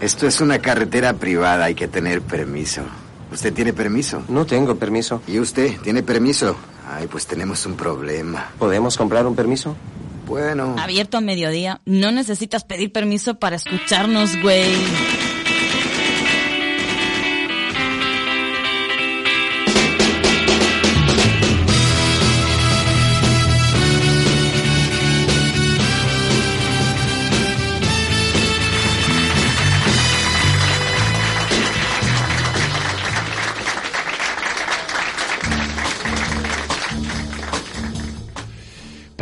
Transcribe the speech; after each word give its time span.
Esto 0.00 0.26
es 0.26 0.42
una 0.42 0.58
carretera 0.58 1.14
privada, 1.14 1.64
hay 1.64 1.74
que 1.74 1.88
tener 1.88 2.20
permiso. 2.20 2.82
¿Usted 3.32 3.52
tiene 3.52 3.72
permiso? 3.72 4.22
No 4.28 4.44
tengo 4.44 4.76
permiso. 4.76 5.22
¿Y 5.26 5.38
usted 5.38 5.78
tiene 5.80 6.02
permiso? 6.02 6.54
Ay, 6.88 7.06
pues 7.06 7.26
tenemos 7.26 7.64
un 7.64 7.76
problema. 7.76 8.52
¿Podemos 8.58 8.96
comprar 8.96 9.26
un 9.26 9.34
permiso? 9.34 9.74
Bueno. 10.26 10.76
Abierto 10.78 11.16
a 11.16 11.20
mediodía. 11.20 11.80
No 11.86 12.10
necesitas 12.12 12.64
pedir 12.64 12.92
permiso 12.92 13.38
para 13.38 13.56
escucharnos, 13.56 14.40
güey. 14.42 14.70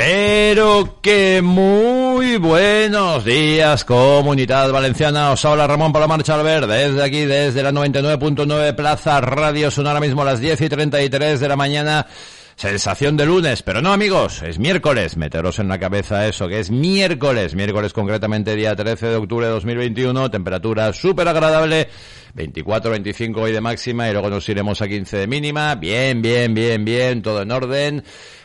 Pero 0.07 0.99
que 1.01 1.41
muy 1.41 2.37
buenos 2.37 3.25
días, 3.25 3.87
comunidad 3.87 4.71
valenciana. 4.71 5.31
Os 5.31 5.43
habla 5.47 5.67
Ramón 5.67 5.95
Palomarcha 5.95 6.35
Albert, 6.35 6.69
desde 6.69 7.03
aquí, 7.03 7.25
desde 7.25 7.63
la 7.63 7.73
99.9 7.73 8.75
Plaza 8.75 9.23
Radio. 9.23 9.71
Son 9.71 9.87
ahora 9.87 10.01
mismo 10.01 10.23
las 10.23 10.41
10 10.41 10.61
y 10.61 10.69
33 10.69 11.41
de 11.41 11.49
la 11.49 11.57
mañana. 11.57 12.07
Sensación 12.55 13.17
de 13.17 13.25
lunes, 13.25 13.63
pero 13.63 13.81
no 13.81 13.95
amigos, 13.95 14.43
es 14.43 14.59
miércoles. 14.59 15.17
Meteros 15.17 15.59
en 15.59 15.69
la 15.69 15.79
cabeza 15.79 16.29
eso, 16.29 16.49
que 16.49 16.61
es 16.61 16.71
miércoles. 16.71 17.55
Miércoles 17.55 17.95
concretamente 17.95 18.55
día 18.55 18.77
13 18.77 19.07
de 19.07 19.17
octubre 19.17 19.47
de 19.47 19.53
2021. 19.53 20.31
Temperatura 20.31 20.93
súper 20.93 21.29
agradable. 21.29 21.89
24, 22.35 22.91
25 22.91 23.41
hoy 23.41 23.53
de 23.53 23.61
máxima 23.61 24.09
y 24.09 24.13
luego 24.13 24.29
nos 24.29 24.49
iremos 24.49 24.83
a 24.83 24.89
15 24.89 25.17
de 25.17 25.27
mínima. 25.27 25.75
Bien, 25.77 26.21
bien, 26.21 26.53
bien, 26.53 26.85
bien, 26.85 27.23
todo 27.23 27.43
en 27.43 27.51
orden. 27.51 28.05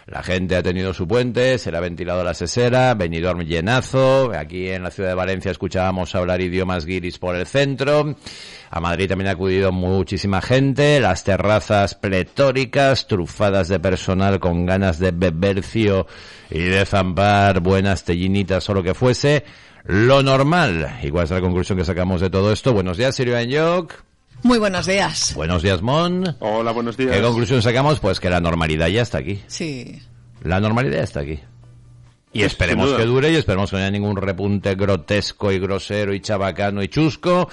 La 0.10 0.24
gente 0.24 0.56
ha 0.56 0.64
tenido 0.64 0.92
su 0.92 1.08
puente, 1.08 1.60
se 1.60 1.70
le 1.70 1.78
ha 1.78 1.82
ventilado 1.82 2.24
la 2.24 2.34
sesera, 2.34 2.96
venido 2.96 3.32
llenazo. 3.42 4.32
Aquí 4.36 4.70
en 4.70 4.82
la 4.82 4.90
ciudad 4.90 5.10
de 5.10 5.16
Valencia 5.16 5.52
escuchábamos 5.52 6.16
hablar 6.16 6.42
idiomas 6.42 6.88
guiris 6.88 7.20
por 7.20 7.36
el 7.36 7.46
centro. 7.46 8.16
A 8.72 8.80
Madrid 8.80 9.08
también 9.08 9.28
ha 9.28 9.34
acudido 9.34 9.72
muchísima 9.72 10.42
gente. 10.42 11.00
Las 11.00 11.24
terrazas 11.24 11.94
pletóricas, 11.94 13.08
trufadas 13.08 13.68
de 13.68 13.80
personal 13.80 14.40
con 14.40 14.66
ganas 14.66 14.98
de 14.98 15.12
bebercio 15.12 16.08
y 16.50 16.60
de 16.60 16.88
zampar 16.88 17.60
buenas 17.60 18.04
tellinitas 18.04 18.68
o 18.68 18.74
lo 18.74 18.82
que 18.82 18.96
fuese. 18.96 19.44
Lo 19.84 20.24
normal. 20.24 20.98
Igual 21.04 21.26
es 21.26 21.32
la 21.32 21.42
conclusión 21.42 21.78
que 21.78 21.86
sacamos 21.86 22.20
de 22.20 22.32
todo 22.32 22.52
esto. 22.52 22.74
Buenos 22.74 22.98
días, 22.98 23.16
Sirio 23.16 23.40
York. 23.44 24.09
Muy 24.44 24.58
buenos 24.58 24.86
días. 24.86 25.34
Buenos 25.36 25.64
días, 25.64 25.82
Mon. 25.82 26.36
Hola, 26.40 26.72
buenos 26.72 26.96
días. 26.96 27.16
¿Qué 27.16 27.22
conclusión 27.22 27.62
sacamos? 27.62 28.00
Pues 28.00 28.20
que 28.20 28.30
la 28.30 28.40
normalidad 28.40 28.88
ya 28.88 29.02
está 29.02 29.18
aquí. 29.18 29.42
Sí. 29.48 30.02
La 30.44 30.60
normalidad 30.60 30.98
ya 30.98 31.04
está 31.04 31.20
aquí. 31.22 31.40
Y 32.32 32.44
esperemos 32.44 32.94
que 32.94 33.06
dure 33.06 33.32
y 33.32 33.36
esperemos 33.36 33.70
que 33.70 33.76
no 33.76 33.82
haya 33.82 33.92
ningún 33.92 34.16
repunte 34.16 34.76
grotesco 34.76 35.52
y 35.52 35.60
grosero 35.60 36.14
y 36.14 36.22
chabacano 36.22 36.84
y 36.84 36.88
chusco. 36.88 37.50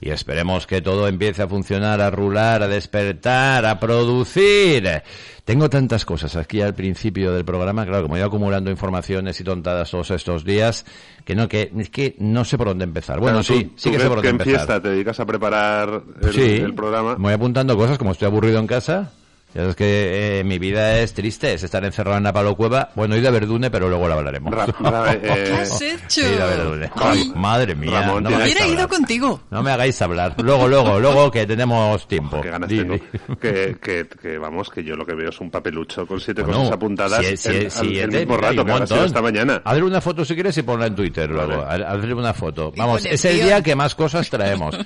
Y 0.00 0.10
esperemos 0.10 0.66
que 0.66 0.82
todo 0.82 1.08
empiece 1.08 1.42
a 1.42 1.48
funcionar, 1.48 2.00
a 2.00 2.10
rular, 2.10 2.62
a 2.62 2.68
despertar, 2.68 3.64
a 3.64 3.80
producir. 3.80 5.02
Tengo 5.44 5.70
tantas 5.70 6.04
cosas 6.04 6.36
aquí 6.36 6.60
al 6.60 6.74
principio 6.74 7.32
del 7.32 7.44
programa, 7.44 7.86
claro, 7.86 8.02
como 8.02 8.16
he 8.16 8.18
ido 8.18 8.26
acumulando 8.28 8.70
informaciones 8.70 9.40
y 9.40 9.44
tontadas 9.44 9.90
todos 9.90 10.10
estos 10.10 10.44
días, 10.44 10.84
que 11.24 11.34
no, 11.34 11.48
que, 11.48 11.70
es 11.78 11.88
que 11.90 12.14
no 12.18 12.44
sé 12.44 12.58
por 12.58 12.66
dónde 12.68 12.84
empezar. 12.84 13.20
Bueno, 13.20 13.40
Claro, 13.42 13.60
sí, 13.60 13.64
tú- 13.66 13.72
sí 13.76 13.90
tú 13.90 13.96
que 13.96 14.02
sé 14.02 14.08
por 14.08 14.16
dónde 14.16 14.28
en 14.28 14.34
empezar. 14.34 14.54
fiesta 14.54 14.82
te 14.82 14.88
dedicas 14.90 15.20
a 15.20 15.24
preparar 15.26 16.02
el, 16.20 16.32
sí, 16.32 16.40
el 16.56 16.74
programa. 16.74 17.16
me 17.16 17.22
voy 17.22 17.32
apuntando 17.32 17.76
cosas, 17.76 17.96
como 17.96 18.12
estoy 18.12 18.26
aburrido 18.26 18.58
en 18.58 18.66
casa. 18.66 19.12
Ya 19.56 19.62
sabes 19.62 19.76
que 19.76 20.40
eh, 20.40 20.44
mi 20.44 20.58
vida 20.58 20.98
es 20.98 21.14
triste, 21.14 21.54
es 21.54 21.62
estar 21.62 21.82
encerrado 21.82 22.18
en 22.18 22.24
la 22.24 22.32
palo 22.34 22.54
cueva. 22.56 22.90
Bueno, 22.94 23.16
y 23.16 23.22
de 23.22 23.30
Verdune, 23.30 23.70
pero 23.70 23.88
luego 23.88 24.06
la 24.06 24.16
hablaremos. 24.16 24.52
Ra- 24.52 24.66
ra- 24.66 25.14
eh, 25.14 25.20
¿Qué 25.22 25.52
has 25.54 25.80
hecho? 25.80 26.22
Verdune. 26.28 26.90
Ay, 26.94 27.32
madre 27.34 27.74
mía. 27.74 28.02
Ramón, 28.02 28.22
no 28.24 28.28
me 28.28 28.36
hagáis 28.36 28.52
Hubiera 28.52 28.66
ido 28.66 28.82
hablar. 28.82 28.88
contigo. 28.98 29.40
No 29.50 29.62
me 29.62 29.70
hagáis 29.70 30.02
hablar. 30.02 30.34
Luego, 30.42 30.68
luego, 30.68 31.00
luego 31.00 31.30
que 31.30 31.46
tenemos 31.46 32.06
tiempo. 32.06 32.42
Qué 32.42 32.50
ganas 32.50 32.68
tengo. 32.68 32.96
Que, 33.40 33.76
que, 33.82 34.06
que, 34.20 34.36
vamos, 34.38 34.68
que 34.68 34.84
yo 34.84 34.94
lo 34.94 35.06
que 35.06 35.14
veo 35.14 35.30
es 35.30 35.40
un 35.40 35.50
papelucho 35.50 36.06
con 36.06 36.20
siete 36.20 36.42
Bueno, 36.42 36.58
cosas 36.58 36.72
apuntadas 36.74 37.24
si- 37.24 37.36
si- 37.38 37.48
el, 37.48 37.70
si 37.70 37.78
al- 37.80 37.96
el 37.96 38.20
mismo 38.20 38.36
rato 38.36 38.62
que 38.64 38.72
ha 38.72 38.86
sido 38.86 39.04
esta 39.06 39.22
mañana. 39.22 39.62
Hazle 39.64 39.82
una 39.84 40.00
foto 40.02 40.22
si 40.24 40.34
quieres 40.34 40.56
y 40.58 40.62
ponla 40.62 40.86
en 40.86 40.94
Twitter 40.94 41.30
luego. 41.30 41.62
Vale. 41.64 41.84
Hazle 41.86 42.12
una 42.14 42.34
foto. 42.34 42.72
Vamos, 42.76 43.06
es 43.06 43.24
el 43.24 43.40
día 43.42 43.62
que 43.62 43.74
más 43.74 43.94
cosas 43.94 44.28
traemos. 44.28 44.76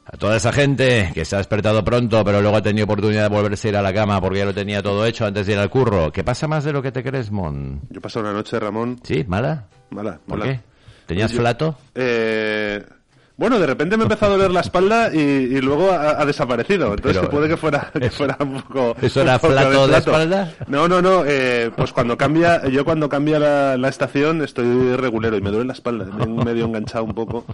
A 0.05 0.17
toda 0.17 0.35
esa 0.35 0.51
gente 0.51 1.11
que 1.13 1.23
se 1.23 1.35
ha 1.35 1.37
despertado 1.37 1.83
pronto, 1.83 2.23
pero 2.25 2.41
luego 2.41 2.57
ha 2.57 2.61
tenido 2.61 2.83
oportunidad 2.85 3.29
de 3.29 3.35
volverse 3.35 3.69
a 3.69 3.71
ir 3.71 3.77
a 3.77 3.81
la 3.81 3.93
cama 3.93 4.19
porque 4.19 4.39
ya 4.39 4.45
lo 4.45 4.53
tenía 4.53 4.81
todo 4.83 5.05
hecho 5.05 5.25
antes 5.25 5.47
de 5.47 5.53
ir 5.53 5.59
al 5.59 5.69
curro. 5.69 6.11
¿Qué 6.11 6.23
pasa 6.23 6.47
más 6.47 6.63
de 6.65 6.73
lo 6.73 6.81
que 6.81 6.91
te 6.91 7.03
crees, 7.03 7.31
Mon? 7.31 7.79
yo 7.89 8.01
paso 8.01 8.19
una 8.19 8.33
noche, 8.33 8.59
Ramón, 8.59 8.99
¿Sí? 9.03 9.23
¿Mala? 9.27 9.65
mala, 9.91 10.19
¿Por 10.27 10.37
mala. 10.39 10.51
qué? 10.51 10.59
¿Tenías 11.05 11.31
Yo- 11.31 11.39
flato? 11.39 11.77
Eh, 11.95 12.83
bueno, 13.37 13.57
de 13.59 13.65
repente 13.65 13.95
me 13.97 14.03
ha 14.03 14.05
empezado 14.05 14.33
a 14.33 14.37
doler 14.37 14.51
la 14.51 14.59
espalda 14.59 15.09
y, 15.13 15.17
y 15.19 15.61
luego 15.61 15.89
ha, 15.91 16.21
ha 16.21 16.25
desaparecido. 16.25 16.93
Entonces 16.93 17.19
Pero- 17.19 17.29
puede 17.31 17.47
que 17.47 17.57
fuera, 17.57 17.89
que 17.97 18.09
fuera 18.11 18.37
un 18.41 18.61
poco... 18.61 18.95
¿Eso 19.01 19.21
era 19.21 19.39
poco 19.39 19.53
flato 19.53 19.87
de 19.87 19.97
espalda? 19.97 20.53
No, 20.67 20.87
no, 20.89 21.01
no. 21.01 21.23
eh, 21.25 21.71
pues 21.75 21.93
cuando 21.93 22.17
cambia, 22.17 22.67
yo 22.67 22.83
cuando 22.85 23.07
cambia 23.09 23.39
la, 23.39 23.77
la 23.77 23.87
estación 23.89 24.41
estoy 24.43 24.95
regulero 24.97 25.37
y 25.37 25.41
me 25.41 25.49
duele 25.49 25.65
la 25.67 25.73
espalda. 25.73 26.05
Me 26.05 26.25
medio 26.43 26.65
enganchado 26.65 27.05
un 27.05 27.13
poco 27.13 27.45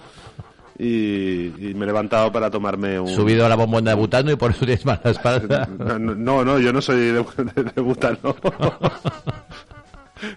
y, 0.79 1.47
y 1.69 1.73
me 1.75 1.83
he 1.83 1.87
levantado 1.87 2.31
para 2.31 2.49
tomarme 2.49 2.99
un... 2.99 3.09
Subido 3.09 3.45
a 3.45 3.49
la 3.49 3.55
bombona 3.55 3.91
de 3.91 3.95
butano 3.97 4.31
y 4.31 4.35
por 4.37 4.51
eso 4.51 4.65
tienes 4.65 4.85
mala 4.85 5.01
espalda. 5.03 5.67
No, 5.77 5.99
no, 5.99 6.45
no, 6.45 6.59
yo 6.59 6.71
no 6.71 6.81
soy 6.81 6.97
de, 6.97 7.13
de, 7.13 7.63
de 7.75 7.81
butano. 7.81 8.17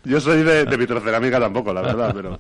Yo 0.04 0.20
soy 0.20 0.42
de, 0.44 0.64
de 0.64 0.76
vitrocerámica 0.76 1.41
tampoco, 1.41 1.72
la 1.72 1.82
verdad, 1.82 2.12
pero... 2.14 2.38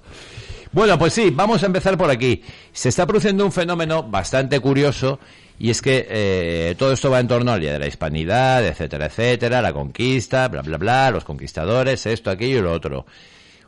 Bueno, 0.70 0.98
pues 0.98 1.12
sí, 1.12 1.30
vamos 1.32 1.62
a 1.62 1.66
empezar 1.66 1.98
por 1.98 2.08
aquí. 2.08 2.42
Se 2.72 2.88
está 2.88 3.04
produciendo 3.06 3.44
un 3.44 3.52
fenómeno 3.52 4.04
bastante 4.04 4.58
curioso 4.60 5.18
y 5.58 5.70
es 5.70 5.82
que 5.82 6.06
eh, 6.08 6.74
todo 6.78 6.92
esto 6.92 7.10
va 7.10 7.20
en 7.20 7.28
torno 7.28 7.52
al 7.52 7.60
Día 7.60 7.72
de 7.72 7.78
la 7.78 7.86
Hispanidad, 7.86 8.66
etcétera, 8.66 9.06
etcétera, 9.06 9.60
la 9.60 9.72
conquista, 9.72 10.48
bla, 10.48 10.62
bla, 10.62 10.78
bla, 10.78 11.10
los 11.10 11.24
conquistadores, 11.24 12.06
esto, 12.06 12.30
aquello 12.30 12.58
y 12.58 12.62
lo 12.62 12.72
otro. 12.72 13.06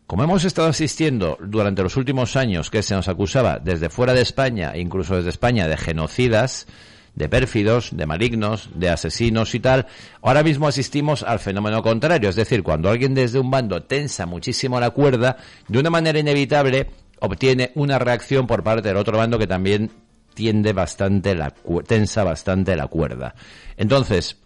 Como 0.07 0.23
hemos 0.23 0.45
estado 0.45 0.69
asistiendo 0.69 1.39
durante 1.41 1.83
los 1.83 1.97
últimos 1.97 2.37
años 2.37 2.71
que 2.71 2.83
se 2.83 2.95
nos 2.95 3.09
acusaba 3.09 3.59
desde 3.59 3.89
fuera 3.89 4.13
de 4.13 4.21
España, 4.21 4.77
incluso 4.77 5.17
desde 5.17 5.31
España, 5.31 5.67
de 5.67 5.79
genocidas, 5.79 6.67
de 7.15 7.29
pérfidos, 7.29 7.91
de 7.97 8.05
malignos, 8.05 8.69
de 8.75 8.91
asesinos 8.91 9.55
y 9.55 9.61
tal, 9.61 9.87
ahora 10.21 10.43
mismo 10.43 10.69
asistimos 10.69 11.23
al 11.23 11.39
fenómeno 11.39 11.83
contrario. 11.83 12.29
Es 12.29 12.37
decir, 12.37 12.63
cuando 12.63 12.91
alguien 12.91 13.15
desde 13.15 13.39
un 13.39 13.51
bando 13.51 13.83
tensa 13.85 14.27
muchísimo 14.27 14.79
la 14.79 14.91
cuerda, 14.91 15.39
de 15.69 15.79
una 15.79 15.89
manera 15.91 16.19
inevitable 16.19 16.91
obtiene 17.21 17.73
una 17.75 17.99
reacción 17.99 18.47
por 18.47 18.63
parte 18.63 18.89
del 18.89 18.99
otro 18.99 19.17
bando 19.17 19.39
que 19.39 19.47
también 19.47 19.91
tiende 20.35 20.75
bastante 20.75 21.35
la 21.35 21.55
tensa 21.87 22.25
bastante 22.25 22.77
la 22.77 22.89
cuerda. 22.89 23.35
Entonces, 23.79 24.37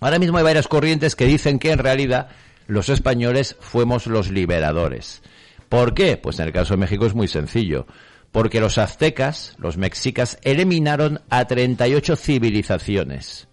Ahora 0.00 0.18
mismo 0.18 0.38
hay 0.38 0.44
varias 0.44 0.68
corrientes 0.68 1.16
que 1.16 1.26
dicen 1.26 1.58
que 1.58 1.72
en 1.72 1.78
realidad 1.78 2.28
los 2.68 2.88
españoles 2.88 3.56
fuimos 3.58 4.06
los 4.06 4.30
liberadores. 4.30 5.22
¿Por 5.68 5.94
qué? 5.94 6.16
Pues 6.16 6.38
en 6.38 6.46
el 6.46 6.52
caso 6.52 6.74
de 6.74 6.78
México 6.78 7.06
es 7.06 7.14
muy 7.14 7.26
sencillo. 7.26 7.86
porque 8.30 8.60
los 8.60 8.78
aztecas, 8.78 9.54
los 9.58 9.76
mexicas, 9.76 10.38
eliminaron 10.42 11.22
a 11.30 11.46
38 11.46 12.16
civilizaciones. 12.16 13.48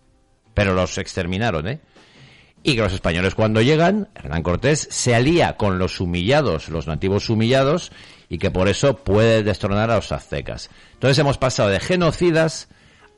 Pero 0.54 0.74
los 0.74 0.98
exterminaron, 0.98 1.68
¿eh? 1.68 1.80
Y 2.62 2.76
que 2.76 2.82
los 2.82 2.94
españoles 2.94 3.36
cuando 3.36 3.62
llegan, 3.62 4.10
Hernán 4.16 4.44
Cortés 4.44 4.88
se 4.92 5.14
alía 5.14 5.56
con 5.56 5.80
los 5.80 6.02
humillados, 6.02 6.70
los 6.70 6.88
nativos 6.88 7.30
humillados, 7.30 7.92
y 8.28 8.38
que 8.38 8.52
por 8.52 8.68
eso 8.68 8.98
puede 8.98 9.44
destronar 9.44 9.92
a 9.92 9.96
los 9.96 10.12
aztecas. 10.12 10.70
Entonces 10.94 11.20
hemos 11.20 11.38
pasado 11.38 11.70
de 11.70 11.80
genocidas 11.80 12.68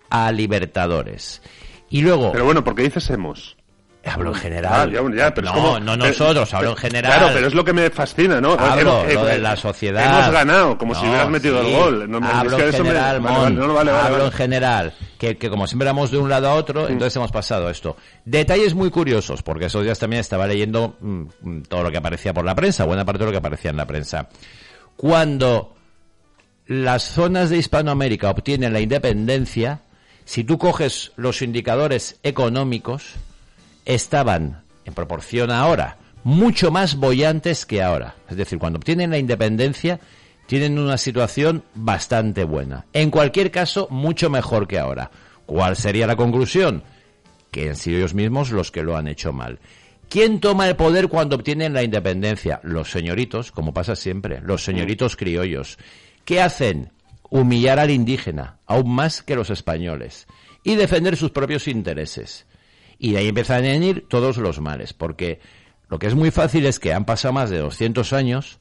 a 0.10 0.32
libertadores. 0.32 1.42
Y 1.90 2.02
luego... 2.02 2.34
Pero 2.34 2.46
bueno, 2.46 2.64
¿por 2.64 2.76
qué 2.76 2.84
dices 2.84 3.10
hemos? 3.10 3.57
Hablo 4.10 4.30
en 4.30 4.36
general. 4.36 4.90
Ah, 4.90 5.10
ya, 5.12 5.16
ya, 5.16 5.34
pero 5.34 5.48
es 5.50 5.54
no, 5.54 5.62
como- 5.62 5.80
no 5.80 5.98
nosotros, 5.98 6.54
hablo 6.54 6.70
en 6.72 6.76
general. 6.78 7.12
Claro, 7.14 7.34
pero 7.34 7.48
es 7.48 7.54
lo 7.54 7.64
que 7.66 7.74
me 7.74 7.90
fascina, 7.90 8.40
¿no? 8.42 8.54
Hablo 8.54 9.04
Hemos- 9.04 9.14
lo 9.14 9.28
eh, 9.30 9.34
de 9.34 9.38
la 9.40 9.56
sociedad. 9.56 10.06
Hemos 10.20 10.32
ganado, 10.32 10.78
como 10.78 10.96
si 10.96 11.06
hubieras 11.06 11.30
metido 11.30 11.62
sí. 11.62 11.68
el 11.70 11.78
gol. 11.78 12.12
No, 12.12 12.20
me- 12.22 12.28
hablo 12.28 12.58
en 12.60 12.66
me- 12.66 12.72
general, 12.72 13.20
vale, 13.22 13.36
Mon. 13.36 13.44
vale, 13.56 13.68
no, 13.68 13.74
vale, 13.74 13.92
vale, 13.92 14.08
hablo 14.08 14.26
en 14.26 14.32
general. 14.32 14.94
Que, 15.18 15.38
que 15.38 15.50
como 15.50 15.68
siempre 15.68 15.88
vamos 15.88 16.12
de 16.12 16.18
un 16.20 16.30
lado 16.30 16.48
a 16.50 16.54
otro, 16.56 16.88
entonces 16.88 17.16
hemos 17.16 17.32
pasado 17.32 17.70
esto. 17.70 17.98
Detalles 18.24 18.74
muy 18.76 18.90
curiosos, 18.92 19.44
porque 19.44 19.66
esos 19.66 19.84
días 19.84 19.98
también 20.00 20.20
estaba 20.20 20.46
leyendo 20.48 20.96
mm, 21.00 21.22
mm, 21.42 21.62
todo 21.64 21.84
lo 21.84 21.92
que 21.92 21.98
aparecía 21.98 22.34
por 22.34 22.46
la 22.46 22.56
prensa, 22.56 22.86
buena 22.86 23.04
parte 23.04 23.20
de 23.20 23.26
lo 23.26 23.32
que 23.32 23.38
aparecía 23.38 23.72
en 23.72 23.78
la 23.78 23.86
prensa. 23.88 24.30
Cuando 24.96 25.76
las 26.66 27.04
zonas 27.04 27.50
de 27.50 27.58
Hispanoamérica 27.58 28.30
obtienen 28.30 28.74
la 28.74 28.80
independencia, 28.80 29.82
si 30.26 30.44
tú 30.44 30.58
coges 30.58 31.14
los 31.16 31.42
indicadores 31.42 32.20
económicos, 32.24 33.14
estaban, 33.88 34.62
en 34.86 34.94
proporción 34.94 35.50
ahora, 35.50 35.98
mucho 36.24 36.72
más 36.72 36.98
bollantes 36.98 37.66
que 37.66 37.82
ahora. 37.82 38.16
Es 38.30 38.36
decir, 38.36 38.60
cuando 38.60 38.78
obtienen 38.78 39.12
la 39.12 39.18
independencia, 39.18 40.00
tienen 40.46 40.78
una 40.78 40.98
situación 40.98 41.64
bastante 41.74 42.44
buena. 42.44 42.86
En 42.94 43.10
cualquier 43.10 43.50
caso, 43.50 43.88
mucho 43.90 44.30
mejor 44.30 44.68
que 44.68 44.78
ahora. 44.78 45.10
¿Cuál 45.46 45.78
sería 45.78 46.06
la 46.06 46.18
conclusión? 46.18 46.84
Que 47.50 47.70
han 47.70 47.76
sido 47.78 47.98
ellos 48.00 48.14
mismos 48.14 48.52
los 48.52 48.72
que 48.72 48.84
lo 48.84 48.98
han 48.98 49.08
hecho 49.08 49.32
mal. 49.32 49.60
¿Quién 50.10 50.42
toma 50.42 50.68
el 50.68 50.76
poder 50.76 51.08
cuando 51.08 51.38
obtienen 51.38 51.74
la 51.74 51.84
independencia? 51.84 52.60
Los 52.64 52.92
señoritos, 52.92 53.52
como 53.52 53.74
pasa 53.74 53.96
siempre, 53.96 54.42
los 54.42 54.64
señoritos 54.64 55.16
criollos. 55.16 55.78
¿Qué 56.26 56.42
hacen? 56.42 56.92
Humillar 57.30 57.80
al 57.80 57.92
indígena, 57.92 58.58
aún 58.66 58.90
más 58.90 59.22
que 59.22 59.36
los 59.36 59.50
españoles, 59.50 60.28
y 60.64 60.76
defender 60.76 61.18
sus 61.18 61.32
propios 61.32 61.68
intereses. 61.68 62.47
Y 63.00 63.12
de 63.12 63.20
ahí 63.20 63.28
empiezan 63.28 63.60
a 63.60 63.70
venir 63.70 64.06
todos 64.08 64.38
los 64.38 64.60
males, 64.60 64.94
porque 64.94 65.40
lo 65.90 66.00
que 66.00 66.08
es 66.08 66.16
muy 66.16 66.32
fácil 66.32 66.66
es 66.66 66.80
que 66.80 66.94
han 66.94 67.06
pasado 67.06 67.34
más 67.34 67.50
de 67.50 67.60
200 67.60 68.12
años 68.14 68.60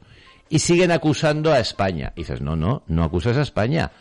y 0.49 0.61
siguen 0.61 0.91
acusando 0.91 1.53
a 1.53 1.59
España. 1.59 2.12
Y 2.17 2.21
dices, 2.21 2.41
no, 2.41 2.56
no, 2.56 2.83
no 2.87 3.05
acusas 3.05 3.37
a 3.37 3.43
España. 3.43 3.93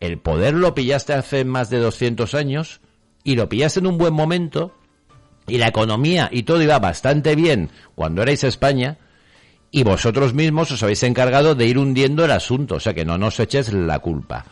El 0.00 0.18
poder 0.18 0.54
lo 0.54 0.74
pillaste 0.74 1.14
hace 1.14 1.44
más 1.44 1.70
de 1.70 1.78
200 1.78 2.34
años 2.34 2.80
y 3.22 3.36
lo 3.36 3.48
pillaste 3.48 3.80
en 3.80 3.86
un 3.86 3.98
buen 3.98 4.14
momento 4.14 4.74
y 5.46 5.58
la 5.58 5.68
economía 5.68 6.28
y 6.30 6.44
todo 6.44 6.62
iba 6.62 6.78
bastante 6.78 7.34
bien 7.34 7.70
cuando 7.94 8.22
erais 8.22 8.44
España 8.44 8.98
y 9.70 9.82
vosotros 9.82 10.34
mismos 10.34 10.70
os 10.70 10.82
habéis 10.82 11.02
encargado 11.02 11.54
de 11.54 11.66
ir 11.66 11.78
hundiendo 11.78 12.24
el 12.24 12.30
asunto, 12.30 12.76
o 12.76 12.80
sea 12.80 12.94
que 12.94 13.04
no 13.04 13.18
nos 13.18 13.40
eches 13.40 13.72
la 13.72 13.98
culpa. 13.98 14.44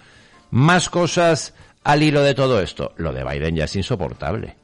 Más 0.50 0.90
cosas 0.90 1.54
al 1.84 2.02
hilo 2.02 2.22
de 2.22 2.34
todo 2.34 2.60
esto. 2.60 2.92
Lo 2.96 3.12
de 3.12 3.24
Biden 3.24 3.56
ya 3.56 3.64
es 3.64 3.76
insoportable. 3.76 4.56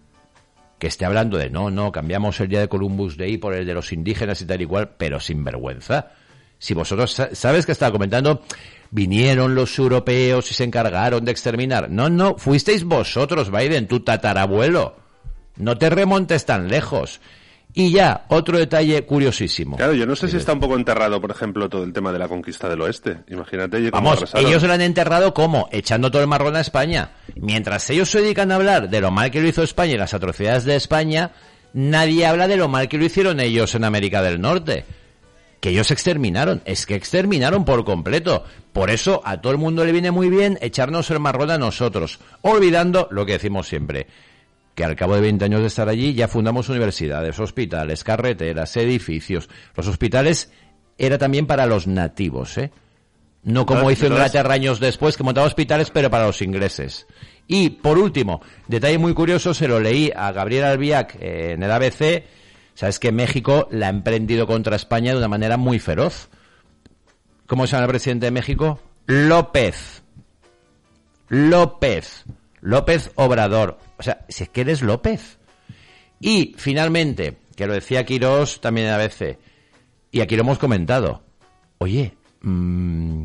Que 0.79 0.87
esté 0.87 1.05
hablando 1.05 1.37
de 1.39 1.51
no, 1.51 1.71
no, 1.71 1.91
cambiamos 1.91 2.39
el 2.41 2.49
día 2.49 2.61
de 2.61 2.69
Columbus 2.69 3.17
Day 3.17 3.37
por 3.39 3.55
el 3.55 3.67
de 3.67 3.75
los 3.75 3.93
indígenas 3.93 4.41
y 4.41 4.47
tal 4.47 4.63
y 4.63 4.67
cual, 4.67 4.91
pero 4.97 5.19
sin 5.19 5.43
vergüenza. 5.45 6.13
Si 6.59 6.73
vosotros, 6.75 7.13
sa- 7.13 7.35
¿sabes 7.35 7.67
que 7.67 7.73
estaba 7.73 7.93
comentando? 7.93 8.43
Vinieron 8.91 9.55
los 9.55 9.79
europeos 9.79 10.51
y 10.51 10.55
se 10.55 10.65
encargaron 10.65 11.25
de 11.25 11.33
exterminar. 11.33 11.91
No, 11.91 12.09
no, 12.09 12.37
fuisteis 12.39 12.85
vosotros, 12.85 13.51
Biden, 13.51 13.87
tu 13.89 14.01
tatarabuelo. 14.01 14.97
No 15.57 15.77
te 15.77 15.91
remontes 15.91 16.47
tan 16.47 16.69
lejos. 16.69 17.21
Y 17.79 17.93
ya, 17.93 18.25
otro 18.27 18.59
detalle 18.59 19.07
curiosísimo. 19.07 19.77
Claro, 19.77 19.95
yo 19.95 20.05
no 20.05 20.17
sé 20.17 20.27
si 20.27 20.37
está 20.37 20.53
un 20.53 20.59
poco 20.59 20.75
enterrado, 20.75 21.21
por 21.21 21.31
ejemplo, 21.31 21.69
todo 21.69 21.85
el 21.85 21.93
tema 21.93 22.11
de 22.11 22.19
la 22.19 22.27
conquista 22.27 22.69
del 22.69 22.81
oeste. 22.81 23.19
Imagínate 23.29 23.89
Vamos, 23.93 24.17
arrasaron. 24.17 24.45
ellos 24.49 24.65
lo 24.65 24.73
han 24.73 24.81
enterrado 24.81 25.33
como 25.33 25.69
echando 25.71 26.11
todo 26.11 26.21
el 26.21 26.27
marrón 26.27 26.57
a 26.57 26.61
España. 26.61 27.13
Mientras 27.37 27.89
ellos 27.91 28.11
se 28.11 28.21
dedican 28.21 28.51
a 28.51 28.57
hablar 28.57 28.91
de 28.91 29.01
lo 29.01 29.13
mal 29.13 29.31
que 29.31 29.41
lo 29.41 29.47
hizo 29.47 29.63
España 29.63 29.93
y 29.93 29.97
las 29.97 30.13
atrocidades 30.13 30.65
de 30.65 30.75
España, 30.75 31.31
nadie 31.73 32.27
habla 32.27 32.49
de 32.49 32.57
lo 32.57 32.67
mal 32.67 32.89
que 32.89 32.99
lo 32.99 33.05
hicieron 33.05 33.39
ellos 33.39 33.73
en 33.77 33.85
América 33.85 34.23
del 34.23 34.41
Norte. 34.41 34.85
Que 35.61 35.69
ellos 35.71 35.93
exterminaron, 35.93 36.63
es 36.65 36.85
que 36.85 36.97
exterminaron 36.97 37.65
por 37.65 37.85
completo. 37.85 38.43
Por 38.73 38.91
eso 38.91 39.23
a 39.25 39.41
todo 39.41 39.53
el 39.53 39.59
mundo 39.59 39.85
le 39.85 39.93
viene 39.93 40.11
muy 40.11 40.31
bien 40.31 40.59
echarnos 40.63 41.13
el 41.13 41.21
marrón 41.21 41.53
a 41.53 41.59
nosotros, 41.59 42.19
olvidando 42.43 43.07
lo 43.13 43.25
que 43.25 43.35
decimos 43.35 43.69
siempre, 43.69 44.09
que 44.79 44.85
al 44.85 44.95
cabo 44.95 45.17
de 45.17 45.23
20 45.23 45.45
años 45.45 45.61
de 45.61 45.67
estar 45.67 45.89
allí 45.89 46.15
ya 46.15 46.29
fundamos 46.29 46.69
universidades, 46.69 47.37
hospitales, 47.41 48.05
carreteras, 48.05 48.77
edificios. 48.77 49.49
Los 49.75 49.89
hospitales 49.89 50.53
era 50.97 51.19
también 51.19 51.49
para 51.49 51.67
los 51.67 51.89
nativos, 51.89 52.57
¿eh? 52.59 52.71
No 53.43 53.67
como 53.67 53.81
Entonces- 53.81 53.99
hizo 54.05 54.13
Inglaterra 54.13 54.55
años 54.55 54.79
después, 54.79 55.17
que 55.17 55.25
montaba 55.25 55.49
hospitales, 55.49 55.91
pero 55.91 56.11
para 56.11 56.27
los 56.27 56.41
ingleses. 56.43 57.09
Y, 57.49 57.71
por 57.71 57.99
último, 57.99 58.41
detalle 58.69 58.99
muy 58.99 59.15
curioso, 59.15 59.53
se 59.53 59.67
lo 59.67 59.81
leí 59.81 60.13
a 60.15 60.31
Gabriel 60.31 60.63
Albiac 60.67 61.17
eh, 61.17 61.55
en 61.55 61.63
el 61.65 61.73
ABC. 61.73 62.23
Sabes 62.75 63.01
que 63.01 63.11
México 63.11 63.67
la 63.73 63.89
ha 63.89 63.91
emprendido 63.91 64.47
contra 64.47 64.77
España 64.77 65.11
de 65.11 65.19
una 65.19 65.27
manera 65.27 65.57
muy 65.57 65.81
feroz. 65.81 66.29
¿Cómo 67.49 67.67
se 67.67 67.73
llama 67.73 67.87
el 67.87 67.91
presidente 67.91 68.27
de 68.27 68.31
México? 68.31 68.81
López. 69.07 70.05
López. 71.29 72.25
López 72.61 73.11
Obrador. 73.17 73.88
O 73.99 74.03
sea, 74.03 74.25
si 74.29 74.45
es 74.45 74.49
que 74.49 74.63
eres 74.63 74.83
López. 74.83 75.39
Y, 76.21 76.55
finalmente, 76.57 77.39
que 77.57 77.67
lo 77.67 77.75
decía 77.75 78.05
Quirós 78.05 78.61
también 78.61 78.89
a 78.89 78.97
veces, 78.97 79.37
y 80.11 80.21
aquí 80.21 80.37
lo 80.37 80.43
hemos 80.43 80.59
comentado. 80.59 81.23
Oye, 81.79 82.17
mm, 82.43 83.25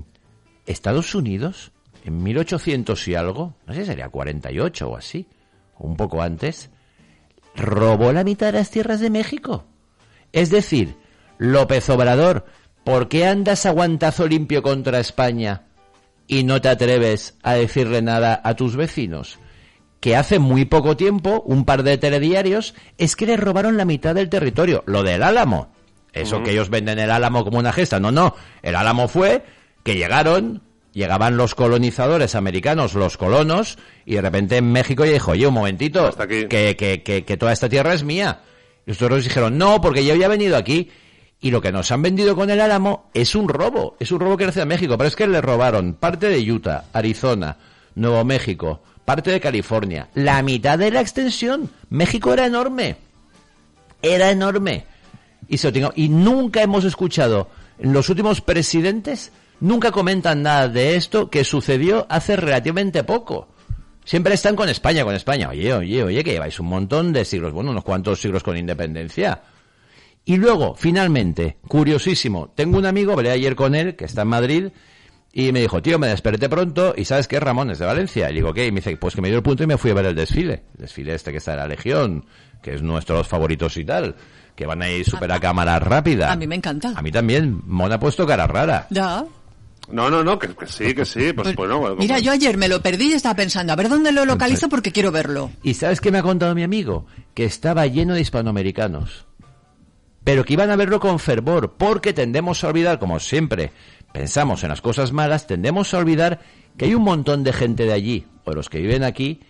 Estados 0.66 1.16
Unidos, 1.16 1.72
en 2.04 2.22
1800 2.22 3.08
y 3.08 3.16
algo, 3.16 3.56
no 3.66 3.74
sé 3.74 3.82
si 3.82 3.86
sería 3.88 4.10
48 4.10 4.90
o 4.90 4.98
así, 4.98 5.28
o 5.76 5.88
un 5.88 5.96
poco 5.96 6.22
antes, 6.22 6.70
robó 7.56 8.12
la 8.12 8.24
mitad 8.24 8.48
de 8.48 8.60
las 8.60 8.72
tierras 8.72 9.00
de 9.00 9.10
México. 9.10 9.66
Es 10.32 10.50
decir, 10.50 10.96
López 11.38 11.90
Obrador, 11.90 12.46
¿por 12.84 13.08
qué 13.08 13.26
andas 13.26 13.66
a 13.66 13.72
guantazo 13.72 14.28
limpio 14.28 14.64
contra 14.64 15.00
España 15.00 15.68
y 16.28 16.44
no 16.44 16.62
te 16.62 16.70
atreves 16.70 17.38
a 17.44 17.54
decirle 17.54 18.02
nada 18.02 18.42
a 18.44 18.56
tus 18.56 18.76
vecinos? 18.76 19.40
Que 20.04 20.18
hace 20.18 20.38
muy 20.38 20.66
poco 20.66 20.98
tiempo, 20.98 21.42
un 21.46 21.64
par 21.64 21.82
de 21.82 21.98
telediarios, 21.98 22.76
es 22.98 23.16
que 23.16 23.26
le 23.26 23.38
robaron 23.38 23.78
la 23.78 23.86
mitad 23.86 24.14
del 24.14 24.28
territorio, 24.28 24.84
lo 24.86 25.02
del 25.02 25.24
Álamo. 25.24 25.70
Eso 26.12 26.44
que 26.44 26.52
ellos 26.52 26.70
venden 26.70 27.00
el 27.00 27.10
Álamo 27.10 27.46
como 27.46 27.58
una 27.58 27.72
gesta. 27.72 28.02
No, 28.02 28.12
no. 28.12 28.36
El 28.62 28.76
Álamo 28.76 29.08
fue 29.08 29.46
que 29.82 29.96
llegaron, 29.96 30.62
llegaban 30.92 31.38
los 31.38 31.56
colonizadores 31.56 32.36
americanos, 32.36 32.96
los 32.96 33.16
colonos, 33.16 33.78
y 34.06 34.16
de 34.16 34.22
repente 34.22 34.58
en 34.58 34.74
México 34.74 35.06
ya 35.06 35.14
dijo, 35.14 35.32
oye, 35.32 35.48
un 35.48 35.54
momentito, 35.54 36.06
Hasta 36.06 36.24
aquí. 36.24 36.48
que, 36.50 36.76
que, 36.76 37.02
que, 37.02 37.24
que 37.24 37.38
toda 37.38 37.54
esta 37.54 37.70
tierra 37.70 37.94
es 37.94 38.04
mía. 38.04 38.42
Y 38.86 38.90
los 38.92 39.02
otros 39.02 39.24
dijeron, 39.24 39.58
no, 39.58 39.80
porque 39.80 40.04
yo 40.04 40.16
ya 40.16 40.26
he 40.26 40.30
venido 40.30 40.58
aquí. 40.58 40.92
Y 41.40 41.50
lo 41.52 41.62
que 41.62 41.72
nos 41.72 41.90
han 41.94 42.02
vendido 42.02 42.36
con 42.36 42.50
el 42.50 42.60
Álamo 42.60 43.10
es 43.14 43.36
un 43.36 43.48
robo, 43.48 43.96
es 44.02 44.12
un 44.12 44.20
robo 44.20 44.36
que 44.36 44.48
nace 44.48 44.60
de 44.60 44.66
México, 44.66 44.98
pero 44.98 45.08
es 45.08 45.16
que 45.16 45.28
le 45.28 45.40
robaron 45.40 45.94
parte 45.94 46.28
de 46.28 46.52
Utah, 46.52 46.88
Arizona, 46.92 47.56
Nuevo 47.96 48.26
México, 48.26 48.82
parte 49.06 49.32
de 49.32 49.40
California, 49.40 50.08
la 50.16 50.42
mitad 50.42 50.78
de 50.78 50.92
la 50.92 51.02
extensión. 51.02 51.70
México 51.90 52.34
era 52.34 52.46
enorme, 52.46 52.96
era 54.02 54.32
enorme. 54.32 54.86
Y, 55.48 55.58
se 55.58 55.68
lo 55.68 55.74
tengo- 55.74 55.94
y 55.96 56.10
nunca 56.10 56.62
hemos 56.62 56.86
escuchado, 56.86 57.50
los 57.80 58.10
últimos 58.10 58.42
presidentes, 58.42 59.32
nunca 59.60 59.92
comentan 59.92 60.42
nada 60.42 60.68
de 60.70 60.96
esto 60.96 61.30
que 61.30 61.44
sucedió 61.44 62.06
hace 62.10 62.36
relativamente 62.36 63.04
poco. 63.04 63.50
Siempre 64.06 64.34
están 64.34 64.56
con 64.56 64.68
España, 64.70 65.04
con 65.06 65.16
España. 65.16 65.50
Oye, 65.50 65.74
oye, 65.74 66.04
oye, 66.04 66.24
que 66.24 66.32
lleváis 66.34 66.60
un 66.60 66.68
montón 66.68 67.14
de 67.14 67.24
siglos, 67.26 67.54
bueno, 67.54 67.72
unos 67.72 67.84
cuantos 67.84 68.20
siglos 68.22 68.44
con 68.44 68.58
independencia. 68.58 69.42
Y 70.26 70.38
luego, 70.38 70.76
finalmente, 70.76 71.58
curiosísimo, 71.68 72.52
tengo 72.56 72.78
un 72.78 72.86
amigo, 72.86 73.14
hablé 73.14 73.32
ayer 73.32 73.56
con 73.56 73.76
él, 73.76 73.96
que 73.96 74.06
está 74.06 74.22
en 74.24 74.28
Madrid, 74.30 74.68
y 75.36 75.52
me 75.52 75.62
dijo, 75.62 75.82
tío, 75.82 75.98
me 75.98 76.08
desperté 76.08 76.48
pronto, 76.48 76.94
y 76.96 77.06
¿sabes 77.06 77.28
qué? 77.28 77.40
Ramón 77.40 77.72
es 77.72 77.80
de 77.80 77.88
Valencia. 77.88 78.30
Y 78.30 78.36
digo, 78.36 78.54
¿qué? 78.54 78.68
Y 78.68 78.72
me 78.72 78.82
dice, 78.82 78.96
pues 78.98 79.16
que 79.16 79.22
me 79.22 79.30
dio 79.30 79.38
el 79.38 79.44
punto 79.44 79.64
y 79.64 79.68
me 79.68 79.80
fui 79.80 79.90
a 79.90 79.96
ver 79.96 80.06
el 80.06 80.16
desfile. 80.16 80.66
El 80.76 80.82
desfile 80.82 81.16
este 81.16 81.32
que 81.32 81.40
está 81.40 81.54
en 81.54 81.58
la 81.58 81.68
Legión, 81.68 82.26
que 82.62 82.76
es 82.76 82.84
nuestros 82.84 83.28
favoritos 83.28 83.76
y 83.78 83.84
tal, 83.84 84.16
que 84.56 84.68
van 84.68 84.84
a 84.84 84.90
ir 84.92 85.04
súper 85.04 85.32
a 85.32 85.40
cámara 85.40 85.80
rápida. 85.80 86.32
A 86.32 86.36
mí 86.36 86.46
me 86.46 86.54
encanta. 86.54 86.94
A 86.96 87.02
mí 87.02 87.12
también, 87.12 87.64
Mona 87.66 87.96
ha 87.96 88.00
puesto 88.00 88.28
cara 88.28 88.46
rara. 88.46 88.86
Ya. 88.92 89.26
No, 89.90 90.12
no, 90.12 90.24
no, 90.24 90.38
que, 90.38 90.50
que 90.50 90.68
sí, 90.68 90.94
que 90.94 91.04
sí. 91.04 91.34
Pues, 91.34 91.56
bueno, 91.56 91.80
bueno, 91.80 91.96
Mira, 91.96 92.20
yo 92.20 92.32
ayer 92.32 92.56
me 92.56 92.68
lo 92.68 92.84
perdí 92.84 93.10
y 93.10 93.14
estaba 93.14 93.36
pensando, 93.36 93.74
a 93.74 93.76
ver 93.76 93.90
dónde 93.90 94.12
lo 94.12 94.26
localizo 94.26 94.70
porque 94.70 94.92
quiero 94.92 95.12
verlo. 95.12 95.50
¿Y 95.64 95.74
sabes 95.74 96.00
qué 96.00 96.12
me 96.12 96.20
ha 96.20 96.24
contado 96.24 96.54
mi 96.54 96.62
amigo? 96.62 97.08
Que 97.34 97.46
estaba 97.46 97.88
lleno 97.88 98.14
de 98.14 98.22
hispanoamericanos. 98.22 99.26
Pero 100.24 100.46
que 100.46 100.54
iban 100.54 100.70
a 100.70 100.76
verlo 100.76 101.00
con 101.00 101.20
fervor, 101.20 101.74
porque 101.78 102.14
tendemos 102.14 102.64
a 102.64 102.68
olvidar, 102.68 102.98
como 102.98 103.20
siempre, 103.20 103.72
pensamos 104.14 104.64
en 104.64 104.70
las 104.70 104.82
cosas 104.82 105.12
malas, 105.12 105.48
tendemos 105.48 105.94
a 105.94 105.98
olvidar 105.98 106.40
que 106.78 106.86
hay 106.86 106.96
un 106.96 107.04
montón 107.04 107.44
de 107.44 107.52
gente 107.52 107.86
de 107.86 107.94
allí, 107.94 108.26
o 108.46 108.54
los 108.54 108.70
que 108.70 108.80
viven 108.80 109.04
aquí, 109.04 109.42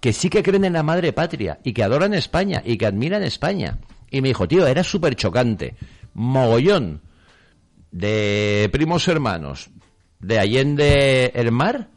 que 0.00 0.12
sí 0.12 0.28
que 0.28 0.42
creen 0.42 0.64
en 0.64 0.74
la 0.74 0.82
madre 0.82 1.12
patria, 1.12 1.58
y 1.64 1.72
que 1.72 1.82
adoran 1.82 2.12
España, 2.12 2.62
y 2.64 2.76
que 2.76 2.86
admiran 2.86 3.22
España. 3.22 3.78
Y 4.10 4.20
me 4.20 4.28
dijo, 4.28 4.46
tío, 4.46 4.66
era 4.66 4.84
súper 4.84 5.16
chocante. 5.16 5.76
Mogollón 6.14 7.00
de 7.90 8.68
primos 8.72 9.08
hermanos 9.08 9.70
de 10.20 10.38
Allende 10.38 11.32
el 11.34 11.52
Mar 11.52 11.88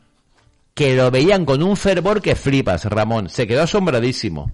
que 0.73 0.95
lo 0.95 1.11
veían 1.11 1.45
con 1.45 1.63
un 1.63 1.75
fervor 1.75 2.21
que 2.21 2.35
flipas, 2.35 2.85
Ramón. 2.85 3.29
Se 3.29 3.45
quedó 3.47 3.63
asombradísimo. 3.63 4.51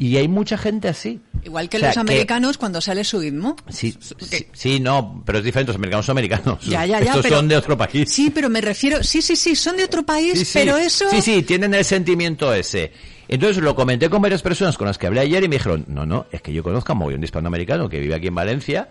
Y 0.00 0.16
hay 0.16 0.28
mucha 0.28 0.56
gente 0.56 0.86
así. 0.86 1.20
Igual 1.42 1.68
que 1.68 1.76
O 1.78 1.80
sea, 1.80 1.88
los 1.88 1.96
americanos 1.96 2.56
cuando 2.56 2.80
sale 2.80 3.02
su 3.02 3.20
himno. 3.20 3.56
Sí, 3.68 3.92
sí, 4.00 4.46
sí, 4.52 4.78
no, 4.78 5.24
pero 5.26 5.38
es 5.38 5.44
diferente. 5.44 5.70
Los 5.72 5.76
americanos 5.76 6.06
son 6.06 6.12
americanos. 6.14 6.64
Ya, 6.64 6.86
ya, 6.86 7.00
ya, 7.00 7.06
Estos 7.06 7.22
pero- 7.24 7.36
son 7.38 7.48
de 7.48 7.56
otro 7.56 7.76
país. 7.76 8.08
Sí, 8.08 8.30
pero 8.30 8.48
me 8.48 8.60
refiero, 8.60 9.02
sí, 9.02 9.20
sí, 9.20 9.34
sí, 9.34 9.56
son 9.56 9.76
de 9.76 9.82
otro 9.82 10.04
país, 10.06 10.38
Sí, 10.38 10.44
sí. 10.44 10.50
pero 10.54 10.76
eso... 10.76 11.06
Sí, 11.10 11.20
sí, 11.20 11.42
tienen 11.42 11.74
el 11.74 11.84
sentimiento 11.84 12.54
ese. 12.54 12.92
Entonces 13.26 13.60
lo 13.60 13.74
comenté 13.74 14.08
con 14.08 14.22
varias 14.22 14.40
personas 14.40 14.78
con 14.78 14.86
las 14.86 14.98
que 14.98 15.08
hablé 15.08 15.18
ayer 15.20 15.42
y 15.42 15.48
me 15.48 15.56
dijeron, 15.56 15.84
no, 15.88 16.06
no, 16.06 16.26
es 16.30 16.42
que 16.42 16.52
yo 16.52 16.62
conozco 16.62 16.92
a 16.92 16.94
un 16.94 17.00
mogollón 17.00 17.20
de 17.20 17.24
hispanoamericano 17.24 17.88
que 17.88 17.98
vive 17.98 18.14
aquí 18.14 18.28
en 18.28 18.36
Valencia 18.36 18.90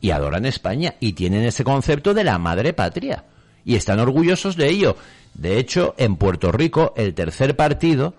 y 0.00 0.10
adoran 0.12 0.46
España 0.46 0.94
y 1.00 1.14
tienen 1.14 1.42
ese 1.42 1.64
concepto 1.64 2.14
de 2.14 2.22
la 2.22 2.38
madre 2.38 2.74
patria 2.74 3.24
y 3.64 3.74
están 3.74 3.98
orgullosos 3.98 4.54
de 4.56 4.68
ello. 4.70 4.96
De 5.34 5.58
hecho, 5.58 5.96
en 5.98 6.14
Puerto 6.14 6.52
Rico, 6.52 6.94
el 6.96 7.12
tercer 7.14 7.56
partido 7.56 8.14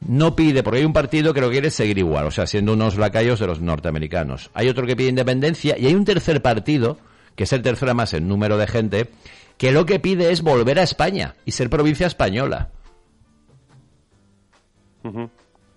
no 0.00 0.36
pide, 0.36 0.62
porque 0.62 0.78
hay 0.80 0.84
un 0.84 0.92
partido 0.92 1.32
que 1.34 1.40
lo 1.40 1.50
quiere 1.50 1.70
seguir 1.70 1.98
igual, 1.98 2.26
o 2.26 2.30
sea, 2.30 2.46
siendo 2.46 2.72
unos 2.74 2.96
lacayos 2.96 3.40
de 3.40 3.46
los 3.46 3.60
norteamericanos. 3.60 4.50
Hay 4.54 4.68
otro 4.68 4.86
que 4.86 4.96
pide 4.96 5.08
independencia 5.08 5.76
y 5.78 5.86
hay 5.86 5.94
un 5.94 6.04
tercer 6.04 6.42
partido, 6.42 6.98
que 7.34 7.44
es 7.44 7.52
el 7.52 7.62
tercero 7.62 7.94
más 7.94 8.12
en 8.14 8.28
número 8.28 8.56
de 8.58 8.66
gente, 8.66 9.10
que 9.58 9.72
lo 9.72 9.86
que 9.86 9.98
pide 10.00 10.30
es 10.32 10.42
volver 10.42 10.78
a 10.78 10.82
España 10.82 11.34
y 11.44 11.52
ser 11.52 11.70
provincia 11.70 12.06
española. 12.06 12.68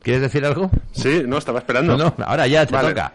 ¿Quieres 0.01 0.21
decir 0.21 0.45
algo? 0.45 0.71
Sí, 0.91 1.23
no, 1.25 1.37
estaba 1.37 1.59
esperando. 1.59 1.95
No, 1.97 2.15
no, 2.17 2.25
ahora 2.25 2.47
ya 2.47 2.65
te 2.65 2.73
Vale. 2.73 2.89
toca. 2.89 3.13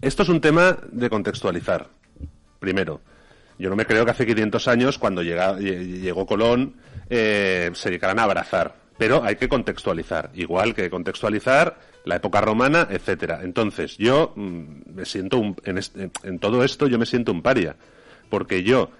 Esto 0.00 0.22
es 0.24 0.28
un 0.28 0.40
tema 0.40 0.76
de 0.90 1.08
contextualizar. 1.08 1.88
Primero, 2.58 3.00
yo 3.58 3.70
no 3.70 3.76
me 3.76 3.86
creo 3.86 4.04
que 4.04 4.10
hace 4.10 4.26
500 4.26 4.66
años, 4.68 4.98
cuando 4.98 5.22
llega- 5.22 5.56
lle- 5.58 6.00
llegó 6.00 6.26
Colón, 6.26 6.74
eh, 7.08 7.70
se 7.74 7.88
dedicaran 7.88 8.18
a 8.18 8.24
abrazar. 8.24 8.74
Pero 8.98 9.24
hay 9.24 9.36
que 9.36 9.48
contextualizar. 9.48 10.30
Igual 10.34 10.74
que 10.74 10.88
contextualizar 10.90 11.78
la 12.04 12.16
época 12.16 12.40
romana, 12.40 12.86
etcétera. 12.90 13.40
Entonces, 13.42 13.96
yo 13.98 14.32
mm, 14.36 14.94
me 14.94 15.04
siento 15.04 15.38
un- 15.38 15.56
en, 15.64 15.78
este- 15.78 16.10
en 16.22 16.38
todo 16.38 16.62
esto 16.64 16.86
yo 16.86 16.98
me 16.98 17.06
siento 17.06 17.32
un 17.32 17.42
paria. 17.42 17.76
Porque 18.30 18.62
yo 18.62 18.90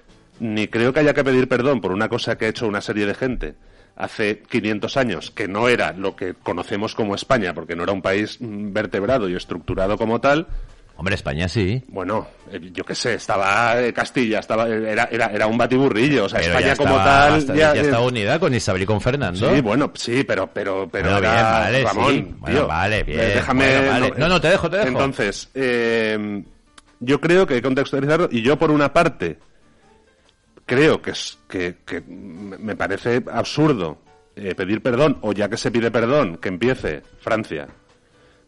ni 0.40 0.66
creo 0.68 0.92
que 0.92 1.00
haya 1.00 1.14
que 1.14 1.22
pedir 1.24 1.48
perdón 1.48 1.80
por 1.80 1.92
una 1.92 2.08
cosa 2.08 2.36
que 2.36 2.46
ha 2.46 2.48
hecho 2.48 2.66
una 2.66 2.80
serie 2.80 3.06
de 3.06 3.14
gente 3.14 3.54
hace 3.96 4.42
500 4.42 4.96
años, 4.96 5.30
que 5.30 5.46
no 5.46 5.68
era 5.68 5.92
lo 5.92 6.16
que 6.16 6.34
conocemos 6.34 6.96
como 6.96 7.14
España, 7.14 7.54
porque 7.54 7.76
no 7.76 7.84
era 7.84 7.92
un 7.92 8.02
país 8.02 8.38
mm, 8.40 8.72
vertebrado 8.72 9.28
y 9.28 9.36
estructurado 9.36 9.96
como 9.96 10.20
tal, 10.20 10.48
Hombre, 10.96 11.16
España 11.16 11.48
sí. 11.48 11.82
bueno, 11.88 12.28
eh, 12.52 12.70
yo 12.72 12.84
qué 12.84 12.94
sé, 12.94 13.14
estaba 13.14 13.80
eh, 13.82 13.92
Castilla, 13.92 14.38
estaba 14.38 14.68
era, 14.68 15.08
era, 15.10 15.26
era 15.26 15.46
un 15.48 15.58
batiburrillo, 15.58 16.26
o 16.26 16.28
sea, 16.28 16.38
Pero 16.38 16.52
España 16.56 16.76
como 16.76 16.94
tal 16.96 17.34
hasta- 17.34 17.54
ya, 17.54 17.74
ya 17.74 17.80
eh, 17.80 17.84
estaba 17.84 18.04
unida 18.06 18.38
con 18.38 18.54
Isabel 18.54 18.82
y 18.82 18.86
con 18.86 19.00
Fernando. 19.00 19.52
Sí, 19.54 19.60
bueno, 19.60 19.90
sí, 19.94 20.22
pero 20.22 20.46
pero 20.52 20.88
pero 20.90 21.10
Bueno, 21.10 21.18
era- 21.18 21.32
bien, 21.32 21.42
vale, 21.52 21.82
Ramón, 21.84 22.14
sí. 22.14 22.34
Bueno, 22.38 22.58
tío, 22.58 22.66
vale, 22.68 23.02
bien, 23.02 23.18
déjame 23.18 23.66
bueno, 23.76 23.90
vale. 23.90 24.12
No, 24.18 24.28
no, 24.28 24.40
te 24.40 24.48
dejo, 24.48 24.70
te 24.70 24.76
dejo. 24.76 24.88
Entonces, 24.88 25.50
eh, 25.54 26.44
yo 27.00 27.20
creo 27.20 27.44
que 27.46 27.54
hay 27.54 27.60
que 27.60 27.66
contextualizarlo 27.66 28.28
y 28.30 28.42
yo 28.42 28.56
por 28.56 28.70
una 28.70 28.92
parte 28.92 29.38
creo 30.66 31.02
que 31.02 31.10
es 31.10 31.38
que, 31.48 31.76
que 31.84 32.00
me 32.02 32.56
me 32.56 32.76
parece 32.76 33.22
absurdo 33.32 33.98
eh, 34.36 34.54
pedir 34.54 34.80
perdón 34.80 35.18
o 35.22 35.32
ya 35.32 35.48
que 35.48 35.56
se 35.56 35.70
pide 35.70 35.90
perdón 35.90 36.38
que 36.38 36.48
empiece 36.48 37.02
Francia. 37.20 37.66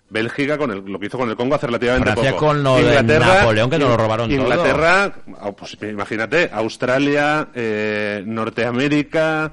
Bélgica 0.09 0.57
con 0.57 0.71
el- 0.71 0.85
lo 0.85 0.99
que 1.01 1.07
hizo 1.07 1.19
con 1.19 1.29
el 1.29 1.37
Congo 1.37 1.57
hace 1.57 1.67
relativamente 1.67 2.13
Francia 2.13 2.31
poco. 2.33 2.47
con 2.47 2.63
lo 2.63 2.77
de 2.77 3.19
Napoleón, 3.19 3.71
que 3.71 3.79
nos 3.79 3.89
lo 3.91 3.97
robaron 3.97 4.29
todo. 4.31 4.39
Inglaterra, 4.41 5.13
ah, 5.41 5.51
pues, 5.53 5.77
imagínate, 5.83 6.49
Australia, 6.53 7.49
eh, 7.55 8.23
Norteamérica, 8.25 9.53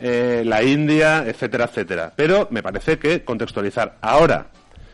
eh, 0.00 0.42
la 0.46 0.62
India, 0.62 1.24
etcétera, 1.26 1.64
etcétera. 1.64 2.12
Pero 2.14 2.48
me 2.50 2.62
parece 2.62 2.98
que 2.98 3.24
contextualizar. 3.24 3.96
Ahora, 4.00 4.46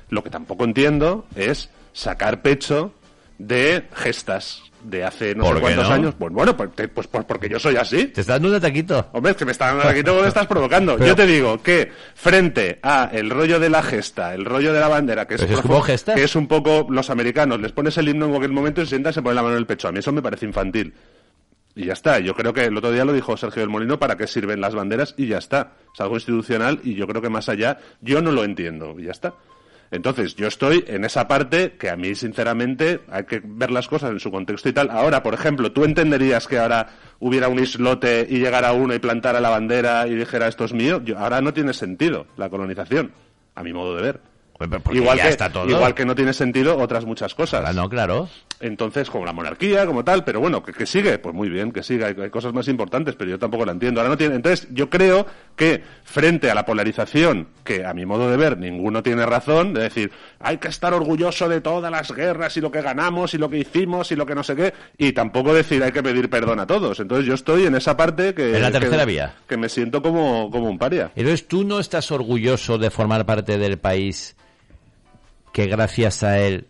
lo 0.09 0.23
que 0.23 0.31
tampoco 0.31 0.65
entiendo 0.65 1.27
es 1.37 1.69
sacar 1.93 2.43
pecho 2.43 2.93
de 3.39 3.85
gestas 3.95 4.63
de 4.89 5.05
hace 5.05 5.35
no 5.35 5.45
¿Por 5.45 5.57
sé 5.57 5.61
cuántos 5.61 5.89
no? 5.89 5.95
años. 5.95 6.15
Pues 6.19 6.33
bueno, 6.33 6.57
pues, 6.57 6.73
te- 6.75 6.89
pues, 6.89 7.07
pues 7.07 7.25
porque 7.25 7.49
yo 7.49 7.59
soy 7.59 7.77
así. 7.77 7.97
Te 8.07 8.21
estás 8.21 8.27
dando 8.27 8.49
un 8.49 8.55
ataquito. 8.55 9.09
Hombre, 9.13 9.33
es 9.33 9.37
que 9.39 9.45
me 9.45 9.53
está 9.53 9.67
dando 9.67 9.89
aquí 9.89 10.03
todo 10.03 10.23
lo 10.23 10.29
estás 10.29 10.47
provocando. 10.47 10.95
Pero- 10.95 11.07
Yo 11.09 11.15
te 11.17 11.27
digo 11.27 11.63
que 11.63 11.91
frente 12.15 12.79
a 12.83 13.11
el 13.13 13.31
rollo 13.31 13.59
de 13.61 13.69
la 13.71 13.83
gesta, 13.83 14.35
el 14.35 14.45
rollo 14.45 14.73
de 14.73 14.81
la 14.81 14.89
bandera, 14.89 15.27
que 15.27 15.35
es, 15.37 15.45
como 15.61 15.81
gestas. 15.83 16.15
que 16.15 16.25
es 16.25 16.35
un 16.37 16.47
poco 16.49 16.87
los 16.91 17.11
americanos, 17.11 17.61
les 17.61 17.73
pones 17.73 17.97
el 17.99 18.09
himno 18.09 18.25
en 18.27 18.31
cualquier 18.33 18.53
momento 18.53 18.81
y 18.81 18.85
se 18.85 18.91
sientan 18.91 19.11
y 19.11 19.15
se 19.15 19.23
ponen 19.23 19.37
la 19.37 19.43
mano 19.43 19.55
en 19.55 19.61
el 19.61 19.67
pecho. 19.67 19.89
A 19.89 19.93
mí 19.93 19.99
eso 19.99 20.13
me 20.13 20.23
parece 20.23 20.47
infantil. 20.47 20.95
Y 21.75 21.85
ya 21.87 21.93
está. 21.93 22.19
Yo 22.21 22.35
creo 22.35 22.55
que 22.55 22.65
el 22.65 22.77
otro 22.77 22.91
día 22.91 23.05
lo 23.05 23.13
dijo 23.13 23.37
Sergio 23.37 23.61
del 23.61 23.69
Molino, 23.69 23.99
para 23.99 24.17
qué 24.17 24.27
sirven 24.27 24.61
las 24.63 24.75
banderas 24.75 25.15
y 25.19 25.27
ya 25.27 25.37
está. 25.39 25.73
Es 25.93 26.01
algo 26.01 26.15
institucional 26.15 26.81
y 26.83 26.95
yo 26.95 27.07
creo 27.07 27.21
que 27.21 27.29
más 27.29 27.49
allá 27.51 27.79
yo 28.01 28.23
no 28.23 28.33
lo 28.33 28.45
entiendo 28.45 28.95
y 28.99 29.05
ya 29.05 29.11
está. 29.11 29.35
Entonces, 29.91 30.35
yo 30.35 30.47
estoy 30.49 30.85
en 30.89 31.05
esa 31.05 31.29
parte 31.29 31.73
que 31.79 31.91
a 31.91 31.97
mí, 31.97 32.15
sinceramente, 32.15 33.01
hay 33.11 33.25
que 33.25 33.41
ver 33.45 33.71
las 33.71 33.89
cosas 33.89 34.11
en 34.11 34.21
su 34.21 34.31
contexto 34.31 34.69
y 34.69 34.73
tal. 34.73 34.91
Ahora, 34.91 35.23
por 35.23 35.35
ejemplo, 35.35 35.73
¿tú 35.73 35.85
entenderías 35.85 36.47
que 36.49 36.59
ahora 36.59 36.89
hubiera 37.21 37.49
un 37.49 37.59
islote 37.59 38.27
y 38.29 38.39
llegara 38.39 38.73
uno 38.73 38.95
y 38.95 38.99
plantara 38.99 39.41
la 39.41 39.51
bandera 39.51 40.07
y 40.09 40.15
dijera 40.15 40.49
esto 40.49 40.65
es 40.65 40.73
mío? 40.73 41.01
Yo- 41.05 41.19
ahora 41.19 41.41
no 41.41 41.53
tiene 41.55 41.73
sentido 41.73 42.27
la 42.37 42.51
colonización, 42.51 43.13
a 43.55 43.63
mi 43.63 43.73
modo 43.73 43.95
de 43.97 44.03
ver. 44.03 44.21
Pues, 44.59 44.71
porque 44.83 44.99
Igual 44.99 45.21
que, 45.21 45.29
está 45.29 45.51
todo. 45.51 45.69
igual 45.69 45.95
que 45.95 46.05
no 46.05 46.15
tiene 46.15 46.33
sentido 46.33 46.77
otras 46.79 47.05
muchas 47.05 47.35
cosas. 47.35 47.75
No, 47.75 47.89
claro. 47.89 48.29
Entonces, 48.59 49.11
como 49.11 49.27
la 49.27 49.35
monarquía, 49.35 49.85
como 49.85 50.03
tal, 50.03 50.25
pero 50.25 50.41
bueno, 50.41 50.63
que, 50.63 50.73
que 50.73 50.87
sigue, 50.87 51.19
pues 51.19 51.35
muy 51.35 51.51
bien, 51.51 51.73
que 51.73 51.83
siga, 51.83 52.07
hay, 52.07 52.17
hay 52.19 52.31
cosas 52.31 52.55
más 52.55 52.67
importantes, 52.69 53.15
pero 53.15 53.31
yo 53.33 53.39
tampoco 53.39 53.67
la 53.67 53.73
entiendo. 53.73 54.01
Ahora 54.01 54.09
no 54.11 54.17
tiene, 54.17 54.35
entonces, 54.37 54.67
yo 54.73 54.89
creo 54.89 55.27
que 55.57 55.83
frente 56.05 56.51
a 56.51 56.55
la 56.55 56.65
polarización, 56.65 57.49
que 57.65 57.85
a 57.85 57.93
mi 57.93 58.07
modo 58.07 58.31
de 58.31 58.39
ver 58.39 58.57
ninguno 58.57 59.03
tiene 59.03 59.27
razón, 59.27 59.75
de 59.75 59.83
decir, 59.83 60.11
hay 60.41 60.57
que 60.57 60.69
estar 60.69 60.95
orgulloso 60.95 61.51
de 61.51 61.61
todas 61.61 61.91
las 61.91 62.11
guerras 62.13 62.57
y 62.57 62.63
lo 62.63 62.71
que 62.71 62.81
ganamos 62.81 63.35
y 63.35 63.39
lo 63.39 63.51
que 63.51 63.59
hicimos 63.59 64.11
y 64.13 64.17
lo 64.17 64.25
que 64.25 64.35
no 64.35 64.43
sé 64.43 64.57
qué, 64.57 64.73
y 64.97 65.13
tampoco 65.13 65.53
decir 65.53 65.83
hay 65.83 65.93
que 65.93 66.03
pedir 66.03 66.31
perdón 66.31 66.59
a 66.61 66.67
todos. 66.67 66.99
Entonces, 67.01 67.27
yo 67.27 67.35
estoy 67.35 67.67
en 67.67 67.75
esa 67.75 67.95
parte 67.95 68.33
que. 68.33 68.57
En 68.57 68.63
la 68.63 68.73
que- 68.73 68.81
tercera 68.81 69.05
vía. 69.05 69.35
Que 69.47 69.59
me 69.59 69.69
siento 69.69 70.01
como, 70.01 70.51
como 70.51 70.71
un 70.71 70.79
paria. 70.79 71.11
Entonces, 71.15 71.47
¿tú 71.47 71.63
no 71.65 71.79
estás 71.79 72.11
orgulloso 72.11 72.79
de 72.79 72.89
formar 72.91 73.27
parte 73.27 73.59
del 73.59 73.79
país 73.79 74.35
que 75.57 75.67
gracias 75.69 76.23
a 76.23 76.39
él 76.39 76.67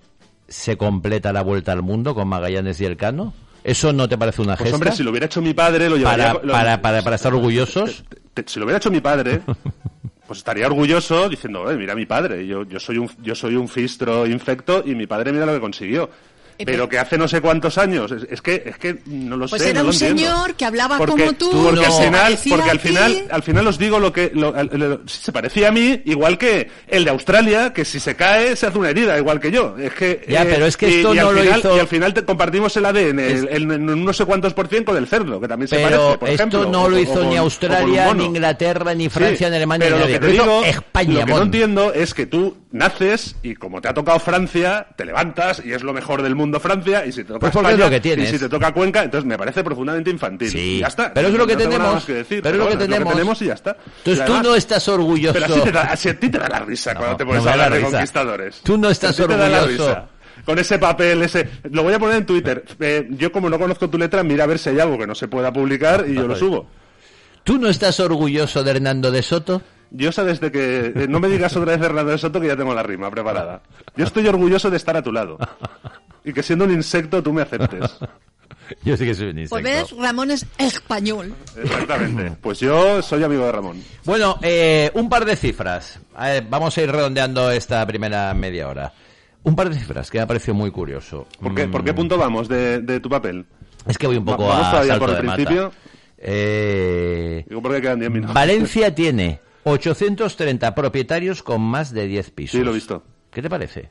se 0.47 0.77
completa 0.77 1.33
la 1.33 1.43
vuelta 1.43 1.73
al 1.73 1.83
mundo 1.83 2.15
con 2.15 2.29
Magallanes 2.29 2.81
y 2.81 2.85
Elcano? 2.85 3.35
¿Eso 3.65 3.93
no 3.93 4.09
te 4.09 4.17
parece 4.17 4.43
una 4.43 4.53
Pues 4.55 4.67
gesta? 4.69 4.77
hombre, 4.77 4.93
si 4.93 5.03
lo 5.03 5.11
hubiera 5.11 5.27
hecho 5.27 5.43
mi 5.43 5.55
padre, 5.55 5.91
lo 5.91 5.97
llevaría. 5.97 6.35
para, 6.35 6.47
lo- 6.47 6.53
para, 6.53 6.81
para, 6.81 7.03
para 7.03 7.17
estar 7.17 7.35
orgullosos. 7.35 8.05
te- 8.33 8.45
si 8.47 8.61
lo 8.61 8.65
hubiera 8.65 8.77
hecho 8.79 8.93
mi 8.93 9.01
padre, 9.01 9.41
pues 10.29 10.39
estaría 10.39 10.69
orgulloso 10.69 11.29
diciendo, 11.29 11.69
"Eh, 11.69 11.77
mira 11.77 11.97
mi 11.97 12.07
padre, 12.07 12.47
yo, 12.47 12.63
yo 12.63 12.79
soy 12.79 12.99
un 12.99 13.11
yo 13.25 13.35
soy 13.35 13.57
un 13.57 13.67
fistro 13.69 14.25
infecto 14.25 14.85
y 14.87 14.95
mi 14.95 15.09
padre 15.09 15.33
mira 15.33 15.47
lo 15.47 15.55
que 15.55 15.61
consiguió. 15.61 16.09
Eh, 16.59 16.65
Pero 16.65 16.89
que 16.89 16.99
hace 16.99 17.19
no 17.19 17.29
sé 17.29 17.41
cuántos 17.43 17.77
años, 17.77 18.11
es, 18.13 18.27
es 18.31 18.41
que 18.41 18.63
es 18.65 18.79
que 18.79 18.99
no 19.07 19.37
lo 19.37 19.47
Pues 19.47 19.61
sé, 19.61 19.71
era 19.71 19.81
no 19.81 19.85
lo 19.85 19.89
un 19.91 19.95
entiendo. 19.95 20.23
señor 20.23 20.55
que 20.55 20.65
hablaba 20.65 20.97
Porque- 20.97 21.13
como 21.25 21.33
tú, 21.35 21.51
porque 21.65 21.85
al 21.85 21.93
final, 21.93 22.39
porque 22.49 22.71
al 22.71 22.81
final, 22.81 23.25
al 23.31 23.43
final 23.43 23.67
os 23.67 23.79
digo 23.79 23.99
lo 23.99 24.11
que 24.13 24.31
lo- 24.35 24.55
al- 24.55 24.71
lo- 24.73 25.01
se 25.07 25.33
parecía 25.33 25.69
a 25.69 25.73
mí, 25.73 26.01
igual 26.07 26.39
que 26.39 26.71
el 26.89 27.05
de 27.05 27.11
Australia, 27.11 27.73
que 27.75 27.85
si 27.85 28.01
se 28.01 28.15
cae 28.17 28.57
se 28.57 28.67
hace 28.67 28.79
una 28.79 28.89
herida, 28.91 29.19
igual 29.19 29.39
que 29.39 29.51
yo. 29.51 29.77
Es 29.79 29.93
que 29.93 30.25
Ya, 30.29 30.45
pero 30.45 30.65
es 30.67 30.77
que 30.79 30.89
esto 30.89 31.13
y 31.15 31.19
no 31.19 31.29
al 31.29 31.35
lo 31.35 31.43
final- 31.43 31.59
hizo- 31.61 31.77
y 31.77 31.81
al 31.81 31.89
final 31.89 32.15
te 32.15 32.25
compartimos 32.25 32.75
el 32.77 32.87
ADN, 32.87 33.19
Es- 33.21 33.47
el- 33.51 34.05
no 34.05 34.13
sé 34.15 34.25
cuantos 34.25 34.55
por 34.55 34.69
ciento 34.69 34.95
del 34.95 35.07
cerdo, 35.07 35.39
que 35.41 35.49
también 35.49 35.69
se 35.69 35.77
Pero 35.77 35.89
parece, 35.89 36.19
por 36.19 36.29
esto 36.31 36.43
ejemplo, 36.43 36.65
no 36.71 36.89
lo 36.89 36.97
o 36.97 37.01
hizo 37.01 37.25
ni 37.25 37.37
Australia, 37.37 38.15
ni 38.15 38.25
Inglaterra, 38.25 38.95
ni 38.95 39.09
Francia, 39.11 39.47
Sí, 39.49 39.51
ni 39.51 39.57
Alemania, 39.57 39.87
pero 39.87 39.97
ni 39.99 40.03
lo 40.05 40.09
que 40.21 40.27
te 40.27 40.33
digo, 40.33 40.65
España, 40.65 41.21
lo 41.21 41.27
que 41.27 41.33
no 41.33 41.43
entiendo 41.43 41.93
es 41.93 42.15
que 42.15 42.27
tú 42.27 42.57
naces 42.77 43.37
y 43.43 43.55
como 43.55 43.81
te 43.81 43.89
ha 43.89 43.95
tocado 43.95 44.19
Francia, 44.21 44.87
te 44.97 45.05
levantas 45.05 45.63
y 45.65 45.73
es 45.73 45.83
lo 45.83 45.93
mejor 45.93 46.23
del 46.23 46.35
mundo 46.35 46.61
Francia 46.61 47.05
y 47.05 47.13
si 47.13 47.25
te 47.25 47.29
toca 47.33 47.41
Pues 47.41 47.51
es 47.55 47.57
España, 47.57 47.77
lo 47.85 47.91
que 47.91 48.01
tienes. 48.01 48.29
y 48.29 48.33
si 48.33 48.39
te 48.39 48.49
toca 48.49 48.73
Cuenca, 48.73 49.03
entonces 49.03 49.27
me 49.27 49.37
parece 49.37 49.65
profundamente 49.65 50.11
infantil. 50.11 50.51
Sí, 50.51 50.59
Y 50.59 50.79
ya 50.81 50.87
está. 50.89 51.13
pero 51.13 51.29
es 51.29 51.35
lo 51.35 51.47
que 51.47 51.55
No 51.55 51.59
tenemos, 51.63 52.05
que 52.05 52.13
decir, 52.15 52.43
pero 52.43 52.57
es 52.57 52.65
lo 52.65 52.69
que 52.71 52.77
tenemos. 52.87 53.43
y 53.43 53.47
ya 53.47 53.55
está. 53.55 53.77
Entonces 54.05 54.25
tú 54.25 54.43
no 54.43 54.55
estás 54.55 54.87
orgulloso. 54.89 55.35
Pero 55.35 55.47
así 55.47 55.61
te 55.63 55.73
da, 55.73 55.83
así 55.83 56.09
a 56.09 56.19
ti 56.21 56.29
te 56.29 56.39
da 56.39 56.49
la 56.49 56.61
risa 56.61 56.93
No, 56.95 57.01
cuando 57.01 57.17
te 57.17 57.27
pones 57.27 57.47
a 57.47 57.53
hablar 57.53 57.73
de 57.75 57.81
conquistadores. 57.83 58.61
Tú 58.63 58.79
no 58.79 58.91
estás 58.91 59.19
orgulloso. 59.19 60.09
Con 60.45 60.59
ese 60.59 60.79
papel, 60.79 61.23
ese... 61.23 61.49
Lo 61.73 61.83
voy 61.83 61.95
a 61.95 61.99
poner 61.99 62.17
en 62.19 62.27
Twitter. 62.27 62.65
Eh, 62.79 63.09
yo 63.11 63.33
como 63.33 63.51
no 63.51 63.59
conozco 63.59 63.91
tu 63.91 63.99
letra, 63.99 64.23
mira 64.23 64.45
a 64.45 64.47
ver 64.47 64.59
si 64.61 64.69
hay 64.69 64.79
algo 64.79 64.97
que 64.99 65.07
no 65.07 65.15
se 65.15 65.27
pueda 65.27 65.53
publicar 65.53 66.05
y 66.07 66.15
yo 66.15 66.27
lo 66.29 66.37
subo. 66.37 66.69
¿Tú 67.43 67.59
no 67.59 67.69
estás 67.69 67.99
orgulloso 68.01 68.63
de 68.63 68.71
Hernando 68.73 69.11
de 69.11 69.23
Soto? 69.23 69.63
Yo 69.97 70.13
sé 70.13 70.25
desde 70.25 70.51
que... 70.53 70.93
eh, 70.95 71.07
no 71.09 71.21
me 71.21 71.29
digas 71.29 71.57
otra 71.57 71.77
vez 71.77 71.83
Hernando 71.85 72.13
de 72.13 72.19
Soto 72.19 72.41
que 72.41 72.49
ya 72.49 72.57
tengo 72.57 72.75
la 72.75 72.83
rima 72.83 73.11
preparada. 73.11 73.63
Yo 73.97 74.05
estoy 74.05 74.27
orgulloso 74.29 74.71
de 74.71 74.77
estar 74.77 74.97
a 74.97 75.03
tu 75.03 75.13
lado. 75.13 75.39
Y 76.25 76.33
que 76.33 76.43
siendo 76.43 76.65
un 76.65 76.73
insecto 76.73 77.23
tú 77.23 77.33
me 77.33 77.43
aceptes. 77.43 77.99
Yo 78.85 78.97
sí 78.97 79.05
que 79.07 79.15
soy 79.15 79.29
un 79.29 79.39
insecto. 79.39 79.51
Pues 79.51 79.63
ves, 79.63 79.91
Ramón 79.97 80.31
es 80.33 80.45
español. 80.59 81.33
Exactamente. 81.57 82.33
Pues 82.41 82.59
yo 82.59 83.01
soy 83.01 83.23
amigo 83.23 83.45
de 83.47 83.53
Ramón. 83.53 83.83
Bueno, 84.05 84.39
eh, 84.43 84.91
un 84.95 85.09
par 85.09 85.25
de 85.25 85.37
cifras. 85.37 86.01
A 86.17 86.27
ver, 86.29 86.47
vamos 86.51 86.77
a 86.77 86.83
ir 86.83 86.91
redondeando 86.91 87.51
esta 87.53 87.87
primera 87.87 88.35
media 88.35 88.69
hora. 88.69 88.93
Un 89.45 89.55
par 89.55 89.71
de 89.71 89.79
cifras 89.79 90.11
que 90.11 90.19
me 90.19 90.23
ha 90.23 90.27
parecido 90.27 90.55
muy 90.55 90.73
curioso. 90.73 91.29
¿Por 91.41 91.55
qué, 91.55 91.69
Mm, 91.69 91.71
¿por 91.71 91.85
qué 91.85 91.95
punto 91.95 92.19
vamos 92.19 92.49
de, 92.49 92.81
de 92.81 92.99
tu 92.99 93.09
papel? 93.09 93.47
Es 93.87 93.97
que 93.97 94.09
voy 94.09 94.17
un 94.17 94.25
poco 94.25 94.49
¿Vamos 94.49 94.67
a 94.67 94.71
todavía 94.73 94.93
salto 94.95 95.07
por 95.07 95.11
el 95.15 95.17
de 95.17 95.23
mata. 95.23 95.37
principio? 95.37 95.73
Eh, 96.19 97.45
Digo 97.49 97.63
porque 97.63 97.81
quedan 97.81 98.01
10 98.01 98.11
minutos. 98.11 98.35
Valencia 98.35 98.93
tiene 98.95 99.41
830 99.67 100.75
propietarios 100.77 101.43
con 101.43 101.61
más 101.61 101.93
de 101.93 102.07
10 102.07 102.31
pisos. 102.31 102.59
Sí, 102.59 102.65
lo 102.65 102.71
he 102.71 102.75
visto. 102.75 103.03
¿Qué 103.33 103.43
te 103.43 103.51
parece? 103.51 103.89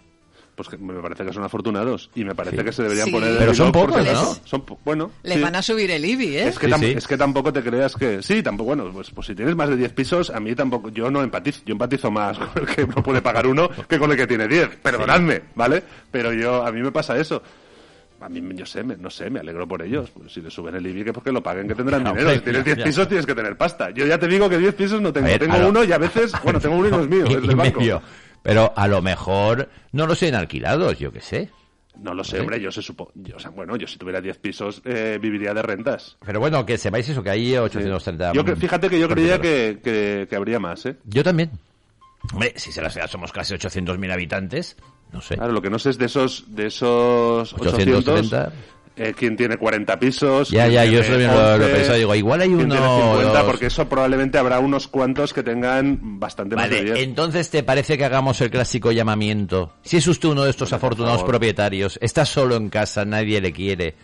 Pues 0.55 0.69
que 0.69 0.77
me 0.77 0.93
parece 1.01 1.25
que 1.25 1.33
son 1.33 1.43
afortunados 1.43 2.09
y 2.15 2.23
me 2.23 2.33
parece 2.33 2.55
Sí. 2.59 2.63
que 2.63 2.71
se 2.71 2.83
deberían 2.83 3.07
Sí. 3.07 3.11
poner 3.11 3.31
en 3.31 3.37
Pero 3.39 3.51
el 3.51 3.57
son 3.57 3.73
pocos, 3.73 4.05
¿no? 4.05 4.35
Son 4.45 4.61
po- 4.65 4.79
bueno. 4.85 5.11
Le 5.23 5.35
sí. 5.35 5.41
van 5.41 5.53
a 5.57 5.61
subir 5.61 5.91
el 5.91 6.05
IBI, 6.05 6.37
¿eh? 6.37 6.47
Es 6.47 6.57
que, 6.57 6.67
Sí, 6.67 6.71
tam- 6.71 6.79
sí. 6.79 6.93
es 6.95 7.05
que 7.07 7.17
tampoco 7.17 7.51
te 7.51 7.61
creas 7.61 7.93
que... 7.93 8.23
Sí, 8.23 8.41
tampoco, 8.41 8.67
bueno, 8.73 8.89
pues, 8.93 9.11
pues 9.11 9.27
si 9.27 9.35
tienes 9.35 9.53
más 9.57 9.67
de 9.67 9.75
10 9.75 9.91
pisos, 9.91 10.29
a 10.29 10.39
mí 10.39 10.55
tampoco... 10.55 10.87
Yo 10.91 11.11
no 11.11 11.21
empatizo, 11.21 11.59
yo 11.65 11.73
empatizo 11.73 12.09
más 12.09 12.37
con 12.39 12.63
el 12.63 12.73
que 12.73 12.87
no 12.87 13.03
puede 13.03 13.21
pagar 13.21 13.45
uno 13.47 13.69
que 13.89 13.99
con 13.99 14.09
el 14.11 14.15
que 14.17 14.27
tiene 14.27 14.47
10. 14.47 14.77
Perdonadme, 14.77 15.41
¿vale? 15.55 15.83
Pero 16.09 16.31
yo, 16.31 16.65
a 16.65 16.71
mí 16.71 16.81
me 16.81 16.93
pasa 16.93 17.17
eso. 17.17 17.43
A 18.21 18.29
mí, 18.29 18.41
yo 18.55 18.65
sé, 18.65 18.83
me- 18.83 18.95
no 18.97 19.09
sé, 19.09 19.29
me 19.29 19.39
alegro 19.39 19.67
por 19.67 19.81
ellos. 19.81 20.09
Pues 20.11 20.31
si 20.33 20.41
le 20.41 20.49
suben 20.49 20.75
el 20.75 20.87
IBI, 20.87 21.03
que 21.03 21.13
porque 21.13 21.31
lo 21.31 21.43
paguen, 21.43 21.67
que 21.67 21.75
tendrán 21.75 22.03
dinero. 22.03 22.21
hombre, 22.21 22.35
Si 22.37 22.41
tienes 22.43 22.61
ya, 22.61 22.65
10 22.65 22.77
ya. 22.77 22.83
pisos, 22.85 23.07
tienes 23.07 23.25
que 23.25 23.35
tener 23.35 23.57
pasta. 23.57 23.89
Yo 23.91 24.05
ya 24.05 24.17
te 24.17 24.27
digo 24.27 24.49
que 24.49 24.57
10 24.57 24.73
pisos 24.75 25.01
no 25.01 25.11
tengo. 25.13 25.27
Ver, 25.27 25.39
tengo 25.39 25.57
lo- 25.57 25.69
uno 25.69 25.83
y 25.83 25.91
a 25.91 25.97
veces... 25.97 26.31
Bueno, 26.43 26.59
tengo 26.59 26.75
uno 26.77 26.87
y 26.87 26.91
no 26.91 27.01
es 27.01 27.07
mío, 27.09 27.25
Y- 27.29 27.33
es 27.33 27.41
del 27.47 27.55
banco. 27.55 27.79
medio. 27.79 28.01
Pero 28.41 28.73
a 28.75 28.87
lo 28.87 29.01
mejor 29.01 29.69
no 29.91 30.05
los 30.07 30.17
tienen 30.19 30.39
alquilados, 30.39 30.97
yo 30.99 31.11
qué 31.11 31.19
sé. 31.21 31.49
No 32.01 32.13
lo 32.13 32.23
sé, 32.25 32.41
hombre, 32.41 32.59
yo 32.59 32.71
se 32.71 32.81
supo... 32.81 33.11
yo, 33.15 33.37
o 33.37 33.39
sea, 33.39 33.51
bueno, 33.51 33.75
yo 33.77 33.87
si 33.87 33.97
tuviera 33.97 34.19
10 34.19 34.37
pisos, 34.39 34.81
eh, 34.85 35.17
viviría 35.21 35.53
de 35.53 35.61
rentas. 35.61 36.17
Pero 36.25 36.39
bueno, 36.41 36.65
que 36.65 36.77
sepáis 36.77 37.07
eso, 37.07 37.23
que 37.23 37.29
hay 37.29 37.55
830. 37.55 38.33
Yo, 38.33 38.43
que- 38.43 38.55
fíjate 38.55 38.89
que 38.89 38.99
yo 38.99 39.07
creía 39.07 39.39
que, 39.39 39.79
que, 39.83 40.27
que 40.29 40.35
habría 40.35 40.59
más, 40.59 40.85
¿eh? 40.85 40.97
Yo 41.05 41.23
también. 41.23 41.51
Hombre, 42.33 42.53
si 42.57 42.71
se 42.71 42.81
las 42.81 42.97
somos 43.09 43.31
casi 43.31 43.53
800.000 43.53 44.11
habitantes. 44.11 44.75
No 45.15 45.21
sé. 45.21 45.35
Claro, 45.35 45.53
lo 45.53 45.61
que 45.61 45.69
no 45.69 45.79
sé 45.79 45.89
es 45.89 45.97
de 45.97 46.05
esos, 46.05 46.43
de 46.47 46.67
esos 46.67 47.53
800, 47.53 48.07
830. 48.07 48.51
eh, 48.97 49.13
quién 49.17 49.35
tiene 49.35 49.57
40 49.57 49.99
pisos. 49.99 50.49
Ya, 50.51 50.67
ya, 50.67 50.85
yo 50.85 50.99
eso 50.99 51.09
también 51.11 51.31
lo- 51.31 51.37
lo 51.57 51.63
he 51.63 51.67
11, 51.67 51.73
pensado, 51.75 51.97
digo, 51.97 52.15
igual 52.15 52.41
hay 52.41 52.49
uno 52.49 52.59
tiene 52.73 52.79
o 52.79 52.97
50, 53.15 53.31
dos. 53.39 53.43
porque 53.43 53.65
eso 53.65 53.89
probablemente 53.89 54.37
habrá 54.37 54.59
unos 54.59 54.87
cuantos 54.87 55.33
que 55.33 55.43
tengan 55.43 56.19
bastante 56.19 56.55
más 56.55 56.69
de 56.69 56.77
Vale, 56.77 56.93
10. 56.93 57.07
entonces 57.07 57.49
te 57.49 57.63
parece 57.63 57.97
que 57.97 58.05
hagamos 58.05 58.39
el 58.41 58.49
clásico 58.51 58.91
llamamiento. 58.91 59.73
Si 59.83 59.97
es 59.97 60.07
usted 60.07 60.29
uno 60.29 60.43
de 60.43 60.49
estos 60.51 60.71
afortunados 60.73 61.23
propietarios, 61.23 61.97
está 62.01 62.25
solo 62.25 62.55
en 62.55 62.69
casa, 62.69 63.03
nadie 63.05 63.41
le 63.41 63.51
quiere 63.51 63.95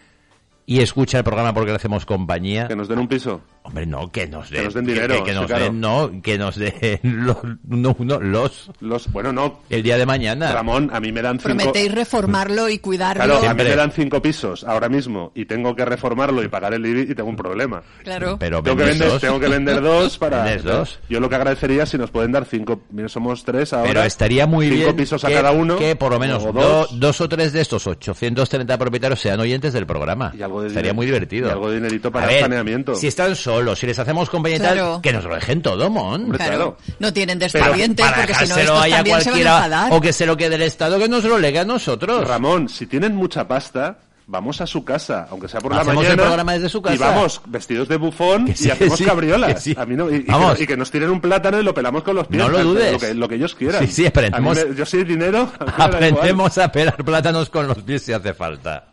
y 0.65 0.79
escucha 0.79 1.17
el 1.17 1.23
programa 1.23 1.53
porque 1.53 1.71
le 1.71 1.75
hacemos 1.77 2.05
compañía. 2.05 2.67
Que 2.67 2.75
nos 2.75 2.87
den 2.87 2.99
un 2.99 3.07
piso. 3.07 3.41
Hombre, 3.63 3.85
no, 3.85 4.11
que 4.11 4.25
nos 4.27 4.49
den, 4.49 4.59
Que 4.59 4.65
nos 4.65 4.73
den 4.73 4.85
dinero, 4.85 5.15
que, 5.17 5.23
que 5.23 5.31
sí, 5.33 5.37
nos 5.37 5.45
claro. 5.45 5.63
den, 5.65 5.79
no, 5.81 6.11
que 6.23 6.37
nos 6.39 6.55
den 6.55 6.99
los, 7.25 7.37
no, 7.67 7.95
no, 7.99 8.19
los 8.19 8.71
Los, 8.79 9.11
bueno, 9.11 9.31
no. 9.31 9.59
el 9.69 9.83
día 9.83 9.97
de 9.99 10.05
mañana. 10.07 10.51
Ramón, 10.51 10.89
a 10.91 10.99
mí 10.99 11.11
me 11.11 11.21
dan 11.21 11.37
cinco... 11.39 11.55
Prometéis 11.55 11.91
reformarlo 11.93 12.69
y 12.69 12.79
cuidarlo. 12.79 13.23
Claro, 13.23 13.33
a 13.37 13.39
mí 13.41 13.45
Siempre. 13.45 13.69
me 13.69 13.75
dan 13.75 13.91
cinco 13.91 14.19
pisos 14.21 14.63
ahora 14.63 14.89
mismo 14.89 15.31
y 15.35 15.45
tengo 15.45 15.75
que 15.75 15.85
reformarlo 15.85 16.41
y 16.43 16.47
pagar 16.47 16.73
el 16.73 16.83
IBI 16.85 17.11
y 17.11 17.15
tengo 17.15 17.29
un 17.29 17.35
problema. 17.35 17.83
Claro. 18.03 18.37
Pero 18.39 18.63
Tengo 18.63 18.77
que, 18.77 18.83
vender, 18.85 19.09
dos. 19.09 19.21
tengo 19.21 19.39
que 19.39 19.47
vender 19.47 19.79
dos 19.81 20.17
para... 20.17 20.43
Vendes 20.43 20.63
dos. 20.63 20.99
Yo 21.07 21.19
lo 21.19 21.29
que 21.29 21.35
agradecería 21.35 21.85
si 21.85 21.99
nos 21.99 22.09
pueden 22.09 22.31
dar 22.31 22.45
cinco... 22.45 22.81
Mira, 22.89 23.09
somos 23.09 23.43
tres 23.43 23.73
ahora. 23.73 23.87
Pero 23.89 24.03
estaría 24.03 24.47
muy 24.47 24.69
cinco 24.69 24.85
bien 24.85 24.95
pisos 24.95 25.23
a 25.23 25.27
que, 25.27 25.33
cada 25.35 25.51
uno. 25.51 25.77
que 25.77 25.95
por 25.95 26.11
lo 26.11 26.19
menos 26.19 26.43
o 26.43 26.51
do- 26.51 26.61
dos. 26.61 26.99
dos. 26.99 27.21
o 27.21 27.29
tres 27.29 27.53
de 27.53 27.61
estos 27.61 27.85
830 27.85 28.75
propietarios 28.79 29.19
sean 29.19 29.39
oyentes 29.39 29.71
del 29.73 29.85
programa. 29.85 30.31
Y 30.35 30.41
algo 30.51 30.61
de 30.61 30.67
Estaría 30.67 30.89
dinero- 30.91 30.95
muy 30.95 31.05
divertido. 31.05 31.47
y 31.47 31.51
algo 31.51 31.69
de 31.69 31.75
dinerito 31.75 32.11
para 32.11 32.25
A 32.25 32.29
el 32.29 32.33
ver, 32.35 32.41
saneamiento. 32.43 32.95
Si 32.95 33.07
están 33.07 33.35
solos, 33.35 33.79
si 33.79 33.87
les 33.87 33.97
hacemos 33.97 34.29
compañía 34.29 34.57
y 34.57 34.61
tal, 34.61 34.73
Claro. 34.73 34.99
que 35.01 35.13
nos 35.13 35.23
lo 35.23 35.35
dejen 35.35 35.61
todo, 35.61 35.89
mon. 35.89 36.23
Hombre, 36.23 36.37
Claro. 36.37 36.77
claro. 36.77 36.77
No 36.99 37.13
tienen 37.13 37.39
para 37.39 38.15
porque 38.15 38.33
si 38.35 38.47
no 38.47 38.55
estos 38.57 38.81
ahí 38.81 38.91
a 38.93 38.95
también 38.97 39.21
se 39.21 39.29
van 39.31 39.39
a 39.39 39.41
cualquiera 39.41 39.55
enfadar. 39.57 39.93
o 39.93 40.01
que 40.01 40.13
se 40.13 40.25
lo 40.25 40.37
quede 40.37 40.55
el 40.55 40.61
Estado, 40.63 40.99
que 40.99 41.07
nos 41.09 41.23
lo 41.23 41.37
legue 41.39 41.59
a 41.59 41.65
nosotros. 41.65 42.27
Ramón, 42.27 42.69
si 42.69 42.85
tienen 42.87 43.15
mucha 43.15 43.47
pasta, 43.47 43.97
vamos 44.27 44.61
a 44.61 44.67
su 44.67 44.85
casa, 44.85 45.27
aunque 45.29 45.47
sea 45.47 45.59
por 45.59 45.73
la 45.75 45.83
mañana. 45.83 46.09
el 46.09 46.15
programa 46.17 46.53
desde 46.53 46.69
su 46.69 46.81
casa. 46.81 46.95
Y 46.95 46.97
vamos 46.99 47.41
vestidos 47.47 47.87
de 47.89 47.97
bufón 47.97 48.45
Que 48.45 48.55
sí, 48.55 48.67
y 48.67 48.71
hacemos 48.71 48.97
sí, 48.97 49.03
cabriolas. 49.05 49.53
que 49.55 49.59
sí. 49.59 49.75
A 49.77 49.85
mí 49.85 49.95
no- 49.95 50.09
y, 50.09 50.15
y 50.17 50.19
Vamos. 50.23 50.55
que, 50.57 50.63
y 50.63 50.67
que 50.67 50.77
nos 50.77 50.89
tiren 50.91 51.09
un 51.09 51.19
plátano 51.21 51.59
y 51.59 51.63
lo 51.63 51.73
pelamos 51.73 52.03
con 52.03 52.15
los 52.15 52.27
pies. 52.27 52.41
No 52.41 52.47
lo 52.49 52.59
Lo 52.59 52.63
dudes. 52.65 52.97
que, 52.97 53.13
lo 53.13 53.27
que 53.27 53.35
ellos 53.35 53.55
quieran. 53.55 53.85
Sí, 53.87 53.91
sí, 53.93 54.05
aprendemos- 54.05 54.57
A 54.57 54.63
mí 54.63 54.69
me- 54.71 54.75
yo 54.77 54.85
soy 54.85 55.03
dinero. 55.03 55.51
Aprendemos 55.77 56.57
a 56.57 56.71
pelar 56.71 56.95
plátanos 57.03 57.49
con 57.49 57.67
los 57.67 57.79
pies 57.79 58.03
si 58.03 58.13
hace 58.13 58.33
falta. 58.33 58.87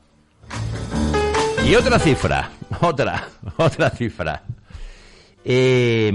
Y 1.68 1.74
otra 1.74 1.98
cifra, 1.98 2.50
otra, 2.81 3.28
otra 3.59 3.90
cifra. 3.90 4.42
Eh, 5.44 6.09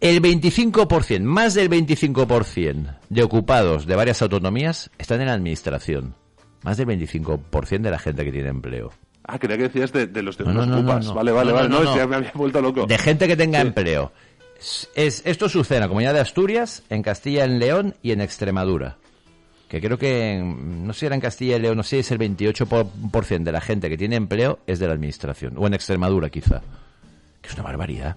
el 0.00 0.22
25%, 0.22 1.20
más 1.22 1.54
del 1.54 1.68
25% 1.70 2.96
de 3.08 3.22
ocupados 3.22 3.86
de 3.86 3.96
varias 3.96 4.22
autonomías 4.22 4.90
están 4.98 5.20
en 5.20 5.26
la 5.26 5.32
administración. 5.34 6.14
Más 6.62 6.76
del 6.76 6.86
25% 6.86 7.80
de 7.80 7.90
la 7.90 7.98
gente 7.98 8.24
que 8.24 8.32
tiene 8.32 8.48
empleo. 8.48 8.92
Ah, 9.24 9.38
creía 9.38 9.56
que 9.56 9.64
decías 9.64 9.92
de, 9.92 10.06
de 10.06 10.22
los 10.22 10.38
de 10.38 10.44
No, 10.44 10.52
no, 10.52 10.62
unos 10.62 10.68
no, 10.68 10.76
no, 10.76 10.82
cupas. 10.82 11.06
no. 11.06 11.14
Vale, 11.14 11.32
vale, 11.32 11.52
vale. 11.52 11.68
no, 11.68 11.82
no. 11.82 12.06
me 12.08 12.16
había 12.16 12.32
vuelto 12.34 12.60
loco. 12.60 12.86
De 12.86 12.98
gente 12.98 13.26
que 13.26 13.36
tenga 13.36 13.60
Sí. 13.60 13.66
empleo. 13.66 14.12
Es, 14.58 14.88
es- 14.94 15.22
esto 15.26 15.48
sucede 15.48 15.78
en 15.78 15.82
la 15.82 15.88
comunidad 15.88 16.14
de 16.14 16.20
Asturias, 16.20 16.84
en 16.90 17.02
Castilla, 17.02 17.44
en 17.44 17.58
León 17.58 17.94
y 18.02 18.12
en 18.12 18.20
Extremadura. 18.20 18.98
Que 19.68 19.80
creo 19.80 19.98
que, 19.98 20.34
en- 20.34 20.86
no 20.86 20.92
sé 20.92 21.00
si 21.00 21.06
era 21.06 21.14
en 21.16 21.20
Castilla 21.20 21.56
y 21.56 21.60
León, 21.60 21.76
no 21.76 21.82
sé 21.82 21.90
si 21.90 21.96
es 21.98 22.10
el 22.12 22.18
28% 22.18 23.42
de 23.44 23.52
la 23.52 23.60
gente 23.60 23.88
que 23.88 23.98
tiene 23.98 24.16
empleo 24.16 24.60
es 24.66 24.78
de 24.78 24.86
la 24.86 24.92
administración. 24.94 25.54
O 25.56 25.66
en 25.66 25.74
Extremadura, 25.74 26.30
quizá. 26.30 26.62
Que 27.42 27.48
es 27.48 27.54
una 27.54 27.64
barbaridad. 27.64 28.16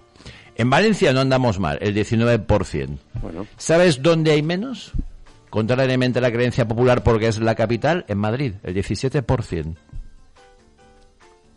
En 0.56 0.70
Valencia 0.70 1.12
no 1.12 1.20
andamos 1.20 1.58
mal, 1.58 1.78
el 1.80 1.94
19%. 1.94 2.98
Bueno. 3.22 3.46
¿Sabes 3.56 4.02
dónde 4.02 4.30
hay 4.32 4.42
menos? 4.42 4.92
Contrariamente 5.48 6.20
a 6.20 6.22
la 6.22 6.30
creencia 6.30 6.68
popular 6.68 7.02
porque 7.02 7.26
es 7.26 7.38
la 7.40 7.54
capital, 7.56 8.04
en 8.08 8.18
Madrid, 8.18 8.52
el 8.62 8.74
17%. 8.74 9.74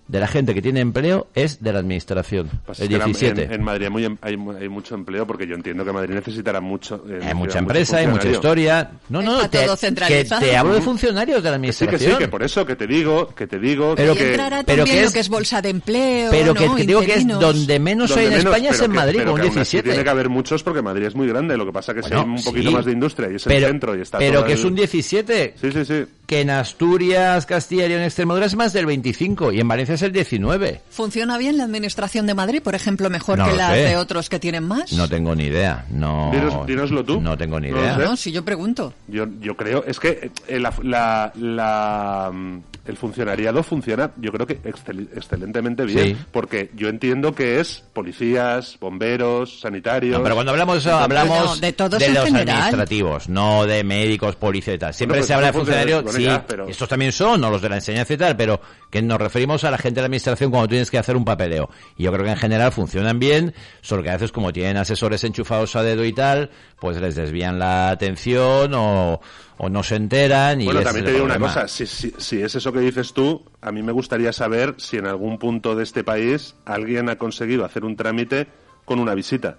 De 0.05 0.19
la 0.19 0.27
gente 0.27 0.53
que 0.53 0.61
tiene 0.61 0.81
empleo 0.81 1.27
es 1.33 1.63
de 1.63 1.71
la 1.71 1.79
administración, 1.79 2.49
Pasa 2.65 2.83
el 2.83 2.91
es 2.91 2.97
que 2.97 3.03
en- 3.03 3.05
17. 3.05 3.43
En, 3.45 3.53
en 3.53 3.63
Madrid 3.63 3.85
hay, 3.85 3.89
muy 3.89 4.03
em- 4.05 4.17
hay, 4.21 4.33
hay 4.59 4.67
mucho 4.69 4.95
empleo 4.95 5.25
porque 5.25 5.47
yo 5.47 5.55
entiendo 5.55 5.85
que 5.85 5.93
Madrid 5.93 6.13
necesitará 6.13 6.59
mucho. 6.59 7.05
eh, 7.09 7.19
hay 7.23 7.33
mucha 7.33 7.59
empresa, 7.59 7.97
hay 7.97 8.07
mucha 8.07 8.27
historia. 8.29 8.91
No, 9.07 9.21
no, 9.21 9.49
te, 9.49 9.63
todo 9.65 9.77
que 9.77 10.25
te 10.25 10.57
hablo 10.57 10.73
de 10.73 10.81
funcionarios 10.81 11.41
de 11.41 11.49
la 11.51 11.57
Que 11.61 11.71
sí, 11.71 11.85
administración. 11.85 12.11
que 12.11 12.15
sí, 12.17 12.17
que 12.19 12.27
por 12.27 12.43
eso 12.43 12.65
que 12.65 12.75
te 12.75 12.85
digo, 12.85 13.27
que 13.33 13.47
te 13.47 13.59
digo 13.59 13.93
Pero 13.95 14.13
que, 14.13 14.31
entrará 14.31 14.63
pero 14.63 14.79
también 14.79 14.95
que 14.97 15.01
lo 15.03 15.07
es- 15.07 15.13
que 15.13 15.19
es 15.21 15.29
bolsa 15.29 15.61
de 15.61 15.69
empleo, 15.69 16.31
pero 16.31 16.53
que 16.53 16.65
¿no? 16.67 16.75
te 16.75 16.85
digo 16.85 17.01
que 17.01 17.13
es 17.15 17.25
donde 17.27 17.79
menos 17.79 18.11
hay 18.11 18.25
Donde 18.25 18.25
en 18.25 18.43
menos, 18.43 18.53
España 18.53 18.69
es 18.71 18.79
en 18.81 18.91
que- 18.91 18.97
Madrid, 18.97 19.17
con 19.23 19.25
que 19.25 19.29
aún 19.31 19.39
así 19.41 19.49
17. 19.55 19.89
Tiene 19.89 20.03
que 20.03 20.09
haber 20.09 20.29
muchos 20.29 20.63
porque 20.63 20.81
Madrid 20.81 21.05
es 21.05 21.15
muy 21.15 21.27
grande. 21.27 21.55
Lo 21.55 21.65
que 21.65 21.71
pasa 21.71 21.93
que 21.93 22.03
si 22.03 22.09
Bueno, 22.09 22.23
hay 22.23 22.29
un 22.39 22.43
poquito 22.43 22.69
sí. 22.69 22.75
más 22.75 22.85
de 22.85 22.91
industria 22.91 23.29
y 23.31 23.35
es 23.35 23.43
pero, 23.45 23.67
el 23.67 23.71
centro 23.71 23.95
y 23.95 24.01
está 24.01 24.17
pero 24.19 24.33
todo 24.39 24.45
que 24.47 24.53
el- 24.53 24.59
es 24.59 24.65
un 24.65 24.75
17. 24.75 25.53
Sí, 25.59 25.71
sí, 25.71 25.85
sí. 25.85 26.03
Que 26.25 26.39
en 26.39 26.49
Asturias, 26.49 27.45
Castilla 27.45 27.85
y 27.85 27.89
León 27.89 28.01
Extremadura 28.03 28.45
es 28.45 28.55
más 28.55 28.71
del 28.71 28.85
25 28.85 29.51
y 29.51 29.59
en 29.59 29.67
Valencia 29.67 29.95
es 29.95 30.01
el 30.03 30.13
19. 30.13 30.81
¿Funciona 30.89 31.37
bien 31.37 31.57
la 31.57 31.65
administración 31.65 32.25
de 32.27 32.33
Madrid, 32.33 32.61
por 32.63 32.75
ejemplo, 32.75 33.09
mejor 33.09 33.37
No 33.37 33.45
que 33.49 33.53
la 33.57 33.71
de 33.73 33.97
otros 33.97 34.29
que 34.29 34.39
tienen 34.39 34.63
más? 34.63 34.93
No 34.93 35.09
tengo 35.09 35.35
ni 35.35 35.43
idea. 35.45 35.85
No, 35.89 36.31
Dinos- 36.31 36.65
dínoslo 36.65 37.03
tú. 37.03 37.19
No 37.19 37.37
tengo 37.37 37.59
ni 37.59 37.69
No 37.71 37.77
idea. 37.79 37.97
No, 37.97 38.15
si 38.15 38.31
yo 38.31 38.43
pregunto. 38.45 38.93
Yo, 39.09 39.25
yo 39.41 39.57
creo, 39.57 39.83
es 39.85 39.99
que 39.99 40.31
eh, 40.47 40.59
la, 40.59 40.73
la- 40.81 41.31
la, 41.35 42.31
mm, 42.33 42.57
el 42.85 42.97
funcionariado 42.97 43.61
funciona, 43.63 44.11
yo 44.17 44.31
creo 44.31 44.47
que 44.47 44.61
excel- 44.63 45.09
excelentemente 45.15 45.83
bien, 45.85 46.15
Sí. 46.15 46.17
porque 46.31 46.69
yo 46.75 46.87
entiendo 46.89 47.35
que 47.35 47.59
es 47.59 47.83
policías, 47.93 48.77
bomberos, 48.79 49.59
sanitarios. 49.59 50.17
No, 50.17 50.23
pero 50.23 50.35
cuando 50.35 50.51
hablamos 50.51 50.75
de 50.75 50.79
eso, 50.89 50.89
Entonces, 50.89 51.17
hablamos 51.19 51.55
No, 51.55 51.61
de 51.67 51.73
todos 51.73 52.01
en 52.01 52.13
los 52.13 52.23
general. 52.25 52.49
administrativos, 52.57 53.29
no 53.29 53.65
de 53.65 53.83
médicos, 53.83 54.35
policías 54.35 54.75
y 54.75 54.79
tal. 54.79 54.93
Siempre 54.93 55.15
Bueno, 55.15 55.21
pues 55.21 55.27
se 55.27 55.33
habla 55.33 55.47
de 55.47 55.53
funcionarios, 55.53 56.03
sí, 56.13 56.23
bueno, 56.23 56.37
ya, 56.39 56.47
pero- 56.47 56.67
estos 56.67 56.87
también 56.89 57.11
son, 57.11 57.43
o 57.43 57.49
los 57.49 57.61
de 57.61 57.69
la 57.69 57.75
enseñanza 57.75 58.13
y 58.13 58.17
tal, 58.17 58.35
pero 58.37 58.59
que 58.89 59.01
nos 59.01 59.17
referimos 59.19 59.63
a 59.63 59.71
la 59.71 59.77
gente 59.77 59.95
de 59.95 60.01
la 60.01 60.05
administración 60.05 60.51
cuando 60.51 60.67
tienes 60.69 60.89
que 60.91 60.97
hacer 60.97 61.15
un 61.15 61.25
papeleo. 61.25 61.69
Y 61.97 62.03
yo 62.03 62.11
creo 62.11 62.23
que 62.25 62.31
en 62.31 62.37
general 62.37 62.71
funcionan 62.71 63.19
bien, 63.19 63.53
solo 63.81 64.03
que 64.03 64.09
a 64.09 64.13
veces 64.13 64.31
como 64.31 64.53
tienen 64.53 64.77
asesores 64.77 65.23
enchufados 65.23 65.75
a 65.75 65.83
dedo 65.83 66.05
y 66.05 66.13
tal, 66.13 66.49
pues 66.79 66.99
les 67.01 67.15
desvían 67.15 67.59
la 67.59 67.89
atención 67.89 68.73
o, 68.73 69.19
o 69.57 69.69
no 69.69 69.83
se 69.83 69.95
enteran 69.95 70.61
y 70.61 70.65
Bueno, 70.65 70.81
también 70.81 71.05
te 71.05 71.13
digo 71.13 71.25
una 71.25 71.39
cosa, 71.39 71.67
si, 71.67 71.85
si, 71.85 72.13
si 72.17 72.41
es 72.41 72.53
eso 72.55 72.71
que 72.71 72.79
dices 72.79 73.13
tú, 73.13 73.43
a 73.61 73.71
mí 73.71 73.81
me 73.83 73.91
gustaría 73.91 74.31
saber 74.33 74.75
si 74.77 74.97
en 74.97 75.07
algún 75.07 75.37
punto 75.39 75.75
de 75.75 75.83
este 75.83 76.03
país 76.03 76.55
alguien 76.65 77.09
ha 77.09 77.17
conseguido 77.17 77.65
hacer 77.65 77.83
un 77.85 77.95
trámite 77.95 78.47
con 78.85 78.99
una 78.99 79.13
visita. 79.15 79.57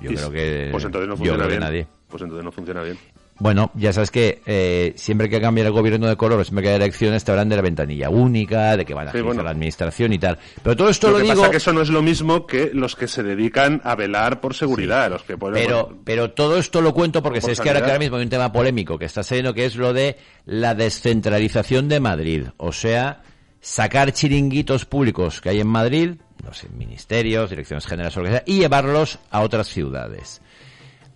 Yo 0.00 0.10
creo 0.10 0.30
que, 0.30 0.68
Pues 0.72 0.84
entonces 0.84 1.08
no 1.08 1.16
funciona 1.16 1.46
bien. 1.46 1.60
nadie. 1.60 1.86
Pues 2.08 2.22
entonces 2.22 2.44
no 2.44 2.50
funciona 2.52 2.82
bien. 2.82 2.98
Bueno, 3.40 3.70
ya 3.74 3.92
sabes 3.92 4.10
que 4.10 4.42
eh, 4.44 4.92
siempre 4.96 5.28
que 5.30 5.40
cambia 5.40 5.64
el 5.64 5.72
gobierno 5.72 6.06
de 6.06 6.16
color, 6.16 6.44
siempre 6.44 6.62
que 6.62 6.68
hay 6.68 6.76
elecciones, 6.76 7.24
te 7.24 7.30
hablan 7.32 7.48
de 7.48 7.56
la 7.56 7.62
ventanilla 7.62 8.10
única, 8.10 8.76
de 8.76 8.84
que 8.84 8.92
van 8.92 9.08
a 9.08 9.12
Sí, 9.12 9.22
bueno. 9.22 9.42
la 9.42 9.50
administración 9.50 10.12
y 10.12 10.18
tal. 10.18 10.38
Pero 10.62 10.76
todo 10.76 10.90
esto 10.90 11.06
Lo, 11.08 11.14
lo, 11.14 11.18
que 11.18 11.22
digo... 11.24 11.36
pasa 11.40 11.50
que 11.50 11.56
eso 11.56 11.72
no 11.72 11.80
es 11.80 11.88
lo 11.88 12.02
mismo 12.02 12.46
que 12.46 12.70
los 12.74 12.96
que 12.96 13.08
se 13.08 13.22
dedican 13.22 13.80
a 13.82 13.94
velar 13.94 14.42
por 14.42 14.54
seguridad, 14.54 15.10
los 15.10 15.22
que 15.22 15.38
ponen- 15.38 15.54
Pero, 15.54 15.98
pero 16.04 16.30
todo 16.32 16.58
esto 16.58 16.82
lo 16.82 16.92
cuento 16.92 17.22
porque 17.22 17.40
Por 17.40 17.54
sabéis 17.54 17.60
que 17.62 17.70
ahora, 17.70 17.98
mismo 17.98 18.16
hay 18.18 18.24
un 18.24 18.28
tema 18.28 18.52
polémico 18.52 18.98
que 18.98 19.06
está 19.06 19.22
saliendo 19.22 19.54
que 19.54 19.64
es 19.64 19.74
lo 19.76 19.94
de 19.94 20.18
la 20.44 20.74
descentralización 20.74 21.88
de 21.88 21.98
Madrid. 21.98 22.44
O 22.58 22.72
sea, 22.72 23.22
sacar 23.62 24.12
chiringuitos 24.12 24.84
públicos 24.84 25.40
que 25.40 25.48
hay 25.48 25.60
en 25.60 25.66
Madrid, 25.68 26.10
no 26.44 26.52
sé, 26.52 26.68
ministerios, 26.76 27.48
direcciones 27.48 27.86
generales 27.86 28.14
o 28.16 28.20
lo 28.20 28.26
que 28.26 28.32
sea, 28.32 28.42
y 28.44 28.58
llevarlos 28.58 29.18
a 29.30 29.40
otras 29.40 29.66
ciudades. 29.68 30.42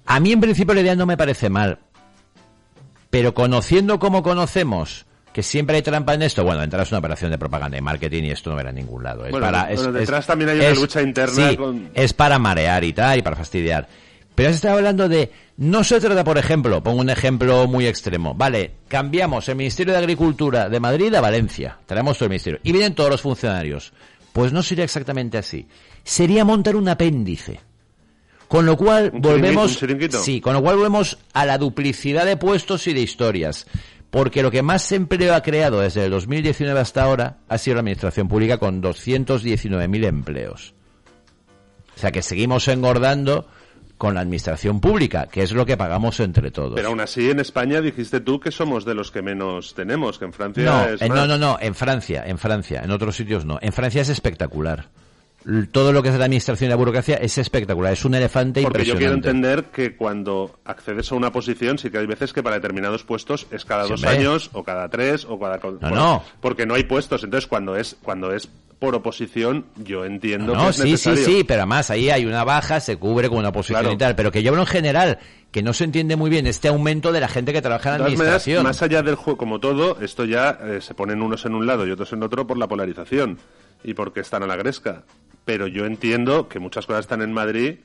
A 0.06 0.20
mí 0.20 0.32
en 0.32 0.40
principio 0.40 0.74
la 0.74 0.80
idea 0.82 0.94
no 0.96 1.06
me 1.06 1.16
parece 1.16 1.48
mal, 1.48 1.78
pero 3.14 3.32
conociendo 3.32 4.00
como 4.00 4.24
conocemos 4.24 5.06
que 5.32 5.44
siempre 5.44 5.76
hay 5.76 5.82
trampa 5.82 6.14
en 6.14 6.22
esto, 6.22 6.42
bueno, 6.42 6.62
entrar 6.64 6.82
es 6.82 6.90
una 6.90 6.98
operación 6.98 7.30
de 7.30 7.38
propaganda 7.38 7.78
y 7.78 7.80
marketing 7.80 8.24
y 8.24 8.30
esto 8.32 8.50
no 8.50 8.56
verá 8.56 8.70
en 8.70 8.76
ningún 8.76 9.04
lado. 9.04 9.24
Es 9.24 9.30
Bueno, 9.30 9.46
para, 9.46 9.66
bueno, 9.72 9.92
detrás 9.92 10.20
es- 10.20 10.26
también 10.26 10.50
hay 10.50 10.58
una 10.58 10.70
lucha 10.70 11.00
interna 11.00 11.50
sí, 11.50 11.56
con- 11.56 11.90
es 11.94 12.12
para 12.12 12.38
marear 12.40 12.82
y 12.82 12.92
tal, 12.92 13.18
y 13.18 13.22
para 13.22 13.36
fastidiar. 13.36 13.86
Pero 14.34 14.48
se 14.48 14.56
está 14.56 14.72
hablando 14.72 15.08
de, 15.08 15.30
no 15.58 15.84
se 15.84 16.00
trata, 16.00 16.24
por 16.24 16.38
ejemplo, 16.38 16.82
pongo 16.82 17.00
un 17.00 17.10
ejemplo 17.10 17.68
muy 17.68 17.86
extremo, 17.86 18.34
vale, 18.34 18.72
cambiamos 18.88 19.48
el 19.48 19.54
Ministerio 19.54 19.92
de 19.92 20.00
Agricultura 20.00 20.68
de 20.68 20.80
Madrid 20.80 21.14
a 21.14 21.20
Valencia, 21.20 21.78
traemos 21.86 22.18
todo 22.18 22.26
el 22.26 22.30
ministerio, 22.30 22.58
y 22.64 22.72
vienen 22.72 22.96
todos 22.96 23.10
los 23.10 23.20
funcionarios. 23.22 23.92
Pues 24.32 24.52
no 24.52 24.64
sería 24.64 24.82
exactamente 24.84 25.38
así. 25.38 25.68
Sería 26.02 26.44
montar 26.44 26.74
un 26.74 26.88
apéndice. 26.88 27.60
Con 28.48 28.66
lo 28.66 28.76
cual 28.76 29.10
¿Un 29.12 29.20
volvemos, 29.20 29.80
sí, 30.22 30.40
con 30.40 30.54
lo 30.54 30.62
cual 30.62 30.76
volvemos 30.76 31.18
a 31.32 31.44
la 31.46 31.58
duplicidad 31.58 32.26
de 32.26 32.36
puestos 32.36 32.86
y 32.86 32.92
de 32.92 33.00
historias. 33.00 33.66
Porque 34.10 34.42
lo 34.42 34.50
que 34.52 34.62
más 34.62 34.92
empleo 34.92 35.34
ha 35.34 35.42
creado 35.42 35.80
desde 35.80 36.04
el 36.04 36.10
2019 36.12 36.78
hasta 36.78 37.02
ahora 37.02 37.38
ha 37.48 37.58
sido 37.58 37.74
la 37.74 37.80
administración 37.80 38.28
pública 38.28 38.58
con 38.58 38.80
219.000 38.80 40.04
empleos. 40.04 40.74
O 41.96 41.98
sea 41.98 42.12
que 42.12 42.22
seguimos 42.22 42.68
engordando 42.68 43.48
con 43.98 44.14
la 44.14 44.20
administración 44.20 44.80
pública, 44.80 45.26
que 45.26 45.42
es 45.42 45.52
lo 45.52 45.64
que 45.64 45.76
pagamos 45.76 46.20
entre 46.20 46.50
todos. 46.50 46.74
Pero 46.74 46.88
aún 46.88 47.00
así, 47.00 47.30
en 47.30 47.40
España 47.40 47.80
dijiste 47.80 48.20
tú 48.20 48.40
que 48.40 48.50
somos 48.50 48.84
de 48.84 48.94
los 48.94 49.10
que 49.10 49.22
menos 49.22 49.74
tenemos, 49.74 50.18
que 50.18 50.26
en 50.26 50.32
Francia 50.32 50.64
no, 50.64 50.84
es 50.84 51.02
eh, 51.02 51.08
no, 51.08 51.26
no, 51.26 51.38
no, 51.38 51.58
en 51.60 51.74
Francia, 51.74 52.24
en 52.26 52.38
Francia, 52.38 52.82
en 52.84 52.90
otros 52.90 53.16
sitios 53.16 53.44
no. 53.44 53.58
En 53.62 53.72
Francia 53.72 54.02
es 54.02 54.08
espectacular. 54.08 54.90
Todo 55.72 55.92
lo 55.92 56.02
que 56.02 56.08
es 56.08 56.14
la 56.18 56.24
administración 56.24 56.68
y 56.68 56.70
la 56.70 56.76
burocracia 56.76 57.16
es 57.16 57.36
espectacular, 57.38 57.92
es 57.92 58.04
un 58.04 58.14
elefante 58.14 58.62
Porque 58.62 58.84
yo 58.84 58.96
quiero 58.96 59.12
entender 59.12 59.64
que 59.64 59.94
cuando 59.94 60.58
accedes 60.64 61.12
a 61.12 61.14
una 61.16 61.30
posición, 61.32 61.76
sí 61.78 61.90
que 61.90 61.98
hay 61.98 62.06
veces 62.06 62.32
que 62.32 62.42
para 62.42 62.56
determinados 62.56 63.04
puestos 63.04 63.46
es 63.50 63.64
cada 63.64 63.84
Sí, 63.84 63.90
dos 63.90 64.04
años 64.04 64.48
o 64.54 64.64
cada 64.64 64.88
tres 64.88 65.26
o 65.28 65.38
cada. 65.38 65.58
No, 65.82 65.90
no. 65.90 66.24
Porque 66.40 66.64
no 66.64 66.74
hay 66.74 66.84
puestos. 66.84 67.24
Entonces, 67.24 67.46
cuando 67.46 67.76
es 67.76 67.96
cuando 68.02 68.32
es 68.32 68.48
por 68.78 68.94
oposición, 68.94 69.66
yo 69.76 70.04
entiendo 70.04 70.54
No, 70.54 70.64
que 70.64 70.68
es 70.70 70.76
sí, 70.76 70.82
sí, 70.82 70.90
necesario. 70.92 71.24
sí, 71.24 71.44
pero 71.44 71.60
además 71.62 71.90
ahí 71.90 72.10
hay 72.10 72.26
una 72.26 72.42
baja, 72.44 72.80
se 72.80 72.96
cubre 72.96 73.28
con 73.28 73.38
una 73.38 73.52
posición 73.52 73.80
Claro. 73.80 73.94
y 73.94 73.98
tal, 73.98 74.14
pero 74.16 74.32
que 74.32 74.42
yo 74.42 74.50
hablo 74.50 74.62
en 74.62 74.66
general, 74.66 75.18
que 75.50 75.62
no 75.62 75.72
se 75.72 75.84
entiende 75.84 76.16
muy 76.16 76.28
bien 76.28 76.46
este 76.46 76.68
aumento 76.68 77.12
de 77.12 77.20
la 77.20 77.28
gente 77.28 77.52
que 77.52 77.62
trabaja 77.62 77.90
en 77.90 77.98
la 77.98 78.04
maneras, 78.04 78.20
administración. 78.20 78.62
más 78.64 78.82
allá 78.82 79.02
del 79.02 79.14
juego, 79.14 79.36
como 79.38 79.60
todo, 79.60 79.98
esto 80.00 80.24
ya 80.24 80.58
eh, 80.62 80.80
se 80.80 80.92
ponen 80.94 81.22
unos 81.22 81.44
en 81.46 81.54
un 81.54 81.66
lado 81.66 81.86
y 81.86 81.90
otros 81.92 82.12
en 82.12 82.22
otro 82.24 82.46
por 82.46 82.58
la 82.58 82.66
polarización 82.66 83.38
y 83.84 83.94
porque 83.94 84.20
están 84.20 84.42
a 84.42 84.46
la 84.46 84.56
gresca. 84.56 85.04
Pero 85.44 85.66
yo 85.66 85.84
entiendo 85.86 86.48
que 86.48 86.58
muchas 86.58 86.86
cosas 86.86 87.00
están 87.04 87.22
en 87.22 87.32
Madrid 87.32 87.76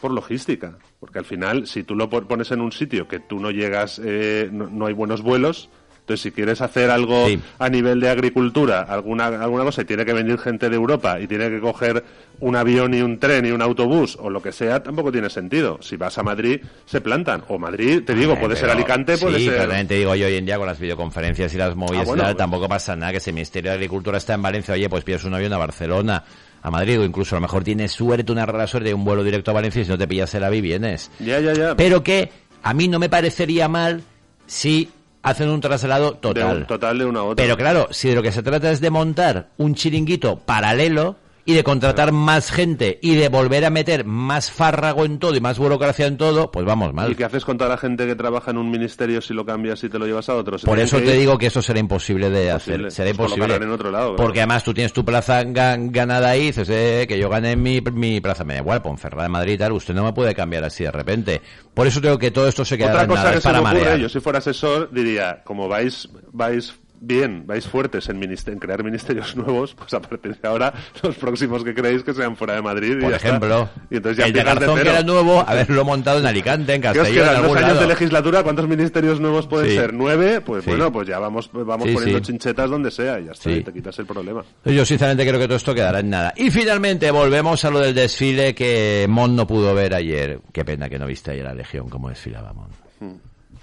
por 0.00 0.10
logística. 0.12 0.76
Porque 1.00 1.18
al 1.18 1.24
final, 1.24 1.66
si 1.66 1.82
tú 1.82 1.94
lo 1.94 2.08
pon- 2.10 2.26
pones 2.26 2.50
en 2.50 2.60
un 2.60 2.72
sitio 2.72 3.08
que 3.08 3.20
tú 3.20 3.40
no 3.40 3.50
llegas, 3.50 4.00
eh, 4.04 4.48
no, 4.52 4.68
no 4.68 4.86
hay 4.86 4.92
buenos 4.94 5.22
vuelos, 5.22 5.68
entonces 6.00 6.20
si 6.22 6.30
quieres 6.32 6.60
hacer 6.60 6.90
algo 6.90 7.26
Sí. 7.28 7.40
a 7.58 7.68
nivel 7.70 7.98
de 8.00 8.10
agricultura, 8.10 8.82
alguna, 8.82 9.26
alguna 9.26 9.64
cosa, 9.64 9.80
y 9.82 9.84
tiene 9.86 10.04
que 10.04 10.12
venir 10.12 10.38
gente 10.38 10.68
de 10.68 10.76
Europa 10.76 11.18
y 11.18 11.26
tiene 11.26 11.48
que 11.48 11.60
coger 11.60 12.04
un 12.40 12.56
avión 12.56 12.92
y 12.92 13.00
un 13.00 13.18
tren 13.18 13.46
y 13.46 13.50
un 13.52 13.62
autobús 13.62 14.18
o 14.20 14.28
lo 14.28 14.42
que 14.42 14.52
sea, 14.52 14.82
tampoco 14.82 15.10
tiene 15.10 15.30
sentido. 15.30 15.78
Si 15.80 15.96
vas 15.96 16.18
a 16.18 16.22
Madrid, 16.22 16.60
se 16.84 17.00
plantan. 17.00 17.42
O 17.48 17.58
Madrid, 17.58 18.02
te 18.04 18.14
digo, 18.14 18.34
Ay, 18.34 18.38
puede 18.40 18.56
ser 18.56 18.68
Alicante, 18.68 19.16
puede 19.16 19.38
sí, 19.38 19.44
ser... 19.46 19.54
pero 19.54 19.68
también 19.68 19.88
te 19.88 19.94
digo 19.94 20.14
yo 20.14 20.26
hoy 20.26 20.34
en 20.34 20.44
día 20.44 20.58
con 20.58 20.66
las 20.66 20.78
videoconferencias 20.78 21.54
y 21.54 21.56
las 21.56 21.74
movidas 21.74 22.02
Ah, 22.02 22.04
bueno, 22.08 22.22
y 22.22 22.26
tal, 22.26 22.34
pues- 22.34 22.38
tampoco 22.38 22.68
pasa 22.68 22.94
nada 22.94 23.12
que 23.12 23.20
si 23.20 23.30
el 23.30 23.34
Ministerio 23.34 23.70
de 23.70 23.76
Agricultura 23.76 24.18
está 24.18 24.34
en 24.34 24.42
Valencia, 24.42 24.74
oye, 24.74 24.88
pues 24.90 25.02
pides 25.04 25.24
un 25.24 25.32
avión 25.32 25.54
a 25.54 25.58
Barcelona, 25.58 26.22
a 26.64 26.70
Madrid, 26.70 26.98
o 26.98 27.04
incluso 27.04 27.36
a 27.36 27.38
lo 27.38 27.42
mejor 27.42 27.62
tienes 27.62 27.92
suerte, 27.92 28.32
una 28.32 28.46
rara 28.46 28.66
suerte 28.66 28.88
de 28.88 28.94
un 28.94 29.04
vuelo 29.04 29.22
directo 29.22 29.50
a 29.50 29.54
Valencia 29.54 29.82
y 29.82 29.84
si 29.84 29.90
no 29.90 29.98
te 29.98 30.08
pillas 30.08 30.34
el 30.34 30.42
avión 30.44 30.62
vienes. 30.62 31.10
Ya, 31.20 31.38
ya, 31.38 31.52
ya. 31.52 31.76
Pero 31.76 32.02
que 32.02 32.32
a 32.62 32.72
mí 32.74 32.88
no 32.88 32.98
me 32.98 33.10
parecería 33.10 33.68
mal 33.68 34.02
si 34.46 34.88
hacen 35.22 35.50
un 35.50 35.60
traslado 35.60 36.12
De 36.12 36.16
total. 36.18 36.56
un- 36.58 36.66
total 36.66 36.98
de 36.98 37.04
una 37.04 37.20
a 37.20 37.24
otra. 37.24 37.44
Pero 37.44 37.56
claro, 37.58 37.88
si 37.90 38.08
de 38.08 38.14
lo 38.14 38.22
que 38.22 38.32
se 38.32 38.42
trata 38.42 38.70
es 38.70 38.80
de 38.80 38.88
montar 38.90 39.50
un 39.58 39.74
chiringuito 39.74 40.38
paralelo 40.38 41.16
y 41.46 41.54
de 41.54 41.62
contratar 41.64 42.12
más 42.12 42.50
gente 42.50 42.98
y 43.02 43.16
de 43.16 43.28
volver 43.28 43.64
a 43.64 43.70
meter 43.70 44.04
más 44.04 44.50
fárrago 44.50 45.04
en 45.04 45.18
todo 45.18 45.34
y 45.36 45.40
más 45.40 45.58
burocracia 45.58 46.06
en 46.06 46.16
todo, 46.16 46.50
pues 46.50 46.64
vamos 46.64 46.92
mal. 46.94 47.10
¿Y 47.12 47.14
qué 47.14 47.24
haces 47.24 47.44
con 47.44 47.58
toda 47.58 47.68
la 47.70 47.76
gente 47.76 48.06
que 48.06 48.14
trabaja 48.14 48.50
en 48.50 48.58
un 48.58 48.70
ministerio 48.70 49.20
si 49.20 49.34
lo 49.34 49.44
cambias 49.44 49.82
y 49.84 49.88
te 49.88 49.98
lo 49.98 50.06
llevas 50.06 50.28
a 50.28 50.34
otro? 50.36 50.56
Por 50.58 50.78
eso 50.78 50.98
te 50.98 51.12
ir. 51.14 51.18
digo 51.20 51.36
que 51.36 51.46
eso 51.46 51.60
será 51.60 51.78
imposible 51.78 52.30
de 52.30 52.46
Imposible. 52.48 52.86
hacer. 52.88 52.92
Será 52.92 53.04
Pues 53.06 53.14
imposible. 53.16 53.40
colocarán 53.46 53.68
en 53.68 53.74
otro 53.74 53.90
lado, 53.90 54.06
claro. 54.14 54.16
Porque 54.24 54.40
además 54.40 54.64
tú 54.64 54.72
tienes 54.72 54.92
tu 54.92 55.04
plaza 55.04 55.42
gan- 55.44 55.90
ganada 55.90 56.30
ahí, 56.30 56.46
dices, 56.46 56.68
eh, 56.70 57.04
que 57.08 57.18
yo 57.18 57.28
gané 57.28 57.56
mi, 57.56 57.80
mi 57.80 58.20
plaza. 58.20 58.44
Me 58.44 58.54
da 58.54 58.60
igual, 58.60 58.80
Ponferrada 58.82 59.24
de 59.24 59.28
Madrid 59.28 59.52
y 59.54 59.58
tal, 59.58 59.72
usted 59.72 59.94
no 59.94 60.04
me 60.04 60.12
puede 60.12 60.34
cambiar 60.34 60.64
así 60.64 60.84
de 60.84 60.90
repente. 60.92 61.42
Por 61.74 61.86
eso 61.86 62.00
tengo 62.00 62.18
que 62.18 62.30
todo 62.30 62.48
esto 62.48 62.64
se 62.64 62.78
queda 62.78 62.88
Otra 62.90 63.02
en 63.02 63.08
nada, 63.10 63.30
que 63.32 63.36
es 63.36 63.42
se 63.42 63.48
para 63.48 63.60
me 63.60 63.66
ocurre, 63.68 63.80
marear. 63.82 63.98
yo 63.98 64.08
si 64.08 64.20
fuera 64.20 64.38
asesor 64.38 64.90
diría, 64.92 65.42
como 65.44 65.68
vais, 65.68 66.08
vais 66.32 66.74
bien, 67.06 67.46
vais 67.46 67.66
fuertes 67.66 68.08
en, 68.08 68.18
crear 68.58 68.82
ministerios 68.82 69.36
nuevos, 69.36 69.74
pues 69.74 69.92
a 69.94 70.00
partir 70.00 70.36
de 70.40 70.48
ahora 70.48 70.72
los 71.02 71.14
próximos 71.16 71.62
que 71.64 71.74
creéis 71.74 72.02
que 72.02 72.14
sean 72.14 72.36
fuera 72.36 72.54
de 72.54 72.62
Madrid. 72.62 72.96
y 72.98 73.00
Por 73.02 73.10
ya 73.10 73.16
está. 73.16 73.28
ejemplo, 73.28 73.68
y 73.90 73.96
entonces 73.96 74.18
ya 74.18 74.26
el 74.26 74.32
de 74.32 74.42
Garzón 74.42 74.74
que 74.76 74.80
cero. 74.82 74.90
era 74.92 75.02
nuevo, 75.02 75.44
haberlo 75.46 75.84
montado 75.84 76.18
en 76.18 76.26
Alicante, 76.26 76.74
en 76.74 76.82
¿Qué 76.82 76.88
os 76.88 76.96
Castellón, 76.96 77.28
en 77.28 77.36
años 77.36 77.60
lado. 77.60 77.80
de 77.80 77.86
legislatura? 77.88 78.42
¿Cuántos 78.42 78.68
ministerios 78.68 79.20
nuevos 79.20 79.46
pueden 79.46 79.70
Sí. 79.70 79.76
ser? 79.76 79.92
¿Nueve? 79.94 80.40
Pues 80.40 80.64
Sí. 80.64 80.70
bueno, 80.70 80.90
pues 80.92 81.08
ya 81.08 81.18
vamos, 81.18 81.50
vamos 81.52 81.88
Sí, 81.88 81.94
poniendo 81.94 82.20
chinchetas 82.20 82.70
donde 82.70 82.90
sea 82.90 83.20
y 83.20 83.26
ya 83.26 83.32
está, 83.32 83.50
y 83.50 83.62
te 83.62 83.72
quitas 83.72 83.98
el 83.98 84.06
problema. 84.06 84.42
Yo 84.64 84.84
sinceramente 84.84 85.26
creo 85.26 85.38
que 85.40 85.46
todo 85.46 85.56
esto 85.56 85.74
quedará 85.74 86.00
en 86.00 86.10
nada. 86.10 86.32
Y 86.36 86.50
finalmente 86.50 87.10
volvemos 87.10 87.64
a 87.64 87.70
lo 87.70 87.80
del 87.80 87.94
desfile 87.94 88.54
que 88.54 89.06
Mon 89.08 89.34
no 89.36 89.46
pudo 89.46 89.74
ver 89.74 89.94
ayer. 89.94 90.40
Qué 90.52 90.64
pena 90.64 90.88
que 90.88 90.98
no 90.98 91.06
viste 91.06 91.30
ayer 91.32 91.46
a 91.46 91.50
la 91.50 91.54
Legión 91.56 91.88
cómo 91.88 92.08
desfilaba 92.08 92.52
Mon. 92.52 92.68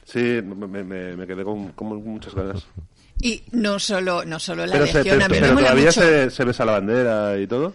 Sí, 0.03 0.41
me, 0.43 0.83
me- 0.83 1.15
me 1.15 1.25
quedé 1.27 1.43
con, 1.43 1.69
con 1.71 1.87
muchas 2.03 2.35
ganas. 2.35 2.67
Y 3.19 3.43
no 3.51 3.79
solo, 3.79 4.23
no 4.25 4.39
solo 4.39 4.65
la 4.65 4.73
Pero, 4.73 4.87
se, 4.87 4.93
legión, 4.99 5.19
pero- 5.19 5.25
a 5.25 5.29
mí 5.29 5.35
me 5.35 5.41
pero 5.41 5.53
mola 5.53 5.67
todavía 5.67 5.85
mucho. 5.87 6.01
se, 6.01 6.29
se 6.31 6.43
besa 6.45 6.65
la 6.65 6.71
bandera 6.73 7.37
y 7.39 7.47
todo. 7.47 7.73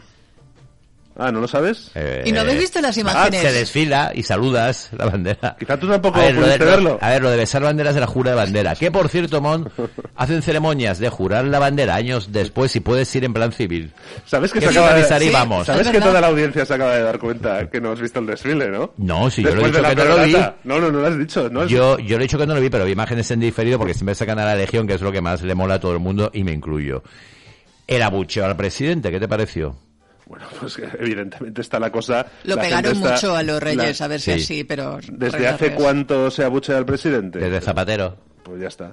Ah, 1.19 1.33
¿no 1.33 1.41
lo 1.41 1.49
sabes? 1.49 1.91
¿Y 2.25 2.33
no 2.33 2.41
habéis 2.41 2.59
visto 2.59 2.81
las 2.81 2.97
Ah, 2.97 3.01
imágenes? 3.01 3.41
se 3.41 3.53
desfila 3.53 4.13
y 4.15 4.23
saludas 4.23 4.91
la 4.97 5.07
bandera. 5.07 5.57
Quizá 5.59 5.79
tú 5.79 5.89
tampoco 5.89 6.19
a 6.21 6.25
ver, 6.25 6.35
lo 6.35 6.47
de, 6.47 6.59
verlo. 6.59 6.99
a 7.01 7.09
ver, 7.11 7.23
lo 7.23 7.31
de 7.31 7.39
besar 7.39 7.63
banderas 7.63 7.95
de 7.95 8.01
la 8.01 8.07
jura 8.07 8.33
de 8.33 8.37
bandera. 8.37 8.75
Que 8.75 8.91
por 8.91 9.09
cierto, 9.09 9.41
Mon, 9.41 9.71
hacen 10.17 10.43
ceremonias 10.43 10.99
de 10.99 11.09
jurar 11.09 11.45
la 11.47 11.59
bandera 11.59 11.95
años 11.95 12.33
después 12.33 12.77
y 12.77 12.81
puedes 12.81 13.15
ir 13.17 13.25
en 13.25 13.33
plan 13.33 13.53
civil. 13.53 13.93
¿Sabes 14.27 14.53
que 14.53 14.61
Que 14.61 14.67
se 14.67 14.73
acaba 14.73 14.93
de... 14.95 15.01
avisar 15.01 15.23
y 15.23 15.27
Sí, 15.29 15.33
vamos. 15.33 15.67
¿Sabes 15.67 15.87
Es 15.87 15.93
que 15.93 16.01
toda 16.01 16.21
la 16.21 16.27
audiencia 16.27 16.67
se 16.67 16.75
acaba 16.75 16.95
de 16.95 17.03
dar 17.03 17.19
cuenta 17.19 17.69
que 17.71 17.81
no 17.81 17.93
has 17.93 18.01
visto 18.01 18.19
el 18.21 18.27
desfile, 18.27 18.69
no? 18.69 18.93
No, 18.99 19.31
si 19.31 19.43
yo 19.43 19.55
lo 19.55 19.63
he 19.63 19.69
dicho 19.69 19.83
que 19.83 19.95
no 19.95 20.05
lo 20.05 20.23
vi. 20.25 20.33
No, 20.65 20.81
no, 20.81 20.91
no 20.93 21.01
lo 21.01 21.07
has 21.07 21.19
dicho. 21.19 21.49
No, 21.51 21.67
Yo, 21.67 21.99
yo 21.99 22.19
le 22.19 22.25
he 22.25 22.27
dicho 22.27 22.37
que 22.39 22.47
no 22.47 22.55
lo 22.55 22.61
vi, 22.61 22.69
pero 22.69 22.85
vi 22.85 22.93
imágenes 22.93 23.31
en 23.31 23.41
diferido 23.41 23.79
porque 23.79 23.95
siempre 23.95 24.15
sacan 24.15 24.39
a 24.39 24.45
la 24.45 24.55
Legión, 24.55 24.87
que 24.87 24.95
es 24.95 25.01
lo 25.01 25.13
que 25.13 25.21
más 25.23 25.41
le 25.43 25.55
mola 25.55 25.75
a 25.75 25.81
todo 25.81 25.93
el 25.93 25.99
mundo, 26.01 26.31
y 26.35 26.45
me 26.45 26.53
incluyo. 26.53 27.03
El 27.87 28.03
abucheo 28.03 28.45
al 28.45 28.57
presidente, 28.57 29.11
¿qué 29.11 29.19
te 29.21 29.29
pareció? 29.29 29.77
Bueno, 30.27 30.47
pues 30.61 30.77
evidentemente 30.99 31.61
está 31.61 31.79
la 31.79 31.91
cosa... 31.91 32.27
Lo 32.45 32.57
la 32.57 32.63
pegaron 32.63 32.93
está- 32.93 33.13
mucho 33.13 33.37
a 33.37 33.43
los 33.43 33.63
reyes, 33.63 34.01
la- 34.01 34.07
a 34.07 34.09
ver 34.09 34.21
si 34.21 34.33
sí. 34.33 34.41
así, 34.41 34.65
pero... 34.65 34.99
¿Desde 35.11 35.47
hace 35.47 35.75
cuánto 35.75 36.31
se 36.31 36.43
abuchea 36.45 36.77
al 36.79 36.85
presidente? 36.87 37.39
Desde 37.39 37.61
Zapatero. 37.61 38.17
Pues 38.43 38.61
ya 38.61 38.69
está. 38.69 38.93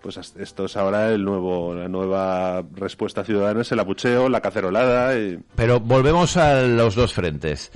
Pues 0.00 0.16
esto 0.36 0.64
es 0.64 0.76
ahora 0.76 1.10
el 1.10 1.24
nuevo, 1.24 1.72
la 1.74 1.86
nueva 1.88 2.64
respuesta 2.74 3.22
ciudadana, 3.22 3.60
es 3.62 3.70
el 3.70 3.78
abucheo, 3.78 4.28
la 4.28 4.40
cacerolada 4.40 5.16
y... 5.16 5.38
Pero 5.54 5.78
volvemos 5.78 6.36
a 6.36 6.62
los 6.62 6.96
dos 6.96 7.12
frentes. 7.14 7.70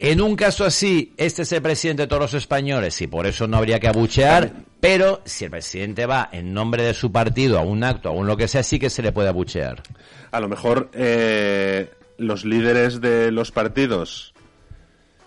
En 0.00 0.20
un 0.20 0.36
caso 0.36 0.64
así, 0.64 1.12
este 1.16 1.42
es 1.42 1.50
el 1.50 1.60
presidente 1.60 2.02
de 2.02 2.06
todos 2.06 2.22
los 2.22 2.34
españoles 2.34 3.02
y 3.02 3.08
por 3.08 3.26
eso 3.26 3.48
no 3.48 3.56
habría 3.56 3.80
que 3.80 3.88
abuchear, 3.88 4.52
pero 4.78 5.20
si 5.24 5.46
el 5.46 5.50
presidente 5.50 6.06
va 6.06 6.28
en 6.30 6.54
nombre 6.54 6.84
de 6.84 6.94
su 6.94 7.10
partido 7.10 7.58
a 7.58 7.62
un 7.62 7.82
acto, 7.82 8.10
a 8.10 8.12
un 8.12 8.28
lo 8.28 8.36
que 8.36 8.46
sea, 8.46 8.62
sí 8.62 8.78
que 8.78 8.90
se 8.90 9.02
le 9.02 9.10
puede 9.10 9.28
abuchear. 9.28 9.82
A 10.30 10.38
lo 10.38 10.48
mejor 10.48 10.88
eh, 10.92 11.90
los 12.18 12.44
líderes 12.44 13.00
de 13.00 13.30
los 13.30 13.50
partidos 13.52 14.34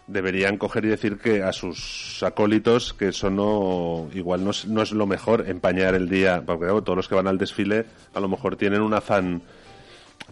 deberían 0.08 0.58
coger 0.58 0.86
y 0.86 0.90
decir 0.90 1.18
que 1.18 1.42
a 1.42 1.54
sus 1.54 2.22
acólitos 2.22 2.94
que 2.94 3.10
eso 3.10 3.30
no 3.30 4.10
igual 4.14 4.44
no 4.44 4.52
es, 4.52 4.68
no 4.68 4.82
es 4.82 4.92
lo 4.92 5.08
mejor 5.08 5.46
empañar 5.48 5.96
el 5.96 6.10
día 6.10 6.44
porque 6.46 6.68
todos 6.68 6.98
los 6.98 7.08
que 7.08 7.16
van 7.16 7.28
al 7.28 7.38
desfile 7.38 7.86
a 8.14 8.20
lo 8.20 8.28
mejor 8.28 8.58
tienen 8.58 8.82
un 8.82 8.94
afán 8.94 9.42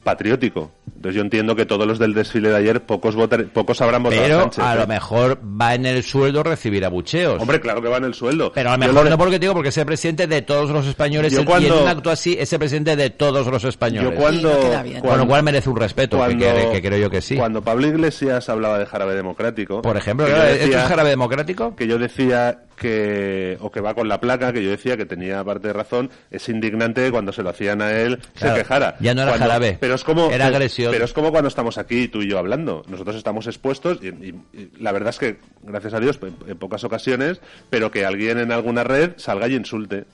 patriótico. 0.04 0.72
Entonces 0.96 1.16
yo 1.16 1.22
entiendo 1.22 1.56
que 1.56 1.66
todos 1.66 1.88
los 1.88 1.98
del 2.00 2.14
desfile 2.14 2.50
de 2.50 2.58
ayer, 2.58 2.82
pocos 2.82 3.16
votar, 3.16 3.46
pocos 3.46 3.80
habrán 3.82 4.04
votado 4.04 4.22
a 4.22 4.26
Pero 4.26 4.42
Sánchez, 4.42 4.64
a 4.66 4.74
¿eh? 4.74 4.80
lo 4.80 4.88
mejor 4.88 5.40
va 5.62 5.76
en 5.76 5.86
el 5.86 6.04
sueldo 6.04 6.44
recibir 6.44 6.84
abucheos. 6.84 7.42
Hombre, 7.42 7.62
claro 7.62 7.82
que 7.82 7.88
va 7.88 7.98
en 7.98 8.04
el 8.06 8.14
sueldo. 8.14 8.52
Pero 8.54 8.70
a 8.70 8.74
lo 8.74 8.80
mejor 8.80 9.04
lo- 9.06 9.10
no 9.10 9.18
porque 9.18 9.36
te 9.36 9.40
digo, 9.42 9.54
porque 9.54 9.70
es 9.70 9.78
el 9.78 9.86
presidente 9.86 10.28
de 10.28 10.42
todos 10.42 10.70
los 10.72 10.86
españoles 10.88 11.32
Yo 11.32 11.42
y 11.42 11.46
cuando- 11.46 11.78
en 11.78 11.84
un 11.84 11.88
acto 11.88 12.10
así 12.12 12.36
es 12.40 12.52
el 12.52 12.60
presidente 12.60 12.96
de 12.96 13.10
todos 13.12 13.48
los 13.48 13.64
españoles. 13.64 14.12
Yo 14.12 14.16
cuando, 14.18 14.50
Sí, 14.50 14.56
no 14.58 14.62
queda 14.70 14.84
bien. 14.84 15.00
Con 15.02 15.18
lo 15.18 15.28
cual 15.28 15.44
merece 15.44 15.70
un 15.70 15.78
respeto, 15.78 16.18
que, 16.18 16.24
cuando- 16.26 16.46
que- 16.46 16.70
que 16.74 16.82
creo 16.82 17.00
yo 17.00 17.10
que 17.10 17.22
sí. 17.22 17.36
Cuando 17.38 17.62
Pablo 17.62 17.88
Iglesias 17.88 18.50
hablaba 18.50 18.78
de 18.80 18.86
jarabe 18.86 19.16
democrático, 19.16 19.82
Por 19.82 19.96
ejemplo, 19.96 20.28
¿esto 20.28 20.78
es 20.80 20.84
jarabe 20.86 21.10
democrático? 21.12 21.76
que 21.76 21.88
yo 21.88 21.98
decía 21.98 22.60
que, 22.80 23.58
o 23.62 23.70
que 23.72 23.82
va 23.82 23.94
con 23.94 24.08
la 24.08 24.20
placa, 24.20 24.52
que 24.52 24.64
yo 24.64 24.72
decía 24.72 24.98
que 24.98 25.06
tenía 25.06 25.44
parte 25.44 25.68
de 25.68 25.74
razón, 25.74 26.10
es 26.32 26.50
indignante 26.50 27.12
cuando 27.12 27.32
se 27.32 27.44
lo 27.44 27.50
hacían 27.50 27.82
a 27.84 27.92
él 27.92 28.18
Claro, 28.34 28.56
se 28.56 28.62
quejara. 28.62 28.96
ya 29.00 29.14
no 29.14 29.22
era 29.22 29.32
Cuando- 29.32 29.46
jarabe, 29.48 29.78
pero 29.80 29.94
es 29.94 30.04
como, 30.04 30.32
era 30.32 30.48
agresión. 30.48 30.92
Pero 30.92 31.06
es 31.06 31.14
como 31.14 31.32
cuando 31.32 31.48
estamos 31.50 31.78
aquí 31.78 32.08
tú 32.08 32.22
y 32.24 32.30
yo 32.30 32.40
hablando. 32.40 32.84
Nosotros 32.88 33.16
estamos 33.16 33.46
expuestos 33.46 34.00
y, 34.02 34.08
y- 34.08 34.36
y 34.54 34.72
la 34.80 34.92
verdad 34.92 35.10
es 35.10 35.20
que, 35.20 35.38
gracias 35.62 35.94
a 35.94 36.00
Dios, 36.00 36.20
en, 36.24 36.36
en 36.50 36.58
pocas 36.58 36.84
ocasiones, 36.84 37.42
pero 37.70 37.92
que 37.92 38.06
alguien 38.06 38.40
en 38.40 38.52
alguna 38.52 38.84
red 38.84 39.12
salga 39.18 39.48
y 39.48 39.56
insulte. 39.56 40.06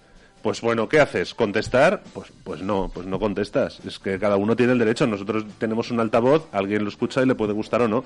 Pues 0.41 0.61
bueno, 0.61 0.87
¿qué 0.87 0.99
haces? 0.99 1.33
¿Contestar? 1.33 2.03
Pues, 2.13 2.31
pues 2.43 2.61
no, 2.61 2.91
pues 2.93 3.07
no 3.07 3.19
contestas. 3.19 3.79
Es 3.83 3.97
que 3.97 4.19
cada 4.19 4.35
uno 4.35 4.55
tiene 4.55 4.73
el 4.73 4.77
derecho. 4.79 5.07
Nosotros 5.07 5.43
tenemos 5.57 5.89
un 5.89 5.99
altavoz, 5.99 6.47
alguien 6.51 6.83
lo 6.83 6.89
escucha 6.89 7.23
y 7.23 7.25
le 7.25 7.33
puede 7.33 7.53
gustar 7.53 7.81
o 7.81 7.87
no. 7.87 8.03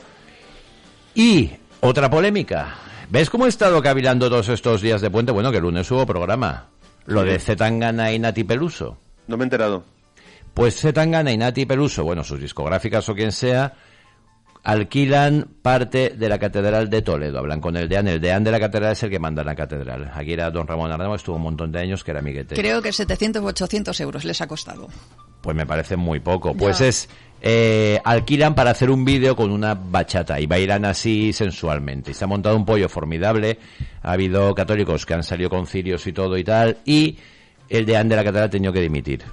Y 1.15 1.49
otra 1.81 2.09
polémica. 2.09 2.75
¿Ves 3.09 3.29
cómo 3.29 3.45
he 3.45 3.49
estado 3.49 3.81
cavilando 3.81 4.29
todos 4.29 4.49
estos 4.49 4.81
días 4.81 5.01
de 5.01 5.09
puente? 5.09 5.31
Bueno, 5.31 5.49
que 5.51 5.57
el 5.57 5.63
lunes 5.63 5.89
hubo 5.91 6.05
programa. 6.05 6.67
Lo 7.05 7.23
de 7.23 7.39
Zetangana 7.39 8.11
y 8.13 8.19
Nati 8.19 8.43
Peluso. 8.43 8.97
No 9.27 9.35
me 9.37 9.43
he 9.43 9.45
enterado. 9.45 9.83
Pues 10.53 10.79
Zetangana 10.79 11.31
y 11.31 11.37
Nati 11.37 11.65
Peluso, 11.65 12.03
bueno, 12.03 12.23
sus 12.23 12.39
discográficas 12.39 13.09
o 13.09 13.15
quien 13.15 13.31
sea, 13.31 13.73
alquilan 14.63 15.47
parte 15.63 16.11
de 16.11 16.29
la 16.29 16.37
Catedral 16.37 16.89
de 16.91 17.01
Toledo. 17.01 17.39
Hablan 17.39 17.61
con 17.61 17.75
el 17.77 17.89
deán. 17.89 18.07
El 18.07 18.21
deán 18.21 18.43
de 18.43 18.51
la 18.51 18.59
catedral 18.59 18.91
es 18.91 19.01
el 19.01 19.09
que 19.09 19.17
manda 19.17 19.43
la 19.43 19.55
catedral. 19.55 20.11
Aquí 20.13 20.33
era 20.33 20.51
don 20.51 20.67
Ramón 20.67 20.91
Arnamo, 20.91 21.15
estuvo 21.15 21.37
un 21.37 21.41
montón 21.43 21.71
de 21.71 21.79
años, 21.79 22.03
que 22.03 22.11
era 22.11 22.19
amiguete. 22.19 22.53
Creo 22.55 22.81
que 22.83 22.91
700 22.91 23.41
o 23.41 23.45
800 23.47 23.99
euros 24.01 24.23
les 24.23 24.39
ha 24.41 24.47
costado. 24.47 24.87
Pues 25.41 25.55
me 25.55 25.65
parece 25.65 25.95
muy 25.95 26.19
poco. 26.19 26.53
Pues 26.53 26.77
Ya. 26.79 26.87
es, 26.87 27.09
eh, 27.41 27.99
alquilan 28.03 28.53
para 28.55 28.71
hacer 28.71 28.89
un 28.89 29.05
vídeo 29.05 29.35
con 29.35 29.51
una 29.51 29.73
bachata 29.73 30.39
y 30.39 30.45
bailan 30.45 30.85
así 30.85 31.31
sensualmente. 31.33 32.11
Y 32.11 32.13
se 32.13 32.23
ha 32.23 32.27
montado 32.27 32.55
un 32.55 32.65
pollo 32.65 32.89
formidable. 32.89 33.57
Ha 34.01 34.11
habido 34.13 34.53
católicos 34.55 35.05
que 35.05 35.13
han 35.13 35.23
salido 35.23 35.49
con 35.49 35.67
cirios 35.67 36.05
y 36.07 36.13
todo 36.13 36.37
y 36.37 36.43
tal. 36.43 36.77
Y 36.85 37.17
el 37.69 37.85
deán 37.85 38.09
de 38.09 38.15
la 38.15 38.23
catedral 38.23 38.47
ha 38.47 38.49
tenido 38.49 38.73
que 38.73 38.81
dimitir. 38.81 39.23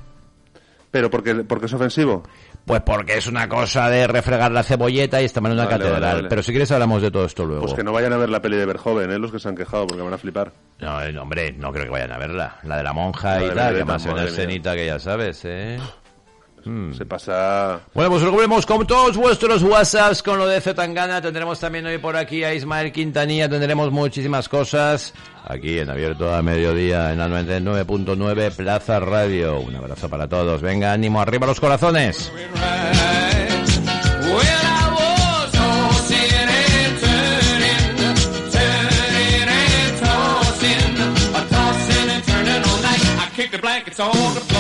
¿Pero 0.91 1.11
porque, 1.11 1.35
porque 1.35 1.67
es 1.67 1.73
ofensivo? 1.75 2.23
Pues 2.65 2.81
porque 2.81 3.19
es 3.19 3.27
una 3.27 3.49
cosa 3.49 3.89
de 3.91 4.07
refregar 4.07 4.51
la 4.51 4.63
cebolleta 4.63 5.21
y 5.21 5.27
estamos 5.27 5.51
en 5.51 5.55
una 5.59 5.67
Vale, 5.67 5.77
catedral. 5.79 6.01
vale, 6.01 6.15
vale. 6.17 6.29
Pero 6.29 6.43
si 6.43 6.51
quieres 6.53 6.71
hablamos 6.73 7.03
de 7.03 7.11
todo 7.11 7.25
esto 7.27 7.45
luego. 7.45 7.63
Pues 7.63 7.75
que 7.75 7.85
no 7.85 7.93
vayan 7.93 8.13
a 8.13 8.17
ver 8.17 8.29
la 8.31 8.41
peli 8.41 8.57
de 8.57 8.67
Verjoven, 8.67 9.11
¿eh? 9.11 9.19
los 9.19 9.31
que 9.31 9.39
se 9.39 9.49
han 9.49 9.55
quejado, 9.57 9.87
porque 9.87 10.03
van 10.03 10.15
a 10.15 10.19
flipar. 10.19 10.53
No, 10.81 11.01
eh, 11.03 11.17
hombre, 11.19 11.53
no 11.53 11.71
creo 11.73 11.85
que 11.85 11.91
vayan 11.91 12.13
a 12.13 12.19
verla. 12.19 12.57
La 12.65 12.79
de 12.79 12.83
la 12.83 12.93
monja 12.93 13.37
La 13.39 13.45
y 13.45 13.49
de 13.51 13.55
tal, 13.55 13.75
que 13.77 13.85
más 13.85 14.07
mía. 14.07 14.25
escenita 14.25 14.75
que 14.75 14.87
ya 14.87 14.99
sabes, 14.99 15.43
¿eh? 15.45 15.79
Se 16.97 17.07
pasa... 17.07 17.81
Bueno, 17.95 18.11
pues 18.11 18.23
recubrimos 18.23 18.67
con 18.67 18.87
todos 18.87 19.17
vuestros 19.17 19.63
WhatsApps 19.63 20.23
con 20.23 20.39
lo 20.39 20.47
de 20.47 20.61
Zetangana. 20.61 21.23
Tendremos 21.23 21.61
también 21.61 21.87
hoy 21.87 21.99
por 21.99 22.17
aquí 22.17 22.43
a 22.43 22.55
Ismael 22.55 22.93
Quintanilla. 22.93 23.49
Tendremos 23.49 23.93
muchísimas 23.93 24.49
cosas 24.49 25.15
aquí 25.45 25.79
en 25.79 25.91
Abierto 25.91 26.35
a 26.35 26.43
Mediodía 26.43 27.13
en 27.13 27.19
la 27.19 27.29
99.9 27.29 28.57
Plaza 28.57 28.99
Radio. 29.01 29.61
Un 29.61 29.77
abrazo 29.77 30.09
para 30.09 30.27
todos. 30.27 30.61
Venga, 30.61 30.93
ánimo, 30.93 31.21
arriba 31.21 31.47
los 31.47 31.61
corazones. 31.61 32.33
the 43.97 44.56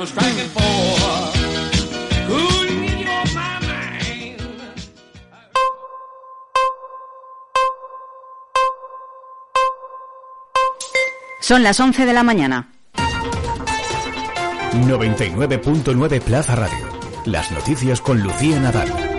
was. 0.00 0.40
Son 11.40 11.62
las 11.64 11.80
11 11.80 12.06
de 12.06 12.12
la 12.12 12.22
mañana. 12.22 12.70
99.9 14.72 16.20
Plaza 16.20 16.54
Radio. 16.54 16.88
Las 17.24 17.50
noticias 17.50 18.00
con 18.00 18.22
Lucía 18.22 18.60
Nadal. 18.60 19.09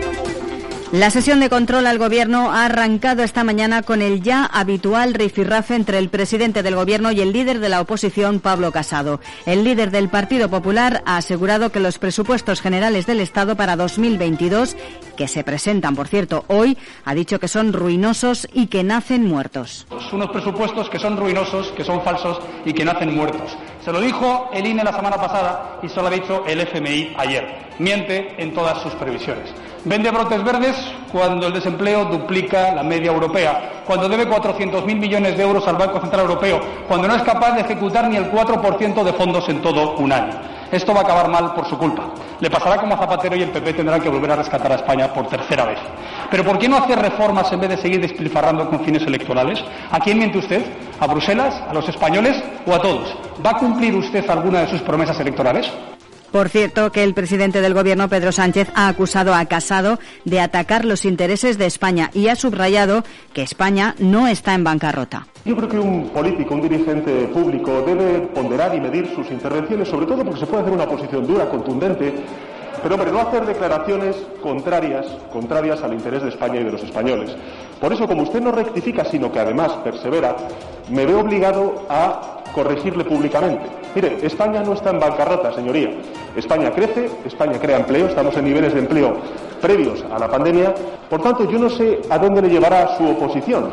La 0.92 1.10
sesión 1.10 1.40
de 1.40 1.50
control 1.50 1.88
al 1.88 1.98
Gobierno 1.98 2.52
ha 2.52 2.66
arrancado 2.66 3.24
esta 3.24 3.46
mañana 3.46 3.82
con 3.82 4.02
el 4.02 4.22
ya 4.22 4.46
habitual 4.46 5.14
rifirrafe 5.14 5.76
entre 5.76 5.98
el 5.98 6.10
presidente 6.10 6.64
del 6.64 6.76
Gobierno 6.76 7.14
y 7.14 7.22
el 7.22 7.32
líder 7.32 7.60
de 7.60 7.70
la 7.70 7.80
oposición, 7.80 8.42
Pablo 8.42 8.74
Casado. 8.74 9.22
El 9.46 9.64
líder 9.64 9.90
del 9.90 10.10
Partido 10.10 10.50
Popular 10.50 11.02
ha 11.06 11.16
asegurado 11.16 11.72
que 11.72 11.80
los 11.80 11.98
presupuestos 11.98 12.60
generales 12.60 13.06
del 13.06 13.22
Estado 13.22 13.56
para 13.56 13.78
2022, 13.78 14.76
que 15.16 15.30
se 15.30 15.46
presentan, 15.46 15.96
por 15.96 16.10
cierto, 16.10 16.44
hoy, 16.48 16.78
ha 17.06 17.16
dicho 17.16 17.40
que 17.40 17.48
son 17.48 17.72
ruinosos 17.72 18.50
y 18.52 18.68
que 18.68 18.84
nacen 18.84 19.26
muertos. 19.26 19.88
unos 20.12 20.30
presupuestos 20.32 20.90
que 20.90 21.00
son 21.00 21.16
ruinosos, 21.16 21.72
que 21.72 21.86
son 21.86 22.02
falsos 22.04 22.42
y 22.66 22.74
que 22.74 22.84
nacen 22.84 23.16
muertos. 23.16 23.58
Se 23.86 23.94
lo 23.94 24.02
dijo 24.02 24.50
el 24.54 24.68
INE 24.68 24.84
la 24.84 24.94
semana 24.94 25.16
pasada 25.16 25.80
y 25.82 25.88
se 25.88 26.02
lo 26.02 26.08
ha 26.08 26.12
dicho 26.12 26.44
el 26.46 26.60
FMI 26.60 27.14
ayer. 27.18 27.72
Miente 27.80 28.36
en 28.38 28.54
todas 28.54 28.82
sus 28.84 28.94
previsiones. 28.96 29.54
Vende 29.84 30.12
brotes 30.12 30.44
verdes 30.44 30.76
cuando 31.12 31.48
el 31.48 31.54
desempleo 31.54 32.06
duplica 32.06 32.72
la 32.76 32.84
media 32.84 33.12
europea, 33.12 33.82
cuando 33.86 34.08
debe 34.08 34.30
400.000 34.30 34.86
millones 34.86 35.36
de 35.36 35.42
euros 35.42 35.68
al 35.68 35.76
Banco 35.76 36.00
Central 36.00 36.22
Europeo, 36.22 36.60
cuando 36.88 37.08
no 37.08 37.16
es 37.16 37.24
capaz 37.24 37.56
de 37.56 37.62
ejecutar 37.62 38.08
ni 38.08 38.16
el 38.16 38.32
4% 38.32 39.04
de 39.04 39.14
fondos 39.14 39.50
en 39.50 39.60
todo 39.60 39.96
un 39.96 40.12
año. 40.12 40.34
Esto 40.72 40.94
va 40.94 41.00
a 41.00 41.04
acabar 41.04 41.30
mal 41.30 41.56
por 41.56 41.68
su 41.68 41.80
culpa. 41.80 42.12
Le 42.40 42.50
pasará 42.50 42.78
como 42.78 42.94
a 42.94 42.98
Zapatero 42.98 43.36
y 43.36 43.42
el 43.42 43.50
PP 43.50 43.74
tendrán 43.74 44.00
que 44.00 44.10
volver 44.10 44.32
a 44.32 44.36
rescatar 44.36 44.72
a 44.72 44.76
España 44.76 45.12
por 45.12 45.28
tercera 45.28 45.66
vez. 45.66 45.80
Pero 46.30 46.46
¿por 46.46 46.60
qué 46.60 46.70
no 46.70 46.78
hacer 46.78 47.00
reformas 47.00 47.52
en 47.52 47.60
vez 47.60 47.72
de 47.72 47.78
seguir 47.78 48.00
despilfarrando 48.02 48.70
con 48.70 48.86
fines 48.86 49.02
electorales? 49.02 49.64
¿A 49.90 50.00
quién 50.00 50.20
miente 50.20 50.38
usted? 50.38 50.64
¿A 51.00 51.08
Bruselas? 51.08 51.56
¿A 51.68 51.74
los 51.74 51.90
españoles? 51.90 52.42
¿O 52.68 52.74
a 52.74 52.80
todos? 52.80 53.18
¿Va 53.44 53.50
a 53.50 53.58
cumplir 53.58 53.96
usted 53.96 54.30
alguna 54.30 54.62
de 54.62 54.68
sus 54.68 54.82
promesas 54.82 55.20
electorales? 55.20 55.70
Por 56.32 56.48
cierto, 56.48 56.94
que 56.94 57.04
el 57.04 57.14
presidente 57.14 57.60
del 57.60 57.74
Gobierno, 57.74 58.08
Pedro 58.08 58.32
Sánchez, 58.32 58.70
ha 58.74 58.88
acusado 58.88 59.34
a 59.34 59.44
Casado 59.46 60.00
de 60.24 60.40
atacar 60.40 60.86
los 60.86 61.04
intereses 61.04 61.58
de 61.58 61.66
España 61.66 62.10
y 62.14 62.30
ha 62.30 62.36
subrayado 62.36 63.04
que 63.34 63.42
España 63.42 63.96
no 64.00 64.28
está 64.28 64.54
en 64.54 64.64
bancarrota. 64.64 65.28
Yo 65.44 65.58
creo 65.58 65.68
que 65.68 65.80
un 65.80 66.10
político, 66.10 66.54
un 66.54 66.62
dirigente 66.62 67.28
público 67.34 67.84
debe 67.86 68.28
ponderar 68.28 68.74
y 68.74 68.80
medir 68.80 69.14
sus 69.14 69.30
intervenciones, 69.30 69.90
sobre 69.90 70.06
todo 70.06 70.24
porque 70.24 70.40
se 70.40 70.46
puede 70.46 70.62
hacer 70.62 70.74
una 70.74 70.86
posición 70.86 71.28
dura, 71.28 71.50
contundente, 71.50 72.14
pero 72.82 72.96
hombre, 72.96 73.12
no 73.12 73.20
hacer 73.20 73.46
declaraciones 73.46 74.16
contrarias, 74.42 75.06
contrarias 75.34 75.84
al 75.84 75.94
interés 75.94 76.24
de 76.24 76.30
España 76.30 76.62
y 76.62 76.64
de 76.64 76.72
los 76.72 76.84
españoles. 76.84 77.36
Por 77.80 77.92
eso, 77.92 78.08
como 78.08 78.24
usted 78.24 78.42
no 78.42 78.52
rectifica, 78.52 79.04
sino 79.04 79.32
que 79.32 79.40
además 79.40 79.74
persevera, 79.84 80.36
me 80.90 81.06
veo 81.06 81.20
obligado 81.20 81.86
a 81.90 82.41
corregirle 82.54 83.04
públicamente. 83.04 83.64
Mire, 83.96 84.18
España 84.22 84.64
no 84.64 84.74
está 84.74 84.92
en 84.92 85.00
bancarrota, 85.00 85.54
señoría. 85.54 85.90
España 86.36 86.72
crece, 86.72 87.10
España 87.26 87.60
crea 87.60 87.78
empleo, 87.78 88.08
estamos 88.08 88.36
en 88.38 88.46
niveles 88.46 88.74
de 88.74 88.80
empleo 88.80 89.18
previos 89.62 90.04
a 90.12 90.18
la 90.18 90.30
pandemia. 90.30 90.74
Por 91.10 91.22
tanto, 91.22 91.50
yo 91.50 91.60
no 91.60 91.70
sé 91.70 92.02
a 92.10 92.18
dónde 92.18 92.42
le 92.42 92.50
llevará 92.50 92.98
su 92.98 93.08
oposición. 93.08 93.70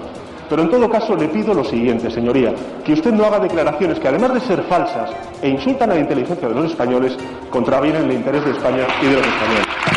Pero 0.49 0.63
en 0.63 0.71
todo 0.71 0.89
caso 0.89 1.15
le 1.15 1.29
pido 1.29 1.53
lo 1.53 1.63
siguiente, 1.63 2.11
señoría, 2.11 2.55
que 2.85 2.95
usted 2.95 3.13
no 3.13 3.27
haga 3.27 3.39
declaraciones 3.39 4.01
que 4.01 4.09
además 4.09 4.35
de 4.35 4.41
ser 4.41 4.63
falsas 4.63 5.11
e 5.43 5.49
insultan 5.49 5.91
a 5.91 5.95
la 5.95 6.01
inteligencia 6.01 6.49
de 6.49 6.55
los 6.55 6.71
españoles, 6.71 7.17
contravienen 7.51 8.05
el 8.05 8.13
interés 8.13 8.45
de 8.45 8.53
España 8.53 8.87
y 9.03 9.07
de 9.07 9.17
los 9.17 9.27
españoles. 9.27 9.88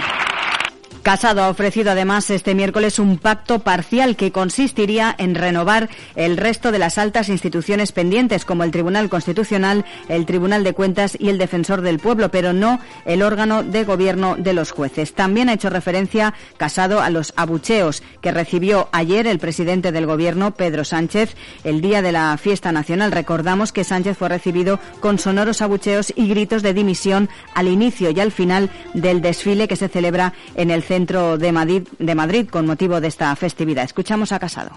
Casado 1.04 1.42
ha 1.42 1.50
ofrecido 1.50 1.92
además 1.92 2.30
este 2.30 2.54
miércoles 2.54 3.00
un 3.00 3.18
pacto 3.18 3.60
parcial 3.60 4.16
que 4.16 4.32
consistiría 4.32 5.16
en 5.18 5.34
renovar 5.34 5.90
el 6.16 6.38
resto 6.38 6.72
de 6.72 6.78
las 6.78 7.00
altas 7.00 7.28
instituciones 7.28 7.92
pendientes, 7.92 8.46
como 8.46 8.64
el 8.64 8.70
Tribunal 8.70 9.10
Constitucional, 9.10 9.84
el 10.10 10.28
Tribunal 10.28 10.64
de 10.64 10.74
Cuentas 10.74 11.18
y 11.20 11.30
el 11.30 11.40
Defensor 11.40 11.82
del 11.82 11.98
Pueblo, 11.98 12.30
pero 12.30 12.54
no 12.54 12.80
el 13.06 13.24
órgano 13.24 13.64
de 13.64 13.84
gobierno 13.84 14.36
de 14.38 14.54
los 14.54 14.72
jueces. 14.72 15.14
También 15.14 15.50
ha 15.50 15.54
hecho 15.54 15.72
referencia 15.72 16.36
Casado 16.58 17.02
a 17.02 17.10
los 17.10 17.34
abucheos 17.36 18.04
que 18.22 18.32
recibió 18.32 18.88
ayer 18.92 19.26
el 19.26 19.40
presidente 19.40 19.92
del 19.92 20.06
Gobierno, 20.06 20.52
Pedro 20.52 20.84
Sánchez, 20.84 21.36
el 21.64 21.82
día 21.82 22.04
de 22.04 22.12
la 22.12 22.38
fiesta 22.38 22.72
nacional. 22.72 23.12
Recordamos 23.12 23.72
que 23.72 23.84
Sánchez 23.84 24.18
fue 24.18 24.30
recibido 24.30 24.80
con 25.00 25.18
sonoros 25.18 25.64
abucheos 25.64 26.14
y 26.16 26.28
gritos 26.28 26.62
de 26.62 26.76
dimisión 26.76 27.28
al 27.56 27.68
inicio 27.68 28.12
y 28.12 28.20
al 28.20 28.32
final 28.32 28.70
del 28.94 29.22
desfile 29.22 29.68
que 29.68 29.76
se 29.76 29.88
celebra 29.88 30.34
en 30.54 30.70
el 30.70 30.84
centro 30.91 31.38
de 31.38 31.54
Madrid, 31.54 31.88
de 31.99 32.15
Madrid 32.15 32.49
con 32.49 32.65
motivo 32.65 32.99
de 32.99 33.08
esta 33.08 33.34
festividad. 33.38 33.86
Escuchamos 33.86 34.34
a 34.34 34.39
Casado. 34.39 34.71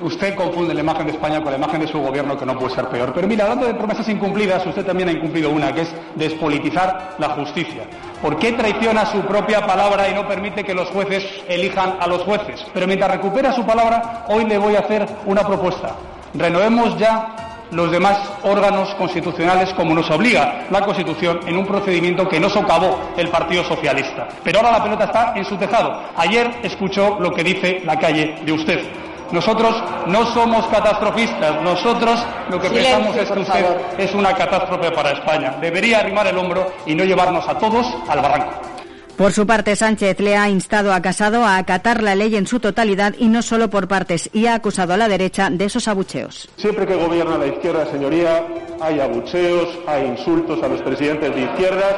Usted 0.00 0.36
confunde 0.36 0.72
la 0.72 0.80
imagen 0.80 1.06
de 1.08 1.14
España 1.14 1.42
con 1.42 1.50
la 1.50 1.58
imagen 1.58 1.80
de 1.80 1.88
su 1.88 1.98
gobierno, 1.98 2.38
que 2.38 2.46
no 2.46 2.56
puede 2.56 2.72
ser 2.72 2.86
peor. 2.86 3.12
Pero 3.12 3.26
mira, 3.26 3.42
hablando 3.42 3.66
de 3.66 3.74
promesas 3.74 4.08
incumplidas, 4.08 4.64
usted 4.64 4.86
también 4.86 5.08
ha 5.08 5.12
incumplido 5.12 5.50
una, 5.50 5.74
que 5.74 5.80
es 5.80 5.88
despolitizar 6.14 7.16
la 7.18 7.30
justicia. 7.30 7.82
¿Por 8.22 8.38
qué 8.38 8.52
traiciona 8.52 9.06
su 9.06 9.22
propia 9.22 9.66
palabra 9.66 10.08
y 10.08 10.14
no 10.14 10.28
permite 10.28 10.62
que 10.62 10.72
los 10.72 10.88
jueces 10.90 11.24
elijan 11.48 11.96
a 11.98 12.06
los 12.06 12.22
jueces? 12.22 12.64
Pero 12.72 12.86
mientras 12.86 13.10
recupera 13.10 13.52
su 13.52 13.66
palabra, 13.66 14.24
hoy 14.28 14.44
le 14.44 14.58
voy 14.58 14.76
a 14.76 14.80
hacer 14.80 15.04
una 15.24 15.44
propuesta. 15.44 15.96
Renovemos 16.34 16.96
ya 16.96 17.45
los 17.70 17.90
demás 17.90 18.18
órganos 18.42 18.94
constitucionales 18.94 19.72
como 19.74 19.94
nos 19.94 20.10
obliga 20.10 20.66
la 20.70 20.82
Constitución 20.82 21.40
en 21.46 21.56
un 21.56 21.66
procedimiento 21.66 22.28
que 22.28 22.40
no 22.40 22.48
socavó 22.48 22.98
el 23.16 23.28
Partido 23.28 23.64
Socialista. 23.64 24.28
Pero 24.44 24.58
ahora 24.58 24.72
la 24.72 24.82
pelota 24.82 25.04
está 25.04 25.32
en 25.36 25.44
su 25.44 25.56
tejado. 25.56 26.00
Ayer 26.16 26.50
escuchó 26.62 27.18
lo 27.20 27.32
que 27.32 27.44
dice 27.44 27.82
la 27.84 27.98
calle 27.98 28.36
de 28.44 28.52
usted. 28.52 28.86
Nosotros 29.32 29.82
no 30.06 30.24
somos 30.26 30.66
catastrofistas, 30.68 31.60
nosotros 31.62 32.24
lo 32.48 32.60
que 32.60 32.68
Silencio, 32.68 32.94
pensamos 32.96 33.16
es 33.16 33.30
que 33.30 33.40
usted 33.40 33.64
favor. 33.64 33.82
es 33.98 34.14
una 34.14 34.32
catástrofe 34.34 34.92
para 34.92 35.10
España. 35.10 35.56
Debería 35.60 35.98
arrimar 35.98 36.28
el 36.28 36.38
hombro 36.38 36.72
y 36.86 36.94
no 36.94 37.04
llevarnos 37.04 37.48
a 37.48 37.58
todos 37.58 37.86
al 38.08 38.20
barranco. 38.20 38.75
Por 39.16 39.32
su 39.32 39.46
parte, 39.46 39.74
Sánchez 39.76 40.20
le 40.20 40.36
ha 40.36 40.50
instado 40.50 40.92
a 40.92 41.00
Casado 41.00 41.42
a 41.46 41.56
acatar 41.56 42.02
la 42.02 42.14
ley 42.14 42.36
en 42.36 42.46
su 42.46 42.60
totalidad 42.60 43.14
y 43.18 43.28
no 43.28 43.40
solo 43.40 43.70
por 43.70 43.88
partes, 43.88 44.28
y 44.34 44.44
ha 44.44 44.54
acusado 44.54 44.92
a 44.92 44.98
la 44.98 45.08
derecha 45.08 45.48
de 45.48 45.64
esos 45.64 45.88
abucheos. 45.88 46.50
Siempre 46.56 46.86
que 46.86 46.96
gobierna 46.96 47.38
la 47.38 47.46
izquierda, 47.46 47.90
señoría, 47.90 48.46
hay 48.78 49.00
abucheos, 49.00 49.78
hay 49.86 50.04
insultos 50.04 50.62
a 50.62 50.68
los 50.68 50.82
presidentes 50.82 51.34
de 51.34 51.42
izquierdas. 51.44 51.96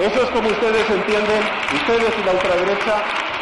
Eso 0.00 0.22
es 0.24 0.30
como 0.30 0.48
ustedes 0.48 0.90
entienden, 0.90 1.42
ustedes 1.72 2.14
y 2.20 2.24
la 2.26 2.32
ultraderecha, 2.32 2.96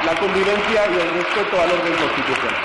la 0.05 0.21
convivencia 0.21 0.81
y 0.93 1.01
el 1.01 1.11
respeto 1.15 1.63
al 1.63 1.71
orden 1.71 1.95
constitucional. 1.97 2.63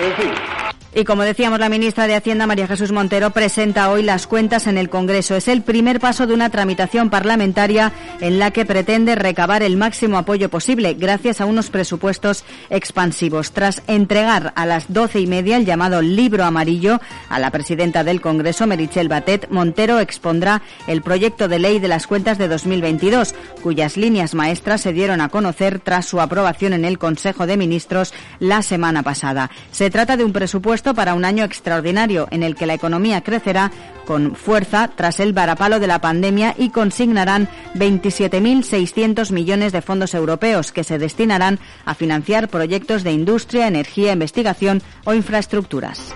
En 0.00 0.12
fin, 0.14 0.55
Y 0.98 1.04
como 1.04 1.24
decíamos, 1.24 1.60
la 1.60 1.68
ministra 1.68 2.06
de 2.06 2.14
Hacienda, 2.14 2.46
María 2.46 2.66
Jesús 2.66 2.90
Montero, 2.90 3.28
presenta 3.28 3.90
hoy 3.90 4.02
las 4.02 4.26
cuentas 4.26 4.66
en 4.66 4.78
el 4.78 4.88
Congreso. 4.88 5.36
Es 5.36 5.46
el 5.46 5.60
primer 5.60 6.00
paso 6.00 6.26
de 6.26 6.32
una 6.32 6.48
tramitación 6.48 7.10
parlamentaria 7.10 7.92
en 8.22 8.38
la 8.38 8.50
que 8.50 8.64
pretende 8.64 9.14
recabar 9.14 9.62
el 9.62 9.76
máximo 9.76 10.16
apoyo 10.16 10.48
posible 10.48 10.94
gracias 10.94 11.42
a 11.42 11.44
unos 11.44 11.68
presupuestos 11.68 12.46
expansivos. 12.70 13.52
Tras 13.52 13.82
entregar 13.88 14.54
a 14.56 14.64
las 14.64 14.90
doce 14.90 15.20
y 15.20 15.26
media 15.26 15.58
el 15.58 15.66
llamado 15.66 16.00
libro 16.00 16.44
amarillo 16.44 16.98
a 17.28 17.38
la 17.40 17.50
presidenta 17.50 18.02
del 18.02 18.22
Congreso, 18.22 18.66
Merichel 18.66 19.08
Batet, 19.08 19.50
Montero 19.50 20.00
expondrá 20.00 20.62
el 20.86 21.02
proyecto 21.02 21.46
de 21.46 21.58
ley 21.58 21.78
de 21.78 21.88
las 21.88 22.06
cuentas 22.06 22.38
de 22.38 22.48
2022, 22.48 23.34
cuyas 23.62 23.98
líneas 23.98 24.32
maestras 24.32 24.80
se 24.80 24.94
dieron 24.94 25.20
a 25.20 25.28
conocer 25.28 25.78
tras 25.78 26.06
su 26.06 26.22
aprobación 26.22 26.72
en 26.72 26.86
el 26.86 26.98
Consejo 26.98 27.46
de 27.46 27.58
Ministros 27.58 28.14
la 28.38 28.62
semana 28.62 29.02
pasada. 29.02 29.50
Se 29.72 29.90
trata 29.90 30.16
de 30.16 30.24
un 30.24 30.32
presupuesto 30.32 30.85
para 30.94 31.14
un 31.14 31.24
año 31.24 31.44
extraordinario 31.44 32.28
en 32.30 32.42
el 32.42 32.54
que 32.54 32.66
la 32.66 32.74
economía 32.74 33.22
crecerá 33.22 33.70
con 34.04 34.36
fuerza 34.36 34.90
tras 34.94 35.20
el 35.20 35.32
varapalo 35.32 35.80
de 35.80 35.86
la 35.86 36.00
pandemia 36.00 36.54
y 36.56 36.70
consignarán 36.70 37.48
27.600 37.74 39.32
millones 39.32 39.72
de 39.72 39.82
fondos 39.82 40.14
europeos 40.14 40.72
que 40.72 40.84
se 40.84 40.98
destinarán 40.98 41.58
a 41.84 41.94
financiar 41.94 42.48
proyectos 42.48 43.02
de 43.02 43.12
industria, 43.12 43.66
energía, 43.66 44.12
investigación 44.12 44.82
o 45.04 45.14
infraestructuras. 45.14 46.14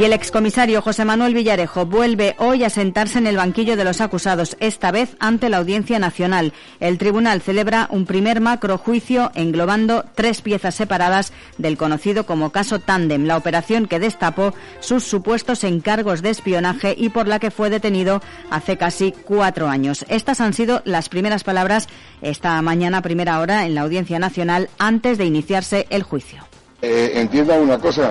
Y 0.00 0.04
el 0.04 0.14
excomisario 0.14 0.80
José 0.80 1.04
Manuel 1.04 1.34
Villarejo 1.34 1.84
vuelve 1.84 2.34
hoy 2.38 2.64
a 2.64 2.70
sentarse 2.70 3.18
en 3.18 3.26
el 3.26 3.36
banquillo 3.36 3.76
de 3.76 3.84
los 3.84 4.00
acusados, 4.00 4.56
esta 4.58 4.90
vez 4.90 5.14
ante 5.20 5.50
la 5.50 5.58
Audiencia 5.58 5.98
Nacional. 5.98 6.54
El 6.80 6.96
tribunal 6.96 7.42
celebra 7.42 7.86
un 7.90 8.06
primer 8.06 8.40
macrojuicio 8.40 9.30
englobando 9.34 10.06
tres 10.14 10.40
piezas 10.40 10.74
separadas 10.74 11.34
del 11.58 11.76
conocido 11.76 12.24
como 12.24 12.48
caso 12.48 12.78
Tandem, 12.78 13.26
la 13.26 13.36
operación 13.36 13.86
que 13.86 13.98
destapó 13.98 14.54
sus 14.80 15.04
supuestos 15.04 15.64
encargos 15.64 16.22
de 16.22 16.30
espionaje 16.30 16.94
y 16.96 17.10
por 17.10 17.28
la 17.28 17.38
que 17.38 17.50
fue 17.50 17.68
detenido 17.68 18.22
hace 18.50 18.78
casi 18.78 19.12
cuatro 19.12 19.68
años. 19.68 20.06
Estas 20.08 20.40
han 20.40 20.54
sido 20.54 20.80
las 20.86 21.10
primeras 21.10 21.44
palabras 21.44 21.88
esta 22.22 22.62
mañana 22.62 23.02
primera 23.02 23.38
hora 23.38 23.66
en 23.66 23.74
la 23.74 23.82
Audiencia 23.82 24.18
Nacional 24.18 24.70
antes 24.78 25.18
de 25.18 25.26
iniciarse 25.26 25.86
el 25.90 26.04
juicio. 26.04 26.49
Eh, 26.82 27.12
entienda 27.16 27.56
una 27.56 27.78
cosa, 27.78 28.10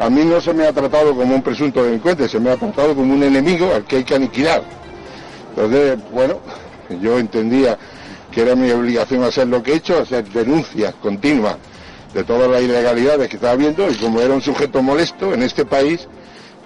a 0.00 0.10
mí 0.10 0.24
no 0.24 0.40
se 0.40 0.52
me 0.52 0.66
ha 0.66 0.72
tratado 0.72 1.14
como 1.14 1.36
un 1.36 1.42
presunto 1.42 1.84
delincuente, 1.84 2.28
se 2.28 2.40
me 2.40 2.50
ha 2.50 2.56
tratado 2.56 2.96
como 2.96 3.14
un 3.14 3.22
enemigo 3.22 3.72
al 3.72 3.84
que 3.84 3.96
hay 3.96 4.04
que 4.04 4.16
aniquilar. 4.16 4.64
Entonces, 5.50 5.98
bueno, 6.12 6.40
yo 7.00 7.18
entendía 7.18 7.78
que 8.32 8.42
era 8.42 8.56
mi 8.56 8.70
obligación 8.72 9.22
hacer 9.22 9.46
lo 9.46 9.62
que 9.62 9.72
he 9.72 9.76
hecho, 9.76 10.00
hacer 10.00 10.24
denuncias 10.30 10.94
continuas 10.96 11.58
de 12.12 12.24
todas 12.24 12.50
las 12.50 12.60
ilegalidades 12.60 13.28
que 13.28 13.36
estaba 13.36 13.54
viendo 13.54 13.88
y 13.88 13.94
como 13.94 14.20
era 14.20 14.34
un 14.34 14.42
sujeto 14.42 14.82
molesto 14.82 15.32
en 15.32 15.42
este 15.42 15.64
país, 15.64 16.08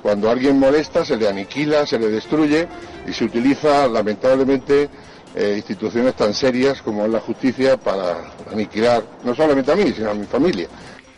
cuando 0.00 0.30
alguien 0.30 0.58
molesta 0.58 1.04
se 1.04 1.16
le 1.16 1.28
aniquila, 1.28 1.86
se 1.86 1.98
le 1.98 2.08
destruye 2.08 2.66
y 3.06 3.12
se 3.12 3.24
utiliza 3.24 3.86
lamentablemente 3.88 4.88
eh, 5.34 5.54
instituciones 5.56 6.14
tan 6.14 6.32
serias 6.32 6.80
como 6.82 7.04
es 7.04 7.10
la 7.10 7.20
justicia 7.20 7.76
para 7.76 8.32
aniquilar 8.50 9.02
no 9.22 9.34
solamente 9.34 9.70
a 9.70 9.76
mí, 9.76 9.92
sino 9.94 10.10
a 10.10 10.14
mi 10.14 10.24
familia. 10.24 10.68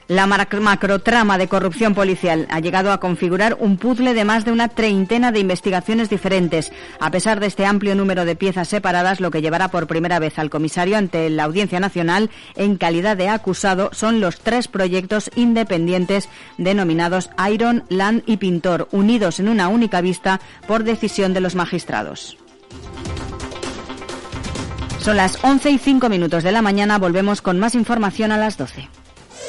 La 0.07 0.27
macrotrama 0.27 1.39
de 1.39 1.49
corrupción 1.49 1.95
policial 1.95 2.47
ha 2.51 2.61
llegado 2.61 2.93
a 2.93 3.01
configurar 3.01 3.57
un 3.59 3.79
puzzle 3.79 4.13
de 4.13 4.27
más 4.27 4.45
de 4.45 4.53
una 4.53 4.69
treintena 4.69 5.33
de 5.33 5.39
investigaciones 5.39 6.11
diferentes. 6.11 6.73
A 7.01 7.11
pesar 7.11 7.41
de 7.41 7.47
este 7.47 7.65
amplio 7.65 7.95
número 7.95 8.27
de 8.27 8.37
piezas 8.37 8.69
separadas, 8.69 9.21
lo 9.21 9.31
que 9.31 9.41
llevará 9.41 9.69
por 9.69 9.87
primera 9.87 10.19
vez 10.19 10.39
al 10.39 10.51
comisario 10.51 10.99
ante 10.99 11.31
la 11.31 11.45
Audiencia 11.45 11.81
Nacional 11.81 12.29
en 12.55 12.77
calidad 12.77 13.17
de 13.17 13.31
acusado 13.31 13.89
son 13.93 14.21
los 14.21 14.41
tres 14.41 14.69
proyectos 14.69 15.31
independientes 15.37 16.29
denominados 16.59 17.31
Iron, 17.51 17.85
Land 17.89 18.25
y 18.27 18.37
Pintor, 18.37 18.89
unidos 18.93 19.41
en 19.41 19.49
una 19.49 19.69
única 19.69 20.03
vista 20.03 20.39
por 20.67 20.85
decisión 20.85 21.33
de 21.33 21.41
los 21.41 21.55
magistrados. 21.55 22.37
Son 24.99 25.17
las 25.17 25.43
11 25.43 25.71
y 25.71 25.79
5 25.79 26.09
minutos 26.11 26.43
de 26.43 26.53
la 26.53 26.63
mañana. 26.63 26.99
Volvemos 26.99 27.41
con 27.41 27.59
más 27.59 27.75
información 27.75 28.33
a 28.33 28.39
las 28.39 28.59
12. 28.59 28.89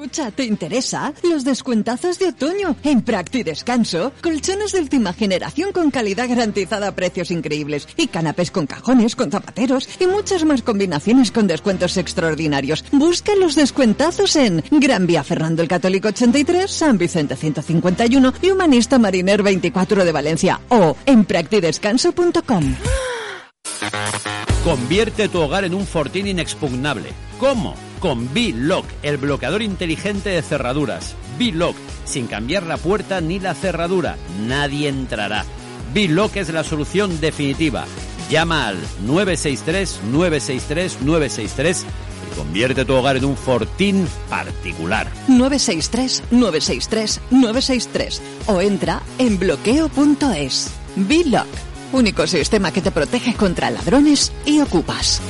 Escucha, 0.00 0.30
¿te 0.30 0.44
interesa? 0.44 1.12
Los 1.22 1.44
descuentazos 1.44 2.18
de 2.18 2.28
otoño 2.28 2.74
en 2.84 3.02
Practi 3.02 3.42
Descanso. 3.42 4.12
Colchones 4.22 4.72
de 4.72 4.80
última 4.80 5.12
generación 5.12 5.72
con 5.72 5.90
calidad 5.90 6.26
garantizada 6.26 6.88
a 6.88 6.94
precios 6.94 7.30
increíbles. 7.30 7.86
Y 7.98 8.06
canapés 8.06 8.50
con 8.50 8.66
cajones, 8.66 9.14
con 9.14 9.30
zapateros 9.30 9.86
y 10.00 10.06
muchas 10.06 10.46
más 10.46 10.62
combinaciones 10.62 11.30
con 11.30 11.46
descuentos 11.46 11.98
extraordinarios. 11.98 12.82
Busca 12.92 13.36
los 13.36 13.56
descuentazos 13.56 14.36
en 14.36 14.64
Gran 14.70 15.06
Vía 15.06 15.22
Fernando 15.22 15.60
el 15.60 15.68
Católico 15.68 16.08
83, 16.08 16.70
San 16.70 16.96
Vicente 16.96 17.36
151 17.36 18.32
y 18.40 18.50
Humanista 18.52 18.98
Mariner 18.98 19.42
24 19.42 20.06
de 20.06 20.12
Valencia. 20.12 20.60
O 20.70 20.96
en 21.04 21.26
practidescanso.com. 21.26 22.74
Convierte 24.64 25.28
tu 25.30 25.40
hogar 25.40 25.64
en 25.64 25.74
un 25.74 25.86
fortín 25.86 26.26
inexpugnable. 26.26 27.12
¿Cómo? 27.38 27.74
Con 27.98 28.30
B-Lock, 28.34 28.84
el 29.02 29.16
bloqueador 29.16 29.62
inteligente 29.62 30.28
de 30.28 30.42
cerraduras. 30.42 31.14
B-Lock, 31.38 31.74
sin 32.04 32.26
cambiar 32.26 32.64
la 32.64 32.76
puerta 32.76 33.22
ni 33.22 33.40
la 33.40 33.54
cerradura. 33.54 34.18
Nadie 34.46 34.88
entrará. 34.88 35.46
B-Lock 35.94 36.36
es 36.36 36.52
la 36.52 36.62
solución 36.62 37.22
definitiva. 37.22 37.86
Llama 38.28 38.68
al 38.68 38.76
963-963-963 39.06 41.84
y 42.30 42.34
convierte 42.36 42.84
tu 42.84 42.92
hogar 42.92 43.16
en 43.16 43.24
un 43.24 43.38
fortín 43.38 44.06
particular. 44.28 45.06
963 45.28 46.24
963 46.32 47.20
963 47.30 48.20
o 48.46 48.60
entra 48.60 49.00
en 49.18 49.38
bloqueo.es. 49.38 50.70
B-Lock, 50.96 51.46
único 51.92 52.26
sistema 52.26 52.72
que 52.72 52.80
te 52.80 52.90
protege 52.90 53.34
contra 53.34 53.70
ladrones 53.70 54.32
y 54.44 54.60
ocupas. 54.60 55.20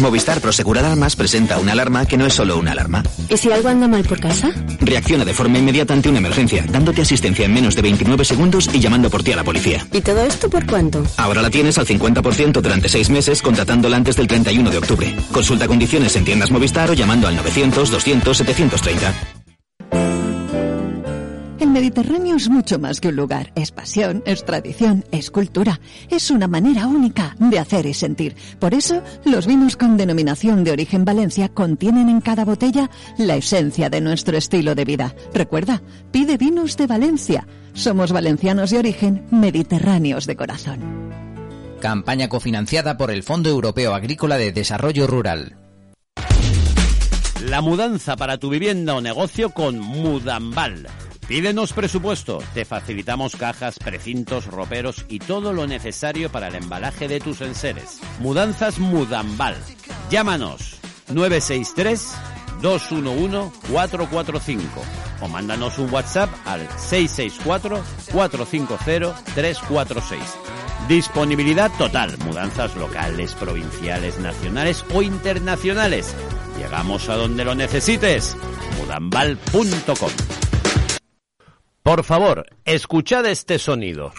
Movistar 0.00 0.40
Prosegur 0.40 0.78
Alarmas 0.78 1.16
presenta 1.16 1.58
una 1.58 1.72
alarma 1.72 2.06
que 2.06 2.16
no 2.16 2.26
es 2.26 2.34
solo 2.34 2.56
una 2.56 2.72
alarma. 2.72 3.02
¿Y 3.28 3.36
si 3.36 3.50
algo 3.50 3.68
anda 3.68 3.88
mal 3.88 4.04
por 4.04 4.20
casa? 4.20 4.50
Reacciona 4.80 5.24
de 5.24 5.34
forma 5.34 5.58
inmediata 5.58 5.92
ante 5.92 6.08
una 6.08 6.18
emergencia, 6.18 6.64
dándote 6.70 7.02
asistencia 7.02 7.46
en 7.46 7.54
menos 7.54 7.74
de 7.74 7.82
29 7.82 8.24
segundos 8.24 8.70
y 8.72 8.80
llamando 8.80 9.10
por 9.10 9.22
ti 9.22 9.32
a 9.32 9.36
la 9.36 9.44
policía. 9.44 9.86
¿Y 9.92 10.00
todo 10.00 10.22
esto 10.22 10.48
por 10.48 10.66
cuánto? 10.66 11.04
Ahora 11.16 11.42
la 11.42 11.50
tienes 11.50 11.78
al 11.78 11.86
50% 11.86 12.60
durante 12.60 12.88
6 12.88 13.10
meses 13.10 13.42
contratándola 13.42 13.96
antes 13.96 14.16
del 14.16 14.28
31 14.28 14.70
de 14.70 14.78
octubre. 14.78 15.16
Consulta 15.32 15.66
condiciones 15.66 16.14
en 16.16 16.24
tiendas 16.24 16.50
Movistar 16.50 16.90
o 16.90 16.94
llamando 16.94 17.26
al 17.26 17.36
900 17.36 17.90
200 17.90 18.36
730. 18.36 19.37
El 21.60 21.70
Mediterráneo 21.70 22.36
es 22.36 22.48
mucho 22.48 22.78
más 22.78 23.00
que 23.00 23.08
un 23.08 23.16
lugar, 23.16 23.50
es 23.56 23.72
pasión, 23.72 24.22
es 24.26 24.44
tradición, 24.44 25.04
es 25.10 25.32
cultura, 25.32 25.80
es 26.08 26.30
una 26.30 26.46
manera 26.46 26.86
única 26.86 27.34
de 27.40 27.58
hacer 27.58 27.84
y 27.86 27.94
sentir. 27.94 28.36
Por 28.60 28.74
eso, 28.74 29.02
los 29.24 29.48
vinos 29.48 29.76
con 29.76 29.96
denominación 29.96 30.62
de 30.62 30.70
origen 30.70 31.04
Valencia 31.04 31.48
contienen 31.48 32.08
en 32.08 32.20
cada 32.20 32.44
botella 32.44 32.90
la 33.16 33.34
esencia 33.34 33.90
de 33.90 34.00
nuestro 34.00 34.36
estilo 34.36 34.76
de 34.76 34.84
vida. 34.84 35.16
Recuerda, 35.34 35.82
pide 36.12 36.36
vinos 36.36 36.76
de 36.76 36.86
Valencia. 36.86 37.48
Somos 37.72 38.12
valencianos 38.12 38.70
de 38.70 38.78
origen, 38.78 39.26
mediterráneos 39.32 40.26
de 40.26 40.36
corazón. 40.36 40.78
Campaña 41.80 42.28
cofinanciada 42.28 42.96
por 42.96 43.10
el 43.10 43.24
Fondo 43.24 43.50
Europeo 43.50 43.94
Agrícola 43.94 44.36
de 44.36 44.52
Desarrollo 44.52 45.08
Rural. 45.08 45.56
La 47.44 47.62
mudanza 47.62 48.16
para 48.16 48.38
tu 48.38 48.48
vivienda 48.48 48.94
o 48.94 49.00
negocio 49.00 49.50
con 49.50 49.78
Mudambal. 49.80 50.86
Pídenos 51.28 51.74
presupuesto, 51.74 52.42
te 52.54 52.64
facilitamos 52.64 53.36
cajas, 53.36 53.78
precintos, 53.78 54.46
roperos 54.46 55.04
y 55.10 55.18
todo 55.18 55.52
lo 55.52 55.66
necesario 55.66 56.32
para 56.32 56.48
el 56.48 56.54
embalaje 56.54 57.06
de 57.06 57.20
tus 57.20 57.42
enseres. 57.42 58.00
Mudanzas 58.18 58.78
Mudambal. 58.78 59.54
Llámanos 60.10 60.78
963 61.08 62.14
211 62.62 63.52
445 63.70 64.82
o 65.20 65.28
mándanos 65.28 65.78
un 65.78 65.92
WhatsApp 65.92 66.30
al 66.46 66.66
664 66.78 67.84
450 68.10 69.22
346. 69.34 70.22
Disponibilidad 70.88 71.70
total, 71.76 72.16
mudanzas 72.24 72.74
locales, 72.74 73.34
provinciales, 73.34 74.18
nacionales 74.18 74.82
o 74.94 75.02
internacionales. 75.02 76.14
Llegamos 76.56 77.10
a 77.10 77.16
donde 77.16 77.44
lo 77.44 77.54
necesites. 77.54 78.34
mudambal.com 78.80 80.37
por 81.88 82.04
favor, 82.04 82.44
escuchad 82.66 83.24
este 83.24 83.58
sonido. 83.58 84.12